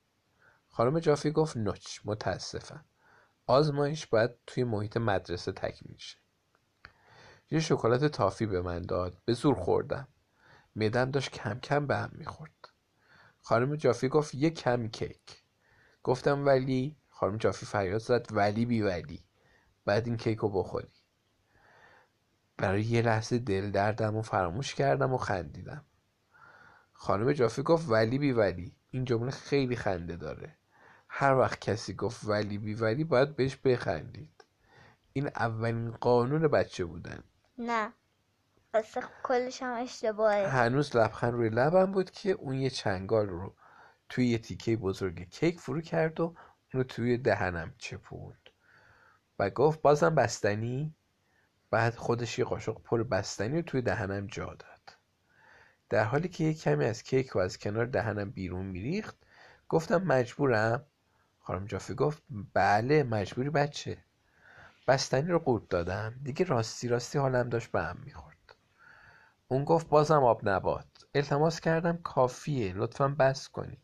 خانم 0.68 1.00
جافی 1.00 1.30
گفت 1.30 1.56
نوچ 1.56 2.00
متاسفم. 2.04 2.84
آزمایش 3.46 4.06
باید 4.06 4.30
توی 4.46 4.64
محیط 4.64 4.96
مدرسه 4.96 5.52
تکمیل 5.52 5.98
شه. 5.98 6.18
یه 7.50 7.60
شکلات 7.60 8.04
تافی 8.04 8.46
به 8.46 8.62
من 8.62 8.82
داد. 8.82 9.16
به 9.24 9.32
زور 9.32 9.54
خوردم. 9.54 10.08
میدم 10.74 11.10
داشت 11.10 11.30
کم 11.30 11.58
کم 11.60 11.86
به 11.86 11.96
هم 11.96 12.10
می‌خورد. 12.12 12.55
خانم 13.46 13.76
جافی 13.76 14.08
گفت 14.08 14.34
یه 14.34 14.50
کمی 14.50 14.90
کیک. 14.90 15.42
گفتم 16.02 16.46
ولی؟ 16.46 16.96
خانم 17.08 17.36
جافی 17.36 17.66
فریاد 17.66 18.00
زد 18.00 18.26
ولی 18.30 18.66
بی 18.66 18.82
ولی. 18.82 19.24
بعد 19.84 20.06
این 20.06 20.16
کیک 20.16 20.38
رو 20.38 20.48
بخوری. 20.48 20.92
برای 22.56 22.82
یه 22.82 23.02
لحظه 23.02 23.38
دل 23.38 23.70
دردم 23.70 24.16
و 24.16 24.22
فراموش 24.22 24.74
کردم 24.74 25.12
و 25.12 25.18
خندیدم. 25.18 25.84
خانم 26.92 27.32
جافی 27.32 27.62
گفت 27.62 27.88
ولی 27.88 28.18
بی 28.18 28.32
ولی. 28.32 28.76
این 28.90 29.04
جمله 29.04 29.30
خیلی 29.30 29.76
خنده 29.76 30.16
داره. 30.16 30.56
هر 31.08 31.34
وقت 31.34 31.60
کسی 31.60 31.94
گفت 31.94 32.24
ولی 32.24 32.58
بی 32.58 32.74
ولی 32.74 33.04
باید 33.04 33.36
بهش 33.36 33.56
بخندید. 33.56 34.44
این 35.12 35.26
اولین 35.26 35.90
قانون 35.90 36.48
بچه 36.48 36.84
بودن. 36.84 37.22
نه. 37.58 37.92
پس 38.76 38.96
کلش 39.22 39.62
هم 39.62 39.82
اشتباهه. 39.82 40.48
هنوز 40.48 40.96
لبخند 40.96 41.32
روی 41.32 41.48
لبم 41.48 41.92
بود 41.92 42.10
که 42.10 42.30
اون 42.30 42.54
یه 42.54 42.70
چنگال 42.70 43.28
رو 43.28 43.54
توی 44.08 44.28
یه 44.28 44.38
تیکه 44.38 44.76
بزرگ 44.76 45.28
کیک 45.30 45.60
فرو 45.60 45.80
کرد 45.80 46.20
و 46.20 46.34
اونو 46.74 46.84
توی 46.84 47.18
دهنم 47.18 47.74
چپوند. 47.78 48.50
و 49.38 49.50
گفت 49.50 49.82
بازم 49.82 50.14
بستنی؟ 50.14 50.94
بعد 51.70 51.94
خودش 51.94 52.38
یه 52.38 52.44
قاشق 52.44 52.82
پر 52.82 53.02
بستنی 53.02 53.56
رو 53.56 53.62
توی 53.62 53.82
دهنم 53.82 54.26
جا 54.26 54.46
داد. 54.46 54.96
در 55.88 56.04
حالی 56.04 56.28
که 56.28 56.44
یه 56.44 56.54
کمی 56.54 56.84
از 56.84 57.02
کیک 57.02 57.28
رو 57.28 57.40
از 57.40 57.58
کنار 57.58 57.86
دهنم 57.86 58.30
بیرون 58.30 58.66
میریخت 58.66 59.16
گفتم 59.68 60.02
مجبورم؟ 60.02 60.86
خانم 61.40 61.64
جافی 61.64 61.94
گفت 61.94 62.22
بله 62.54 63.02
مجبوری 63.02 63.50
بچه. 63.50 64.04
بستنی 64.88 65.28
رو 65.28 65.38
قورت 65.38 65.68
دادم. 65.68 66.14
دیگه 66.22 66.44
راستی 66.44 66.88
راستی 66.88 67.18
حالم 67.18 67.48
داشت 67.48 67.70
به 67.70 67.82
هم 67.82 67.96
می‌خورد. 68.04 68.35
اون 69.48 69.64
گفت 69.64 69.88
بازم 69.88 70.24
آب 70.24 70.48
نبات 70.48 70.86
التماس 71.14 71.60
کردم 71.60 71.96
کافیه 71.96 72.72
لطفا 72.72 73.08
بس 73.08 73.48
کنید 73.48 73.80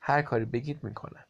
هر 0.00 0.22
کاری 0.22 0.44
بگید 0.44 0.84
می‌کنم. 0.84 1.24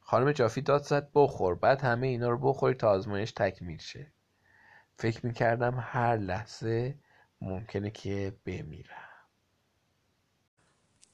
خانم 0.00 0.32
جافی 0.32 0.60
داد 0.60 0.82
زد 0.82 1.10
بخور. 1.14 1.54
بعد 1.54 1.80
همه 1.80 2.06
اینا 2.06 2.30
رو 2.30 2.38
بخوری 2.38 2.74
تا 2.74 2.90
آزمایش 2.90 3.32
تکمیل 3.32 3.78
شه. 3.78 4.12
فکر 4.96 5.26
می‌کردم 5.26 5.78
هر 5.80 6.16
لحظه 6.16 6.98
ممکنه 7.40 7.90
که 7.90 8.36
بمیرم. 8.46 9.08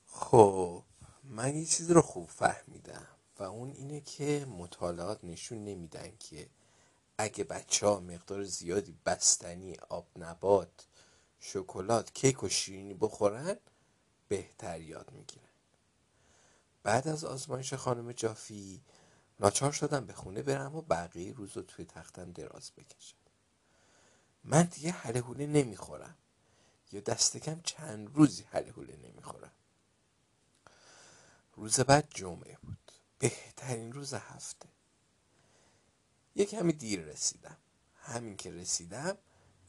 خب 0.07 0.83
من 1.25 1.57
یه 1.57 1.65
چیزی 1.65 1.95
رو 1.95 2.03
خوب 2.03 2.29
فهمیدم 2.29 3.07
و 3.39 3.43
اون 3.43 3.71
اینه 3.71 4.01
که 4.01 4.47
مطالعات 4.59 5.25
نشون 5.25 5.65
نمیدن 5.65 6.13
که 6.19 6.49
اگه 7.19 7.45
بچه 7.45 7.87
ها 7.87 8.01
مقدار 8.01 8.43
زیادی 8.45 8.99
بستنی 9.07 9.77
آب 9.89 10.07
نبات 10.17 10.87
شکلات 11.49 12.15
کیک 12.15 12.43
و 12.43 12.49
شیرینی 12.49 12.95
بخورن 12.95 13.57
بهتر 14.29 14.81
یاد 14.81 15.13
می‌گیرن. 15.13 15.49
بعد 16.83 17.09
از 17.09 17.25
آزمایش 17.25 17.75
خانم 17.75 18.13
جافی 18.13 18.83
ناچار 19.41 19.73
شدم 19.73 20.07
به 20.07 20.13
خونه 20.13 20.43
برم 20.43 20.77
و 20.77 20.83
بقیه 20.83 21.33
روز 21.33 21.57
رو 21.57 21.63
توی 21.63 21.85
تختم 21.85 22.33
دراز 22.33 22.71
بکشم. 22.77 23.17
من 24.45 24.63
دیگه 24.63 24.91
حله 24.91 25.21
حوله 25.21 25.47
نمی‌خورم. 25.47 26.17
یا 26.93 27.01
دست 27.01 27.37
کم 27.37 27.61
چند 27.61 28.17
روزی 28.17 28.43
حله 28.43 28.71
حوله 28.71 28.97
نمی‌خورم. 28.97 29.53
روز 31.53 31.81
بعد 31.81 32.09
جمعه 32.15 32.59
بود. 32.63 32.93
بهترین 33.19 33.93
روز 33.93 34.15
هفته. 34.15 34.69
یه 36.35 36.45
کمی 36.45 36.73
دیر 36.73 37.01
رسیدم. 37.01 37.57
همین 37.95 38.37
که 38.37 38.51
رسیدم 38.51 39.19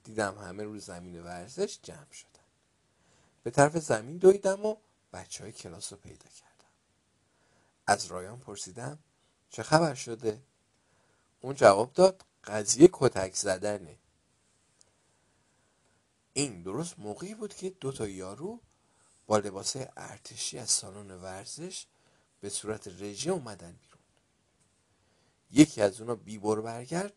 دیدم 0.08 0.38
همه 0.38 0.64
رو 0.64 0.80
زمین 0.80 1.24
ورزش 1.24 1.80
جمع 1.84 2.12
شدن. 2.12 2.30
به 3.44 3.52
طرف 3.52 3.78
زمین 3.78 4.18
دویدم 4.18 4.66
و 4.66 4.76
بچه 5.14 5.44
های 5.44 5.54
کلاس 5.54 5.94
رو 5.94 6.00
پیدا 6.00 6.30
کردم. 6.30 6.72
از 7.88 8.06
رایان 8.06 8.40
پرسیدم 8.40 9.00
چه 9.50 9.64
خبر 9.64 9.94
شده؟ 9.94 10.42
اون 11.42 11.56
جواب 11.56 11.94
داد 11.94 12.26
قضیه 12.44 12.90
کتک 12.94 13.36
زدنه. 13.36 13.98
این 16.34 16.64
درست 16.64 17.00
موقعی 17.00 17.36
بود 17.36 17.54
که 17.54 17.70
دو 17.70 17.92
تا 17.92 18.08
یارو 18.08 18.62
با 19.28 19.38
لباس 19.38 19.76
ارتشی 19.98 20.60
از 20.60 20.70
سالن 20.70 21.12
ورزش 21.12 21.86
به 22.42 22.50
صورت 22.50 22.88
رژه 22.88 23.32
اومدن 23.32 23.72
بیرون. 23.72 24.04
یکی 25.52 25.82
از 25.82 26.02
اونا 26.02 26.16
بیبر 26.16 26.62
برگرد 26.62 27.14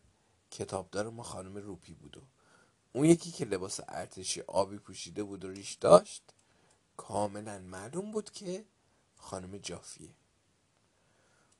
کتابدار 0.51 1.09
ما 1.09 1.23
خانم 1.23 1.57
روپی 1.57 1.93
بود 1.93 2.17
اون 2.93 3.05
یکی 3.05 3.31
که 3.31 3.45
لباس 3.45 3.79
ارتشی 3.87 4.41
آبی 4.41 4.77
پوشیده 4.77 5.23
بود 5.23 5.45
و 5.45 5.49
ریش 5.49 5.73
داشت 5.73 6.23
کاملا 6.97 7.59
معلوم 7.59 8.11
بود 8.11 8.31
که 8.31 8.65
خانم 9.17 9.57
جافیه. 9.57 10.09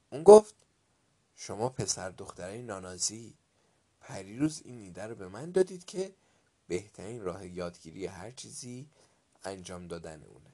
اون 0.09 0.23
گفت 0.23 0.55
شما 1.35 1.69
پسر 1.69 2.09
دختره 2.09 2.61
نانازی 2.61 3.33
پریروز 4.01 4.61
این 4.65 4.77
ایده 4.77 5.03
رو 5.07 5.15
به 5.15 5.27
من 5.27 5.51
دادید 5.51 5.85
که 5.85 6.13
بهترین 6.67 7.21
راه 7.21 7.47
یادگیری 7.47 8.05
هر 8.05 8.31
چیزی 8.31 8.89
انجام 9.43 9.87
دادن 9.87 10.23
اونه. 10.23 10.51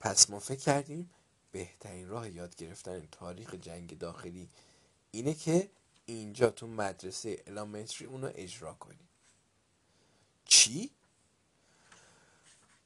پس 0.00 0.30
ما 0.30 0.38
فکر 0.38 0.60
کردیم 0.60 1.10
بهترین 1.52 2.08
راه 2.08 2.30
یاد 2.30 2.56
گرفتن 2.56 3.08
تاریخ 3.12 3.54
جنگ 3.54 3.98
داخلی 3.98 4.48
اینه 5.10 5.34
که 5.34 5.70
اینجا 6.06 6.50
تو 6.50 6.66
مدرسه 6.66 7.42
الامنتری 7.46 8.06
اونو 8.06 8.30
اجرا 8.34 8.74
کنیم 8.74 9.08
چی؟ 10.44 10.90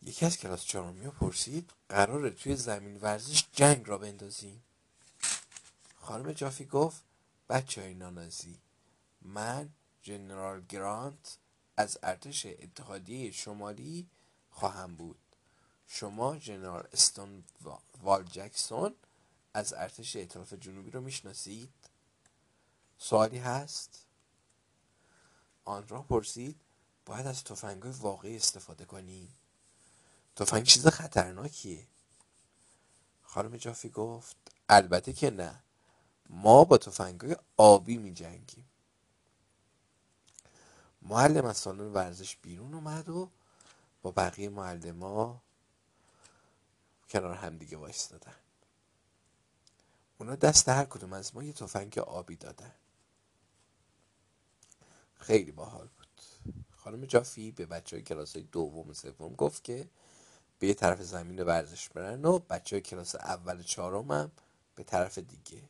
یکی 0.02 0.26
از 0.26 0.38
کلاس 0.38 0.64
چهارمی 0.64 1.10
پرسید 1.10 1.72
قراره 1.88 2.30
توی 2.30 2.56
زمین 2.56 2.96
ورزش 2.96 3.46
جنگ 3.52 3.88
را 3.88 3.98
بندازیم 3.98 4.62
خانم 6.00 6.32
جافی 6.32 6.64
گفت 6.64 7.02
بچه 7.48 7.82
های 7.82 7.94
نانازی 7.94 8.58
من 9.22 9.68
جنرال 10.02 10.64
گرانت 10.68 11.38
از 11.76 11.98
ارتش 12.02 12.46
اتحادیه 12.46 13.30
شمالی 13.30 14.06
خواهم 14.50 14.96
بود. 14.96 15.18
شما 15.86 16.36
جنرال 16.36 16.88
استون 16.92 17.44
وال 18.02 18.22
جکسون 18.24 18.94
از 19.54 19.72
ارتش 19.72 20.16
ائتلاف 20.16 20.52
جنوبی 20.52 20.90
رو 20.90 21.00
می‌شناسید؟ 21.00 21.72
سوالی 23.08 23.38
هست؟ 23.38 24.04
آن 25.64 25.88
را 25.88 26.02
پرسید 26.02 26.60
باید 27.06 27.26
از 27.26 27.44
تفنگ 27.44 27.84
واقعی 27.84 28.36
استفاده 28.36 28.84
کنیم 28.84 29.36
تفنگ 30.36 30.62
چیز 30.62 30.86
خطرناکیه. 30.86 31.86
خانم 33.22 33.56
جافی 33.56 33.88
گفت 33.88 34.36
البته 34.68 35.12
که 35.12 35.30
نه. 35.30 35.62
ما 36.30 36.64
با 36.64 36.78
تفنگای 36.78 37.36
آبی 37.56 37.96
می 37.96 38.12
جنگیم. 38.12 38.68
معلم 41.02 41.44
از 41.44 41.56
سالن 41.56 41.92
ورزش 41.92 42.36
بیرون 42.36 42.74
اومد 42.74 43.08
و 43.08 43.30
با 44.02 44.10
بقیه 44.10 44.48
معلم 44.48 45.40
کنار 47.10 47.34
هم 47.34 47.58
دیگه 47.58 47.76
وایستادن. 47.76 48.36
اونا 50.18 50.36
دست 50.36 50.68
هر 50.68 50.84
کدوم 50.84 51.12
از 51.12 51.34
ما 51.34 51.42
یه 51.42 51.52
تفنگ 51.52 51.98
آبی 51.98 52.36
دادن. 52.36 52.74
خیلی 55.18 55.52
باحال 55.52 55.88
بود. 55.98 56.22
خانم 56.70 57.04
جافی 57.04 57.50
به 57.50 57.66
بچه 57.66 57.96
های 57.96 58.02
کلاس 58.02 58.36
های 58.36 58.44
دوم 58.52 58.90
و 58.90 58.94
سوم 58.94 59.34
گفت 59.34 59.64
که 59.64 59.88
به 60.58 60.66
یه 60.66 60.74
طرف 60.74 61.02
زمین 61.02 61.42
ورزش 61.42 61.88
برن 61.88 62.24
و 62.24 62.38
بچه 62.38 62.76
های 62.76 62.80
کلاس 62.80 63.14
اول 63.14 63.62
چهارم 63.62 64.10
هم 64.10 64.32
به 64.74 64.84
طرف 64.84 65.18
دیگه. 65.18 65.62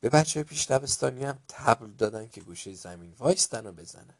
به 0.00 0.08
بچه 0.08 0.40
های 0.40 0.44
پیش 0.44 0.66
دبستانی 0.66 1.24
هم 1.24 1.38
تبل 1.48 1.90
دادن 1.90 2.28
که 2.28 2.40
گوشه 2.40 2.72
زمین 2.72 3.14
وایستن 3.18 3.66
و 3.66 3.72
بزنن. 3.72 4.14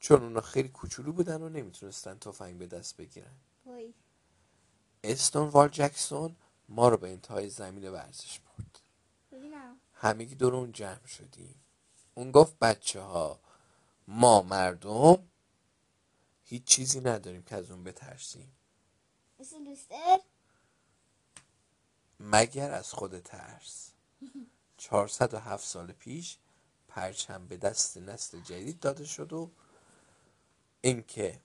چون 0.00 0.22
اونا 0.22 0.40
خیلی 0.40 0.68
کوچولو 0.68 1.12
بودن 1.12 1.42
و 1.42 1.48
نمی‌تونستن 1.48 2.18
تفنگ 2.18 2.58
به 2.58 2.66
دست 2.66 2.96
بگیرن. 2.96 3.34
وای. 3.66 3.94
استون 5.04 5.48
وال 5.48 5.68
جکسون 5.68 6.36
ما 6.68 6.88
رو 6.88 6.96
به 6.96 7.10
انتهای 7.10 7.50
زمین 7.50 7.88
ورزش 7.88 8.40
برد. 8.40 8.80
همگی 9.94 10.34
دور 10.34 10.54
اون 10.54 10.72
جمع 10.72 11.06
شدیم. 11.06 11.54
اون 12.18 12.30
گفت 12.30 12.58
بچه 12.58 13.00
ها 13.00 13.40
ما 14.08 14.42
مردم 14.42 15.28
هیچ 16.44 16.64
چیزی 16.64 17.00
نداریم 17.00 17.42
که 17.42 17.56
از 17.56 17.70
اون 17.70 17.84
بترسیم. 17.84 18.56
مثل 19.40 19.58
لوستر؟ 19.62 20.20
مگر 22.20 22.70
از 22.70 22.92
خود 22.92 23.18
ترس؟ 23.20 23.92
407 24.76 25.64
سال 25.64 25.92
پیش 25.92 26.38
پرچم 26.88 27.46
به 27.46 27.56
دست 27.56 27.96
نسل 27.96 28.40
جدید 28.40 28.80
داده 28.80 29.04
شد 29.04 29.32
و 29.32 29.50
اینکه 30.80 31.40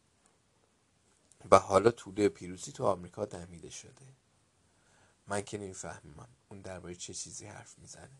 و 1.51 1.59
حالا 1.59 1.91
طوله 1.91 2.29
پیروزی 2.29 2.71
تو 2.71 2.85
آمریکا 2.85 3.25
دمیده 3.25 3.69
شده. 3.69 4.07
من 5.27 5.41
که 5.41 5.57
نمی‌فهمم 5.57 6.27
اون 6.49 6.61
درباره 6.61 6.95
چه 6.95 7.13
چیزی 7.13 7.45
حرف 7.45 7.79
می‌زنه. 7.79 8.17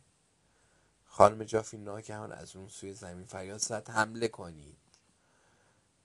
خانم 1.16 1.44
جافی 1.44 1.78
ناگهان 1.78 2.32
از 2.32 2.56
اون 2.56 2.70
سوی 2.70 2.94
زمین 2.94 3.26
فریاد 3.26 3.58
زد 3.58 3.90
حمله 3.90 4.28
کنید. 4.28 4.78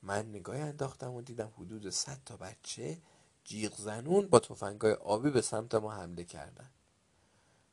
من 0.03 0.29
نگاهی 0.31 0.61
انداختم 0.61 1.13
و 1.13 1.23
دیدم 1.23 1.53
حدود 1.59 1.91
100 1.91 2.21
تا 2.25 2.37
بچه 2.37 2.99
جیغ 3.45 3.77
زنون 3.77 4.29
با 4.29 4.39
تفنگای 4.39 4.93
آبی 4.93 5.31
به 5.31 5.43
سمت 5.43 5.75
ما 5.75 5.93
حمله 5.93 6.25
کردن. 6.25 6.71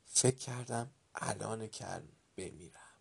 فکر 0.05 0.35
کردم 0.35 0.89
الان 1.15 1.67
کل 1.67 2.01
بمیرم. 2.35 2.99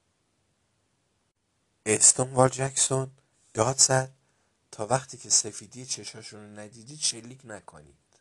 استونوال 1.87 2.49
جکسون 2.49 3.11
داد 3.55 3.78
زد 3.78 4.12
تا 4.70 4.87
وقتی 4.87 5.18
که 5.18 5.30
سفیدی 5.30 5.87
چشاشون 5.87 6.41
رو 6.41 6.61
ندیدید 6.61 7.01
شلیک 7.01 7.41
نکنید. 7.45 8.18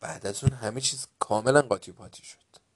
بعد 0.00 0.26
از 0.26 0.44
اون 0.44 0.52
همه 0.52 0.80
چیز 0.80 1.06
کاملا 1.18 1.62
قاطی 1.62 1.92
پاتی 1.92 2.24
شد. 2.24 2.67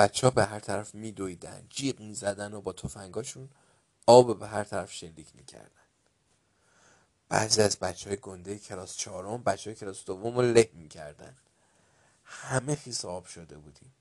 بچه 0.00 0.30
به 0.30 0.44
هر 0.44 0.60
طرف 0.60 0.94
میدویدن. 0.94 1.66
جیغ 1.68 2.00
می‌زدن 2.00 2.54
و 2.54 2.60
با 2.60 2.72
تفنگاشون 2.72 3.50
آب 4.06 4.38
به 4.38 4.46
هر 4.46 4.64
طرف 4.64 4.92
شلیک 4.92 5.36
می‌کردن. 5.36 5.70
بعضی 7.28 7.62
از 7.62 7.78
بچه 7.78 8.10
های 8.10 8.18
گنده 8.18 8.58
کلاس 8.58 8.96
چهارم 8.96 9.42
بچه 9.42 9.70
های 9.70 9.74
کلاس 9.74 10.04
دوم 10.04 10.36
رو 10.36 10.42
له 10.42 10.70
می‌کردن. 10.74 11.36
همه 12.24 12.74
خیس 12.74 13.04
آب 13.04 13.26
شده 13.26 13.58
بودیم. 13.58 13.92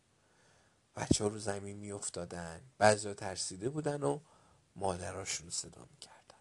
بچه 0.96 1.24
ها 1.24 1.30
رو 1.30 1.40
زمین 1.40 1.78
میافتادن. 1.78 2.62
بعضی 2.78 3.08
ها 3.08 3.14
ترسیده 3.14 3.70
بودن 3.70 4.04
و 4.04 4.20
مادراشون 4.76 5.50
صدا 5.50 5.88
می‌کردن. 5.92 6.40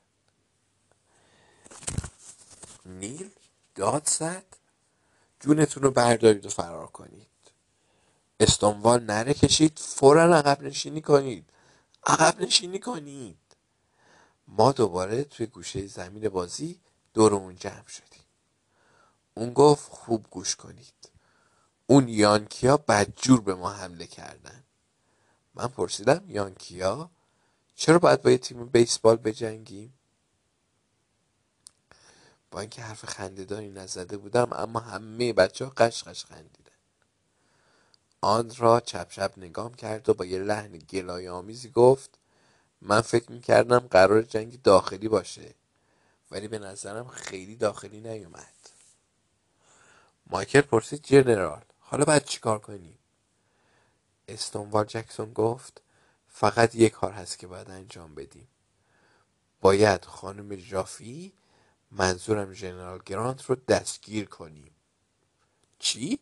نیل 2.86 3.30
داد 3.74 4.08
زد. 4.08 4.44
جونتون 5.40 5.82
رو 5.82 5.90
بردارید 5.90 6.46
و 6.46 6.48
فرار 6.48 6.86
کنید. 6.86 7.26
استانوال 8.40 9.02
نره 9.04 9.34
کشید 9.34 9.78
فورا 9.78 10.36
عقب 10.36 10.62
نشینی 10.62 11.00
کنید. 11.00 11.50
عقب 12.06 12.40
نشینی 12.40 12.78
کنید. 12.78 13.38
ما 14.48 14.72
دوباره 14.72 15.24
توی 15.24 15.46
گوشه 15.46 15.86
زمین 15.86 16.28
بازی 16.28 16.80
دورمون 17.14 17.56
جمع 17.56 17.86
شدیم. 17.88 18.24
اون 19.34 19.52
گفت 19.52 19.90
خوب 19.90 20.26
گوش 20.30 20.56
کنید. 20.56 21.10
اون 21.86 22.08
یانکیا 22.08 22.76
بدجور 22.76 23.40
به 23.40 23.54
ما 23.54 23.70
حمله 23.70 24.06
کردن. 24.06 24.64
من 25.54 25.66
پرسیدم 25.66 26.24
یانکیا 26.28 27.10
چرا 27.74 27.98
باید 27.98 28.22
با 28.22 28.30
یه 28.30 28.38
تیم 28.38 28.66
بیسبال 28.66 29.16
بجنگیم؟ 29.16 29.94
با 32.50 32.60
اینکه 32.60 32.82
حرف 32.82 33.04
خندهداری 33.04 33.70
نزده 33.70 34.16
بودم 34.16 34.52
اما 34.52 34.80
همه 34.80 35.32
بچه 35.32 35.64
ها 35.64 35.72
قش 35.76 36.04
قش 36.04 36.24
خندیدن. 36.24 36.67
آن 38.20 38.52
را 38.56 38.80
چپ 38.80 39.08
چپ 39.10 39.34
نگام 39.36 39.74
کرد 39.74 40.08
و 40.08 40.14
با 40.14 40.24
یه 40.24 40.38
لحن 40.38 40.78
گلای 40.78 41.28
آمیزی 41.28 41.70
گفت 41.70 42.18
من 42.82 43.00
فکر 43.00 43.32
می‌کردم 43.32 43.78
قرار 43.78 44.22
جنگ 44.22 44.62
داخلی 44.62 45.08
باشه 45.08 45.54
ولی 46.30 46.48
به 46.48 46.58
نظرم 46.58 47.08
خیلی 47.08 47.56
داخلی 47.56 48.00
نیومد. 48.00 48.54
مایکل 50.26 50.60
پرسید 50.60 51.04
جنرال 51.04 51.64
حالا 51.80 52.04
باید 52.04 52.24
چیکار 52.24 52.58
کنیم؟ 52.58 52.98
استونوال 54.28 54.84
جکسون 54.84 55.32
گفت 55.32 55.82
فقط 56.28 56.74
یک 56.74 56.92
کار 56.92 57.12
هست 57.12 57.38
که 57.38 57.46
باید 57.46 57.70
انجام 57.70 58.14
بدیم. 58.14 58.48
باید 59.60 60.04
خانم 60.04 60.56
جافی 60.56 61.32
منظورم 61.90 62.52
ژنرال 62.52 63.00
گرانت 63.06 63.42
رو 63.42 63.54
دستگیر 63.54 64.24
کنیم. 64.24 64.74
چی؟ 65.78 66.18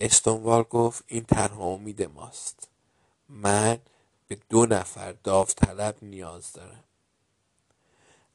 استونوال 0.00 0.62
گفت 0.62 1.04
این 1.06 1.24
تنها 1.24 1.64
امید 1.64 2.02
ماست. 2.02 2.68
من 3.28 3.78
به 4.28 4.38
دو 4.48 4.66
نفر 4.66 5.12
داوطلب 5.12 5.96
نیاز 6.02 6.52
دارم. 6.52 6.84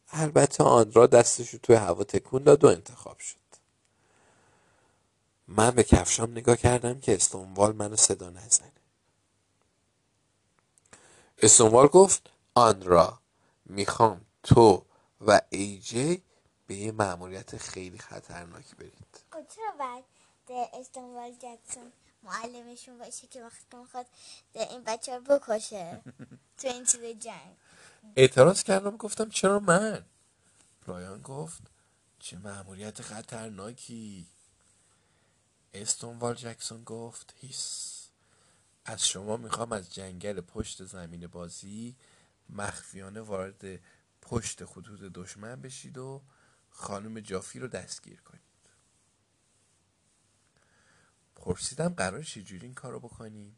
البته 0.09 0.63
آن 0.63 0.91
را 0.93 1.07
دستش 1.07 1.49
رو 1.49 1.59
توی 1.63 1.75
هوا 1.75 2.03
تکون 2.03 2.43
داد 2.43 2.63
و 2.63 2.67
انتخاب 2.67 3.19
شد. 3.19 3.37
من 5.47 5.71
به 5.71 5.83
کفشام 5.83 6.31
نگاه 6.31 6.55
کردم 6.55 6.99
که 6.99 7.13
استونوال 7.13 7.75
منو 7.75 7.95
صدا 7.95 8.29
نزنه. 8.29 8.71
استونوال 11.37 11.87
گفت 11.87 12.29
آن 12.53 12.81
را 12.81 13.19
می‌خوام 13.65 14.25
تو 14.43 14.85
و 15.21 15.41
ایجی 15.49 16.23
به 16.67 16.75
یه 16.75 16.91
معمولیت 16.91 17.57
خیلی 17.57 17.97
خطرناک 17.97 18.75
برید. 18.75 19.19
استانبول 20.49 21.31
جکسون 21.31 21.91
معلمشون 22.23 22.97
باشه 22.97 23.27
که 23.27 23.43
وقتی 23.43 23.77
می‌خواد 23.77 24.05
ده 24.53 24.69
این 24.69 24.83
بچه 24.83 25.17
رو 25.17 25.21
بکشه 25.21 26.01
تو 26.57 26.67
این 26.67 26.85
چیز 26.85 27.01
جنگ 27.01 27.57
اعتراض 28.15 28.63
کردم 28.63 28.97
گفتم 28.97 29.29
چرا 29.29 29.59
من؟ 29.59 30.05
برایان 30.87 31.21
گفت 31.21 31.61
چه 32.19 32.37
معمولیت 32.37 33.01
خطرناکی. 33.01 34.27
استونوال 35.73 36.35
جکسون 36.35 36.83
گفت 36.83 37.33
هیس 37.37 37.97
از 38.85 39.07
شما 39.07 39.37
می‌خوام 39.37 39.71
از 39.71 39.93
جنگل 39.93 40.41
پشت 40.41 40.83
زمین 40.83 41.27
بازی 41.27 41.95
مخفیانه 42.49 43.21
وارد 43.21 43.79
پشت 44.21 44.65
خطوط 44.65 44.99
دشمن 44.99 45.61
بشید 45.61 45.97
و 45.97 46.21
خانم 46.69 47.19
جافی 47.19 47.59
رو 47.59 47.67
دستگیر 47.67 48.21
کنید. 48.21 48.50
پرسیدم 51.41 51.89
قرار 51.89 52.23
چجوری 52.23 52.65
این 52.65 52.73
کار 52.73 52.91
رو 52.91 52.99
بکنیم 52.99 53.57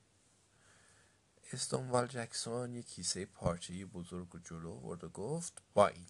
استونوال 1.53 2.07
جکسون 2.07 2.73
یک 2.75 2.87
کیسه 2.87 3.25
پارچه‌ای 3.25 3.85
بزرگ 3.85 4.35
و 4.35 4.39
جلو 4.39 4.71
آورد 4.71 5.03
و 5.03 5.09
گفت 5.09 5.61
با 5.73 5.87
این. 5.87 6.07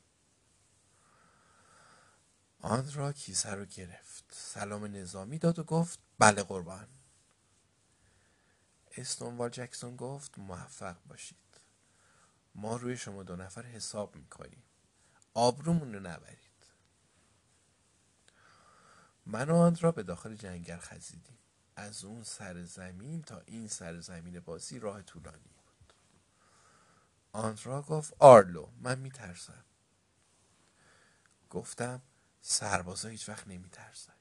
آن 2.60 2.92
را 2.94 3.14
کیسه 3.14 3.50
رو 3.52 3.66
گرفت 3.66 4.26
سلام 4.32 4.86
نظامی 4.86 5.40
داد 5.40 5.60
و 5.60 5.64
گفت 5.64 6.00
بله 6.20 6.44
قربان. 6.44 6.88
استونوال 8.98 9.50
جکسون 9.50 9.96
گفت 9.96 10.40
موفق 10.40 10.98
باشید. 11.06 11.38
ما 12.56 12.76
روی 12.76 12.98
شما 12.98 13.24
دو 13.24 13.36
نفر 13.36 13.62
حساب 13.62 14.16
می‌کنیم. 14.16 14.64
آبرومون 15.34 15.94
رو 15.94 16.00
نبرید. 16.00 16.68
من 19.26 19.50
و 19.50 19.56
آن 19.56 19.78
را 19.82 19.92
به 19.92 20.04
داخل 20.04 20.36
جنگل 20.36 20.78
خزیدیم. 20.78 21.38
از 21.76 22.04
اون 22.04 22.24
سر 22.24 22.64
زمین 22.64 23.22
تا 23.22 23.40
این 23.40 23.68
سر 23.68 24.00
زمین 24.00 24.40
بازی 24.40 24.80
راه 24.80 25.02
طولانی 25.02 25.50
بود. 25.58 25.94
آندرا 27.32 27.82
گفت 27.82 28.14
آرلو 28.20 28.68
من 28.82 29.00
میترسم. 29.00 29.66
گفتم 31.50 32.02
سربازا 32.42 33.10
هیچ 33.10 33.30
وقت 33.30 33.48
نمیترسن. 33.48 34.14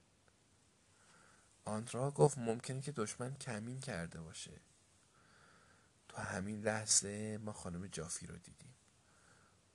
آندرا 1.64 2.10
گفت 2.10 2.38
ممکنه 2.38 2.80
که 2.80 2.92
دشمن 2.92 3.34
کمین 3.34 3.80
کرده 3.80 4.20
باشه. 4.20 4.60
تو 6.08 6.22
همین 6.22 6.60
لحظه 6.60 7.38
ما 7.38 7.52
خانم 7.52 7.86
جافی 7.86 8.26
رو 8.26 8.36
دیدیم. 8.36 8.74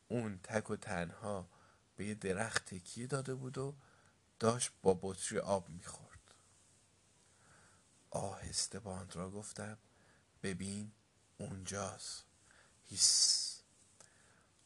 اون 0.07 0.39
تک 0.43 0.69
و 0.69 0.75
تنها 0.75 1.49
به 1.95 2.05
یه 2.05 2.15
درخت 2.15 2.65
تکیه 2.65 3.07
داده 3.07 3.35
بود 3.35 3.57
و 3.57 3.75
داشت 4.39 4.71
با 4.81 4.99
بطری 5.01 5.39
آب 5.39 5.69
می‌خورد. 5.69 6.06
آهسته 8.09 8.79
با 8.79 8.93
آندرا 8.93 9.31
گفتم. 9.31 9.77
ببین 10.43 10.91
اونجاست. 11.37 12.25
هیس. 12.83 13.61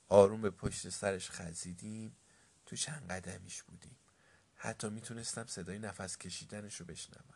آروم 0.08 0.42
به 0.42 0.50
پشت 0.50 0.90
سرش 0.90 1.32
خزیدیم. 1.32 2.16
تو 2.66 2.76
چند 2.76 3.12
قدمیش 3.12 3.64
بودیم؟ 3.64 3.98
حتی 4.56 4.90
می‌تونستم 4.90 5.46
صدای 5.46 5.80
نفس 5.80 6.18
کشیدنش 6.18 6.76
رو 6.76 6.86
بشنوم. 6.86 7.36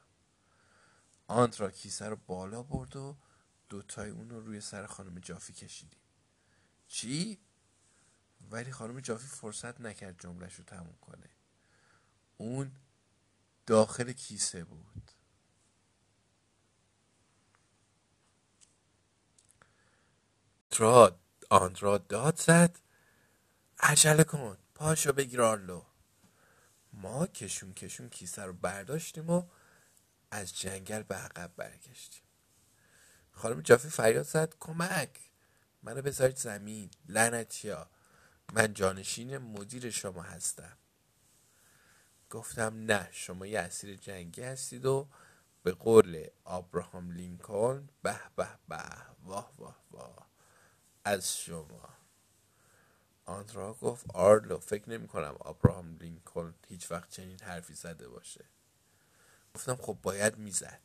آنترا 1.27 1.71
کیسه 1.71 2.09
رو 2.09 2.15
بالا 2.15 2.63
برد 2.63 2.95
و 2.95 3.17
دوتای 3.69 4.09
اون 4.09 4.29
رو 4.29 4.39
روی 4.39 4.61
سر 4.61 4.85
خانم 4.85 5.19
جافی 5.19 5.53
کشیدیم. 5.53 5.99
چی؟ 6.87 7.39
ولی 8.51 8.71
خانم 8.71 8.99
جافی 8.99 9.27
فرصت 9.27 9.81
نکرد 9.81 10.21
جملش 10.21 10.55
رو 10.55 10.63
تموم 10.63 10.97
کنه. 11.01 11.29
اون 12.37 12.71
داخل 13.65 14.11
کیسه 14.11 14.63
بود. 14.63 15.11
تراد 20.75 21.19
آندرا 21.49 21.97
داد 21.97 22.35
زد. 22.37 22.79
عجله 23.79 24.23
کن 24.23 24.57
پاشو 24.75 25.13
بگیر 25.13 25.41
آرلو. 25.41 25.81
ما 26.93 27.27
کشون 27.27 27.73
کشون 27.73 28.09
کیسه 28.09 28.43
رو 28.43 28.53
برداشتیم 28.53 29.29
و 29.29 29.43
از 30.31 30.59
جنگل 30.59 31.03
به 31.03 31.15
عقب 31.15 31.51
برگشتیم. 31.55 32.23
خانم 33.31 33.61
جافی 33.61 33.89
فریاد 33.89 34.25
زد 34.25 34.53
کمک. 34.59 35.19
منو 35.83 36.01
بذارید 36.01 36.37
زمین 36.37 36.91
لعنتیا 37.09 37.89
من 38.53 38.73
جانشین 38.73 39.37
مدیر 39.37 39.89
شما 39.89 40.21
هستم. 40.21 40.77
گفتم 42.29 42.85
نه 42.85 43.09
شما 43.11 43.45
یه 43.45 43.59
اسیر 43.59 43.95
جنگی 43.95 44.41
هستید 44.41 44.85
و 44.85 45.07
به 45.63 45.71
قول 45.71 46.27
آبراهام 46.43 47.11
لینکلن 47.11 47.89
به 48.01 48.19
به 48.35 48.47
به 48.67 48.83
واه 49.23 49.51
واه 49.57 49.77
واه. 49.91 50.34
از 51.05 51.37
شما. 51.37 51.89
آندرا 53.25 53.73
گفت 53.73 54.05
آرلو 54.13 54.59
فکر 54.59 54.89
نمی 54.89 55.07
کنم 55.07 55.35
آبراهام 55.39 55.95
لینکلن 55.95 56.53
هیچ 56.67 56.91
وقت 56.91 57.09
چنین 57.09 57.39
حرفی 57.39 57.73
زده 57.73 58.07
باشه. 58.07 58.45
گفتم 59.55 59.75
خب 59.75 59.97
باید 60.01 60.37
می‌زد. 60.37 60.81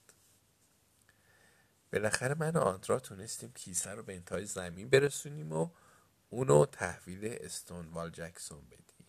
بالاخره 1.93 2.35
من 2.35 2.51
و 2.51 2.61
آندرا 2.61 3.01
تونستیم 3.01 3.53
کیسه 3.53 3.91
رو 3.91 4.03
به 4.03 4.15
انتهای 4.15 4.47
زمین 4.47 4.89
برسونیم 4.89 5.53
و 5.53 5.71
اونو 6.31 6.67
تحویل 6.67 7.39
استونوال 7.41 8.11
جکسون 8.11 8.65
بدیم. 8.67 9.07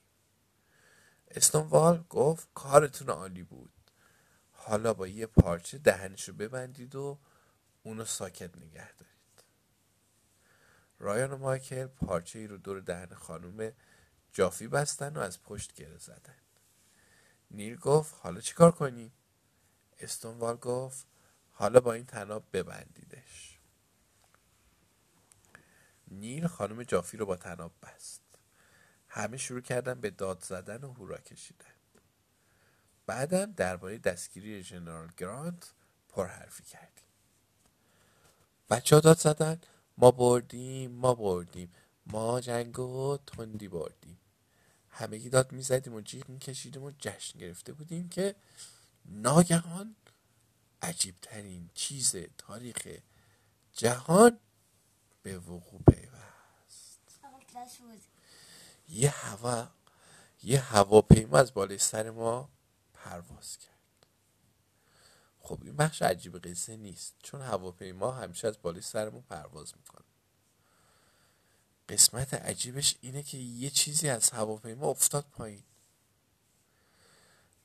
استونوال 1.31 2.05
گفت 2.09 2.47
کارتون 2.53 3.09
عالی 3.09 3.43
بود. 3.43 3.73
حالا 4.51 4.93
با 4.93 5.07
یه 5.07 5.25
پارچه 5.25 5.77
دهنشو 5.77 6.33
ببندید 6.33 6.95
و 6.95 7.19
اونو 7.83 8.05
ساکت 8.05 8.57
نگه 8.57 8.93
دارید. 8.93 9.20
رایان 11.01 11.31
و 11.31 11.37
مایکل 11.37 11.85
پارچه 11.87 12.39
ای 12.39 12.47
رو 12.47 12.57
دور 12.57 12.79
دهن 12.79 13.15
خانم 13.15 13.71
جافی 14.31 14.67
بستن 14.67 15.17
و 15.17 15.19
از 15.19 15.43
پشت 15.43 15.73
گره 15.73 15.97
زدن. 15.97 16.35
نیل 17.51 17.75
گفت 17.75 18.15
حالا 18.19 18.41
چیکار 18.41 18.71
کنیم 18.71 19.13
استونوال 19.99 20.55
گفت 20.55 21.07
حالا 21.51 21.79
با 21.79 21.93
این 21.93 22.05
تناب 22.05 22.43
ببندیدش. 22.53 23.59
نیل 26.07 26.47
خانم 26.47 26.83
جافی 26.83 27.17
رو 27.17 27.25
با 27.25 27.35
تناب 27.35 27.71
بست. 27.83 28.21
همه 29.07 29.37
شروع 29.37 29.61
کردن 29.61 30.01
به 30.01 30.09
داد 30.09 30.43
زدن 30.43 30.83
و 30.83 30.93
هورا 30.93 31.17
کشیدن. 31.17 31.65
بعدم 33.05 33.51
درباره 33.51 33.97
دستگیری 33.97 34.63
ژنرال 34.63 35.11
گرانت 35.17 35.73
پرحرفی 36.09 36.63
کردیم. 36.63 37.05
بچه 38.69 38.95
ها 38.95 38.99
داد 38.99 39.17
زدن 39.17 39.61
ما 39.97 40.11
بردیم 40.11 40.91
ما 40.91 41.15
بردیم. 41.15 41.73
ما 42.05 42.41
جنگو 42.41 43.17
تندی 43.17 43.67
بردیم. 43.67 44.19
همگی 44.89 45.29
داد 45.29 45.51
می‌زدیم 45.51 45.93
و 45.93 46.01
جیغ 46.01 46.29
میکشیدیم 46.29 46.83
و 46.83 46.91
جشن 46.99 47.39
گرفته 47.39 47.73
بودیم 47.73 48.09
که 48.09 48.35
ناگهان 49.05 49.95
عجیبترین 50.81 51.69
چیز 51.73 52.15
تاریخ 52.37 52.87
جهان 53.73 54.39
به 55.23 55.39
وقوع 55.39 55.81
پیوست. 55.87 57.01
یه 58.89 59.09
هوا 59.09 59.67
یه 60.43 60.59
هواپیما 60.59 61.37
از 61.37 61.53
بالای 61.53 61.77
سر 61.77 62.09
ما 62.09 62.49
پرواز 62.93 63.57
کرد. 63.57 63.80
خب 65.51 65.63
این 65.63 65.75
بخش 65.75 66.01
عجیب 66.01 66.37
قصه 66.37 66.77
نیست. 66.77 67.15
چون 67.23 67.41
هواپیما 67.41 68.11
همیشه 68.11 68.47
از 68.47 68.61
بالای 68.61 68.81
سرمون 68.81 69.21
پرواز 69.21 69.73
می‌کنه. 69.77 70.05
قسمت 71.89 72.33
عجیبش 72.33 72.97
اینه 73.01 73.23
که 73.23 73.37
یه 73.37 73.69
چیزی 73.69 74.09
از 74.09 74.29
هواپیما 74.29 74.87
افتاد 74.87 75.25
پایین. 75.31 75.63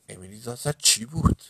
امیلی 0.08 0.40
داد 0.40 0.58
زد 0.58 0.76
چی 0.76 1.04
بود؟ 1.04 1.42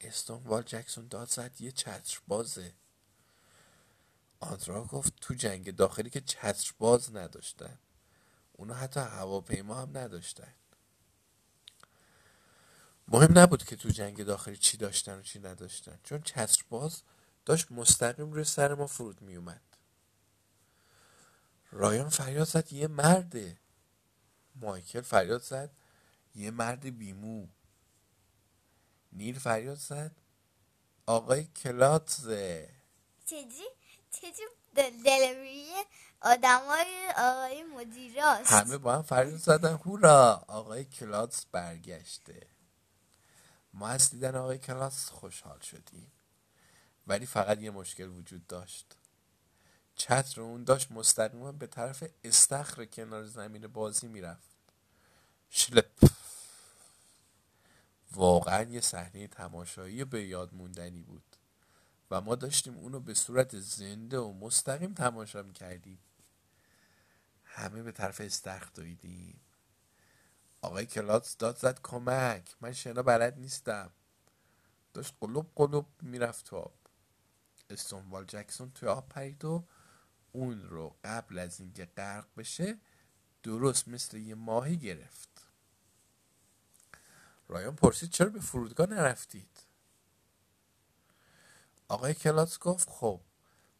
استون 0.00 0.64
جکسون 0.64 1.08
داد 1.08 1.28
زد 1.28 1.60
یه 1.60 1.72
چتر 1.72 2.20
بازه 2.26 2.74
آندرا 4.40 4.84
گفت 4.84 5.12
تو 5.20 5.34
جنگ 5.34 5.76
داخلی 5.76 6.10
که 6.10 6.20
چتر 6.20 6.72
باز 6.78 7.16
نداشتن. 7.16 7.78
اونا 8.52 8.74
حتی 8.74 9.00
هواپیما 9.00 9.74
هم 9.74 9.98
نداشتن. 9.98 10.54
مهم 13.08 13.38
نبود 13.38 13.64
که 13.64 13.76
تو 13.76 13.88
جنگ 13.88 14.24
داخلی 14.24 14.56
چی 14.56 14.76
داشتن 14.76 15.18
و 15.18 15.22
چی 15.22 15.38
نداشتن 15.38 15.98
چون 16.02 16.22
چتر 16.22 16.62
باز 16.70 17.02
داشت 17.44 17.72
مستقیم 17.72 18.32
روی 18.32 18.44
سر 18.44 18.74
ما 18.74 18.86
فرود 18.86 19.22
می 19.22 19.36
اومد 19.36 19.62
رایان 21.72 22.08
فریاد 22.08 22.46
زد 22.46 22.72
یه 22.72 22.86
مرده. 22.86 23.58
مایکل 24.54 25.00
فریاد 25.00 25.42
زد 25.42 25.70
یه 26.34 26.50
مرد 26.50 26.98
بیمو. 26.98 27.46
نیل 29.12 29.38
فریاد 29.38 29.78
زد 29.78 30.16
آقای 31.06 31.44
کلاتزه. 31.44 32.70
چجی؟ 33.24 33.64
چجی 34.10 34.42
دلوری 35.04 35.66
آدمای 36.20 37.12
آقای 37.16 37.62
مدیراست؟ 37.62 38.52
همه 38.52 38.78
با 38.78 38.94
هم 38.94 39.02
فریاد 39.02 39.36
زدن 39.36 39.74
هورا! 39.74 40.44
آقای 40.48 40.84
کلاتز 40.84 41.44
برگشته. 41.52 42.55
ما 43.76 43.88
از 43.88 44.10
دیدن 44.10 44.34
آقای 44.34 44.58
کلاس 44.58 45.10
خوشحال 45.10 45.60
شدیم. 45.60 46.12
ولی 47.06 47.26
فقط 47.26 47.60
یه 47.60 47.70
مشکل 47.70 48.08
وجود 48.08 48.46
داشت. 48.46 48.96
چتر 49.94 50.40
اون 50.40 50.64
داشت 50.64 50.92
مستقیما 50.92 51.52
به 51.52 51.66
طرف 51.66 52.04
استخر 52.24 52.84
کنار 52.84 53.24
زمین 53.24 53.66
بازی 53.66 54.08
می‌رفت. 54.08 54.56
شلپ. 55.50 56.10
واقعا 58.12 58.62
یه 58.62 58.80
صحنه 58.80 59.26
تماشایی 59.26 60.04
به 60.04 60.24
یاد 60.24 60.54
موندنی 60.54 61.02
بود. 61.02 61.36
و 62.10 62.20
ما 62.20 62.34
داشتیم 62.34 62.76
اونو 62.76 63.00
به 63.00 63.14
صورت 63.14 63.58
زنده 63.58 64.18
و 64.18 64.32
مستقیم 64.32 64.94
تماشا 64.94 65.42
می‌کردیم. 65.42 65.98
همه 67.44 67.82
به 67.82 67.92
طرف 67.92 68.20
استخر 68.20 68.70
دویدیم. 68.74 69.40
آقای 70.60 70.86
کلاتس 70.86 71.36
داد 71.36 71.58
زد 71.58 71.80
کمک. 71.82 72.56
من 72.60 72.72
شنا 72.72 73.02
بلد 73.02 73.38
نیستم. 73.38 73.90
داشت 74.94 75.14
قلوب 75.20 75.52
قلوب 75.54 75.86
می‌رفت 76.02 76.44
تو 76.44 76.56
آب 76.56 76.74
استونوال 77.70 78.24
جکسون 78.24 78.70
توی 78.70 78.88
آب 78.88 79.08
پرید 79.08 79.44
و 79.44 79.64
اون 80.32 80.62
رو 80.62 80.96
قبل 81.04 81.38
از 81.38 81.60
اینکه 81.60 81.84
غرق 81.84 82.26
بشه 82.36 82.78
درست 83.42 83.88
مثل 83.88 84.16
یه 84.16 84.34
ماهی 84.34 84.76
گرفت. 84.76 85.46
رایان 87.48 87.76
پرسید 87.76 88.10
چرا 88.10 88.30
به 88.30 88.40
فرودگاه 88.40 88.86
نرفتید؟ 88.86 89.66
آقای 91.88 92.14
کلاتس 92.14 92.58
گفت 92.58 92.90
خب 92.90 93.20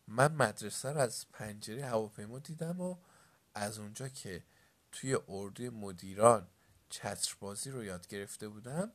من 0.06 0.32
مدرسه 0.32 0.92
رو 0.92 1.00
از 1.00 1.26
پنجره 1.32 1.86
هواپیما 1.86 2.38
دیدم 2.38 2.80
و 2.80 2.96
از 3.54 3.78
اونجا 3.78 4.08
که 4.08 4.44
توی 4.92 5.18
اردوی 5.28 5.68
مدیران 5.68 6.48
چتربازی 6.88 7.70
رو 7.70 7.84
یاد 7.84 8.08
گرفته 8.08 8.48
بودم 8.48 8.92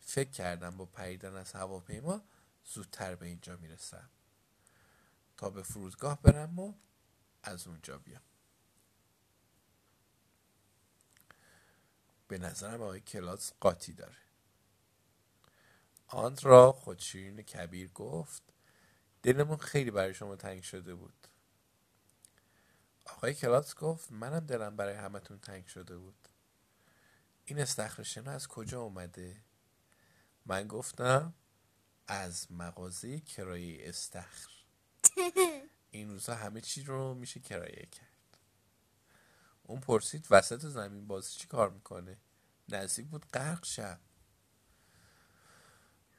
فکر 0.00 0.30
کردم 0.30 0.76
با 0.76 0.84
پریدن 0.84 1.36
از 1.36 1.52
هواپیما 1.52 2.22
زودتر 2.64 3.14
به 3.14 3.26
اینجا 3.26 3.56
می‌رسم. 3.56 4.10
تا 5.36 5.50
به 5.50 5.62
فرودگاه 5.62 6.22
برم 6.22 6.58
و 6.58 6.74
از 7.42 7.66
اونجا 7.66 7.98
بیام. 7.98 8.22
به 12.28 12.38
نظرم 12.38 12.82
آقای 12.82 13.00
کلاس 13.00 13.52
قاطی 13.60 13.92
داره. 13.92 14.16
را 16.42 16.72
خودشیرین 16.72 17.42
کبیر 17.42 17.88
گفت 17.88 18.42
دلمون 19.22 19.56
خیلی 19.56 19.90
برای 19.90 20.14
شما 20.14 20.36
تنگ 20.36 20.62
شده 20.62 20.94
بود. 20.94 21.28
آقای 23.04 23.34
کلاس 23.34 23.74
گفت 23.74 24.12
منم 24.12 24.46
دلم 24.46 24.76
برای 24.76 24.94
همتون 24.94 25.38
تنگ 25.38 25.66
شده 25.66 25.96
بود. 25.96 26.28
این 27.44 27.58
استخر 27.60 28.02
شنا 28.02 28.30
از 28.30 28.48
کجا 28.48 28.80
اومده؟ 28.80 29.44
من 30.46 30.68
گفتم 30.68 31.34
از 32.06 32.52
مغازه 32.52 33.20
کرایه 33.20 33.88
استخر. 33.88 34.50
این 35.90 36.10
روزا 36.10 36.34
همه 36.34 36.60
چی 36.60 36.82
رو 36.82 37.14
میشه 37.14 37.40
کرایه 37.40 37.88
کرد. 37.92 38.38
اون 39.62 39.80
پرسید 39.80 40.26
وسط 40.30 40.60
زمین 40.66 41.06
بازی 41.06 41.38
چی 41.38 41.46
کار 41.48 41.70
می‌کنه؟ 41.70 42.18
نزدیک 42.68 43.06
بود 43.06 43.26
غرق 43.26 43.64
شب. 43.64 44.00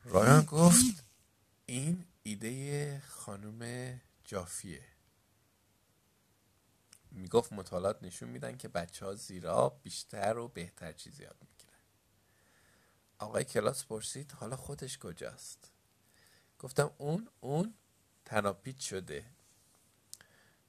رایان 0.03 0.45
گفت 0.45 1.05
این 1.65 2.05
ایده 2.23 2.99
خانم 3.07 4.01
جافیه. 4.23 4.94
می‌گفت 7.15 7.53
مطالعات 7.53 8.03
نشون 8.03 8.29
میدن 8.29 8.57
که 8.57 8.67
بچه 8.67 9.05
ها 9.05 9.13
زیرا 9.13 9.69
بیشتر 9.69 10.37
و 10.37 10.47
بهتر 10.47 10.93
چیزی 10.93 11.23
یاد 11.23 11.37
می‌گیرن. 11.41 11.79
آقای 13.19 13.43
کلاس 13.43 13.85
پرسید 13.85 14.31
حالا 14.31 14.55
خودش 14.55 14.97
کجاست؟ 14.97 15.71
گفتم 16.59 16.91
اون 16.97 17.29
اون 17.39 17.73
تناپیت 18.25 18.79
شده. 18.79 19.25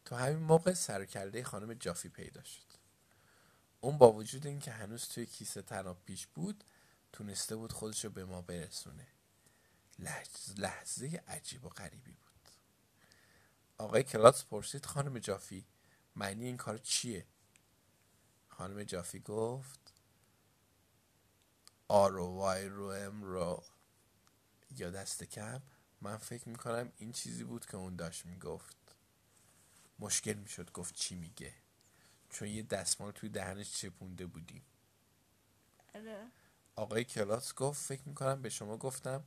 تو 0.04 0.16
همین 0.16 0.38
موقع 0.38 0.72
سرکرده 0.72 1.44
خانم 1.44 1.74
جافی 1.74 2.08
پیدا 2.08 2.42
شد. 2.42 2.66
اون 3.80 3.98
با 3.98 4.12
وجود 4.12 4.46
اینکه 4.46 4.70
هنوز 4.70 5.08
توی 5.08 5.26
کیسه 5.26 5.62
تناب 5.62 5.98
بود 6.34 6.64
تونسته 7.12 7.56
بود 7.56 7.72
خودش 7.72 8.04
رو 8.04 8.10
به 8.10 8.24
ما 8.24 8.42
برسونه. 8.42 9.06
لحظه 10.56 11.22
عجیب 11.28 11.64
و 11.64 11.68
غریبی 11.68 12.12
بود. 12.12 12.50
آقای 13.78 14.02
کلاس 14.02 14.44
پرسید 14.44 14.86
خانم 14.86 15.18
جافی 15.18 15.66
معنی 16.16 16.44
این 16.44 16.56
کار 16.56 16.78
چیه؟ 16.78 17.26
خانم 18.48 18.82
جافی 18.82 19.20
گفت 19.20 19.92
آرو 21.88 22.26
وای 22.26 22.68
رو 22.68 22.86
ام 22.86 23.22
رو. 23.22 23.64
یا 24.76 24.90
دست 24.90 25.24
کم 25.24 25.62
من 26.00 26.16
فکر 26.16 26.48
می‌کنم 26.48 26.92
این 26.96 27.12
چیزی 27.12 27.44
بود 27.44 27.66
که 27.66 27.76
اون 27.76 27.96
داشت 27.96 28.26
می‌گفت. 28.26 28.76
مشکل 29.98 30.34
می‌شد 30.34 30.72
گفت 30.72 30.94
چی 30.94 31.14
میگه. 31.14 31.54
چون 32.30 32.48
یه 32.48 32.62
دستمال 32.62 33.12
توی 33.12 33.28
دهنش 33.28 33.78
چپونده 33.78 34.26
بودیم. 34.26 34.64
آره. 35.94 36.30
آقای 36.76 37.04
کلاس 37.04 37.54
گفت 37.54 37.82
فکر 37.82 38.08
می‌کنم 38.08 38.42
به 38.42 38.48
شما 38.48 38.76
گفتم 38.76 39.24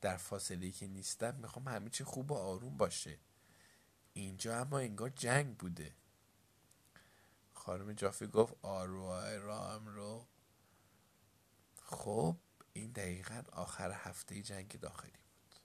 در 0.00 0.16
فاصله 0.16 0.70
که 0.70 0.86
نیستم 0.86 1.34
می‌خوام 1.34 1.68
همه 1.68 1.90
چی 1.90 2.04
خوب 2.04 2.30
و 2.30 2.34
آروم 2.34 2.76
باشه. 2.76 3.18
اینجا 4.12 4.60
اما 4.60 4.78
انگار 4.78 5.08
جنگ 5.08 5.56
بوده. 5.56 5.94
خانم 7.64 7.92
جافی 7.92 8.26
گفت 8.26 8.54
آروای 8.62 9.38
رام 9.38 9.86
رو. 9.86 10.26
خب 11.82 12.36
این 12.72 12.92
دقیقا 12.92 13.42
آخر 13.52 13.90
هفته 13.90 14.42
جنگ 14.42 14.80
داخلی 14.80 15.10
بود. 15.10 15.60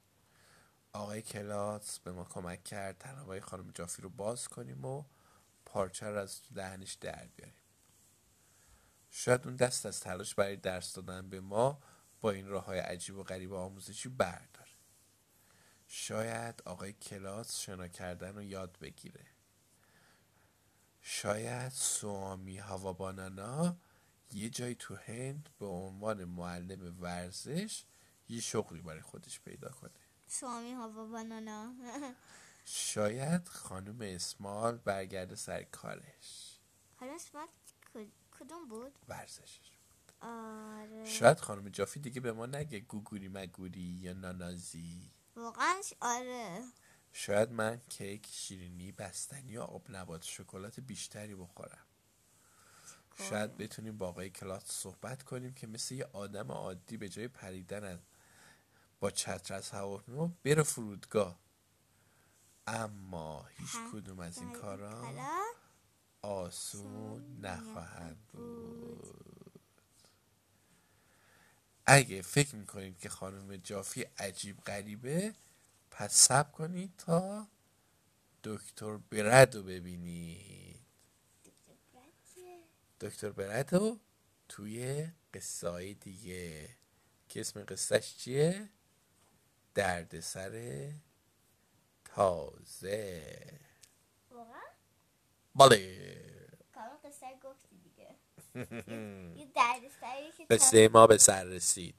آقای 0.94 1.22
کلاس 1.22 2.00
به 2.00 2.12
ما 2.12 2.24
کمک 2.24 2.64
کرد 2.64 2.98
تنابای 2.98 3.42
خانم 3.42 3.72
جافی 3.72 4.02
رو 4.02 4.10
باز 4.10 4.48
کنیم 4.48 4.86
و 4.86 5.04
پارچه 5.66 6.10
رو 6.10 6.18
از 6.18 6.42
دهنش 6.56 6.94
در 6.94 7.28
بیاریم. 7.36 7.62
شاید 9.10 9.48
اون 9.48 9.56
دست 9.56 9.86
از 9.86 10.00
تلاش 10.00 10.36
برای 10.36 10.56
درس 10.56 10.94
دادن 10.94 11.30
به 11.30 11.40
ما 11.40 11.80
با 12.22 12.32
این 12.32 12.48
راه 12.48 12.66
های 12.66 12.80
عجیب 12.80 13.16
و 13.16 13.24
غریب 13.24 13.54
آموزشی 13.54 14.10
برداره. 14.10 14.72
شاید 15.88 16.62
آقای 16.66 16.94
کلاس 16.94 17.60
شنا 17.60 17.88
کردن 17.88 18.36
رو 18.36 18.44
یاد 18.44 18.78
بگیره. 18.82 19.37
شاید 21.10 21.72
سوامی 21.72 22.58
هوا 22.58 22.94
بانانا 22.94 23.78
یه 24.32 24.50
جایی 24.50 24.76
تو 24.76 24.96
هند 24.96 25.50
به 25.60 25.66
عنوان 25.66 26.24
معلم 26.24 27.02
ورزش 27.02 27.84
یه 28.30 28.42
شغلی 28.42 28.82
برای 28.82 29.02
خودش 29.02 29.40
پیدا 29.40 29.70
کنه. 29.70 29.92
سوامی 30.28 30.72
هوا 30.72 31.06
بانانا. 31.06 31.74
شاید 32.66 33.48
خانم 33.48 33.98
اسمال 34.02 34.78
برگرده 34.78 35.36
سر 35.36 35.64
کارش. 35.64 36.60
حالا 36.96 37.14
اسمال 37.14 37.48
کدوم 38.40 38.68
بود؟ 38.68 39.00
ورزشش. 39.08 39.72
آره. 40.22 41.06
شاید 41.06 41.40
خانم 41.40 41.70
جافی 41.70 42.00
دیگه 42.00 42.22
به 42.22 42.32
ما 42.32 42.46
نگه 42.46 42.80
گوگوری 42.80 43.28
مگوری 43.28 43.82
یا 43.82 44.14
نانازی. 44.14 45.12
واقعا 45.36 45.76
آره. 46.02 46.64
شاید 47.20 47.52
من 47.52 47.82
کیک 47.90 48.28
شیرینی 48.32 48.92
بستنی 48.92 49.52
یا 49.52 49.64
آب 49.64 49.86
نبات 49.90 50.24
شکلات 50.24 50.80
بیشتری 50.80 51.36
بخورم. 51.36 51.86
شاید 53.30 53.58
بتونیم 53.58 53.98
با 53.98 54.08
آقای 54.08 54.30
کلاس 54.30 54.64
صحبت 54.66 55.24
کنیم 55.24 55.54
که 55.54 55.68
مثل 55.68 55.96
یه 55.96 56.06
آدم 56.14 56.52
عادی 56.52 56.98
به 56.98 57.10
جای 57.10 57.28
پریدن 57.28 58.00
با 59.00 59.12
چتر 59.12 59.54
از 59.54 59.70
هواپیما 59.70 60.32
بره 60.44 60.64
فرودگاه. 60.64 61.40
اما 62.68 63.46
هیچ 63.46 63.76
کدوم 63.92 64.20
از 64.20 64.38
این 64.38 64.54
کارا 64.54 65.14
آسون 66.22 67.40
نخواهند 67.42 68.28
بود. 68.28 69.60
اگه 71.86 72.22
فکر 72.22 72.56
می‌کنید 72.56 73.00
که 73.00 73.10
خانم 73.10 73.56
جافی 73.56 74.02
عجیب 74.02 74.62
غریبه 74.62 75.34
پس 75.98 76.14
سب 76.14 76.52
کنید 76.52 76.94
تا 76.98 77.48
دکتر 78.44 78.98
برد 78.98 79.56
رو 79.56 79.64
ببینید. 79.64 80.80
دکتر 83.02 83.30
برد 83.30 83.76
رو 83.76 84.00
توی 84.50 85.08
قصه 85.34 85.70
های 85.70 85.94
دیگه. 85.94 86.70
که 87.30 87.40
اسم 87.40 87.64
قصهش 87.64 88.16
چیه؟ 88.18 88.70
دردسر 89.74 90.92
تازه. 92.06 93.60
بله. 95.56 96.18
قصه 97.06 97.40
گفتی 97.44 97.78
دیگه. 97.78 98.16
یه 99.40 99.46
دردسری 99.56 100.32
که 100.38 100.46
قصه 100.46 100.90
ما 100.94 101.08
به 101.08 101.18
سر 101.18 101.44
رسید. 101.44 101.96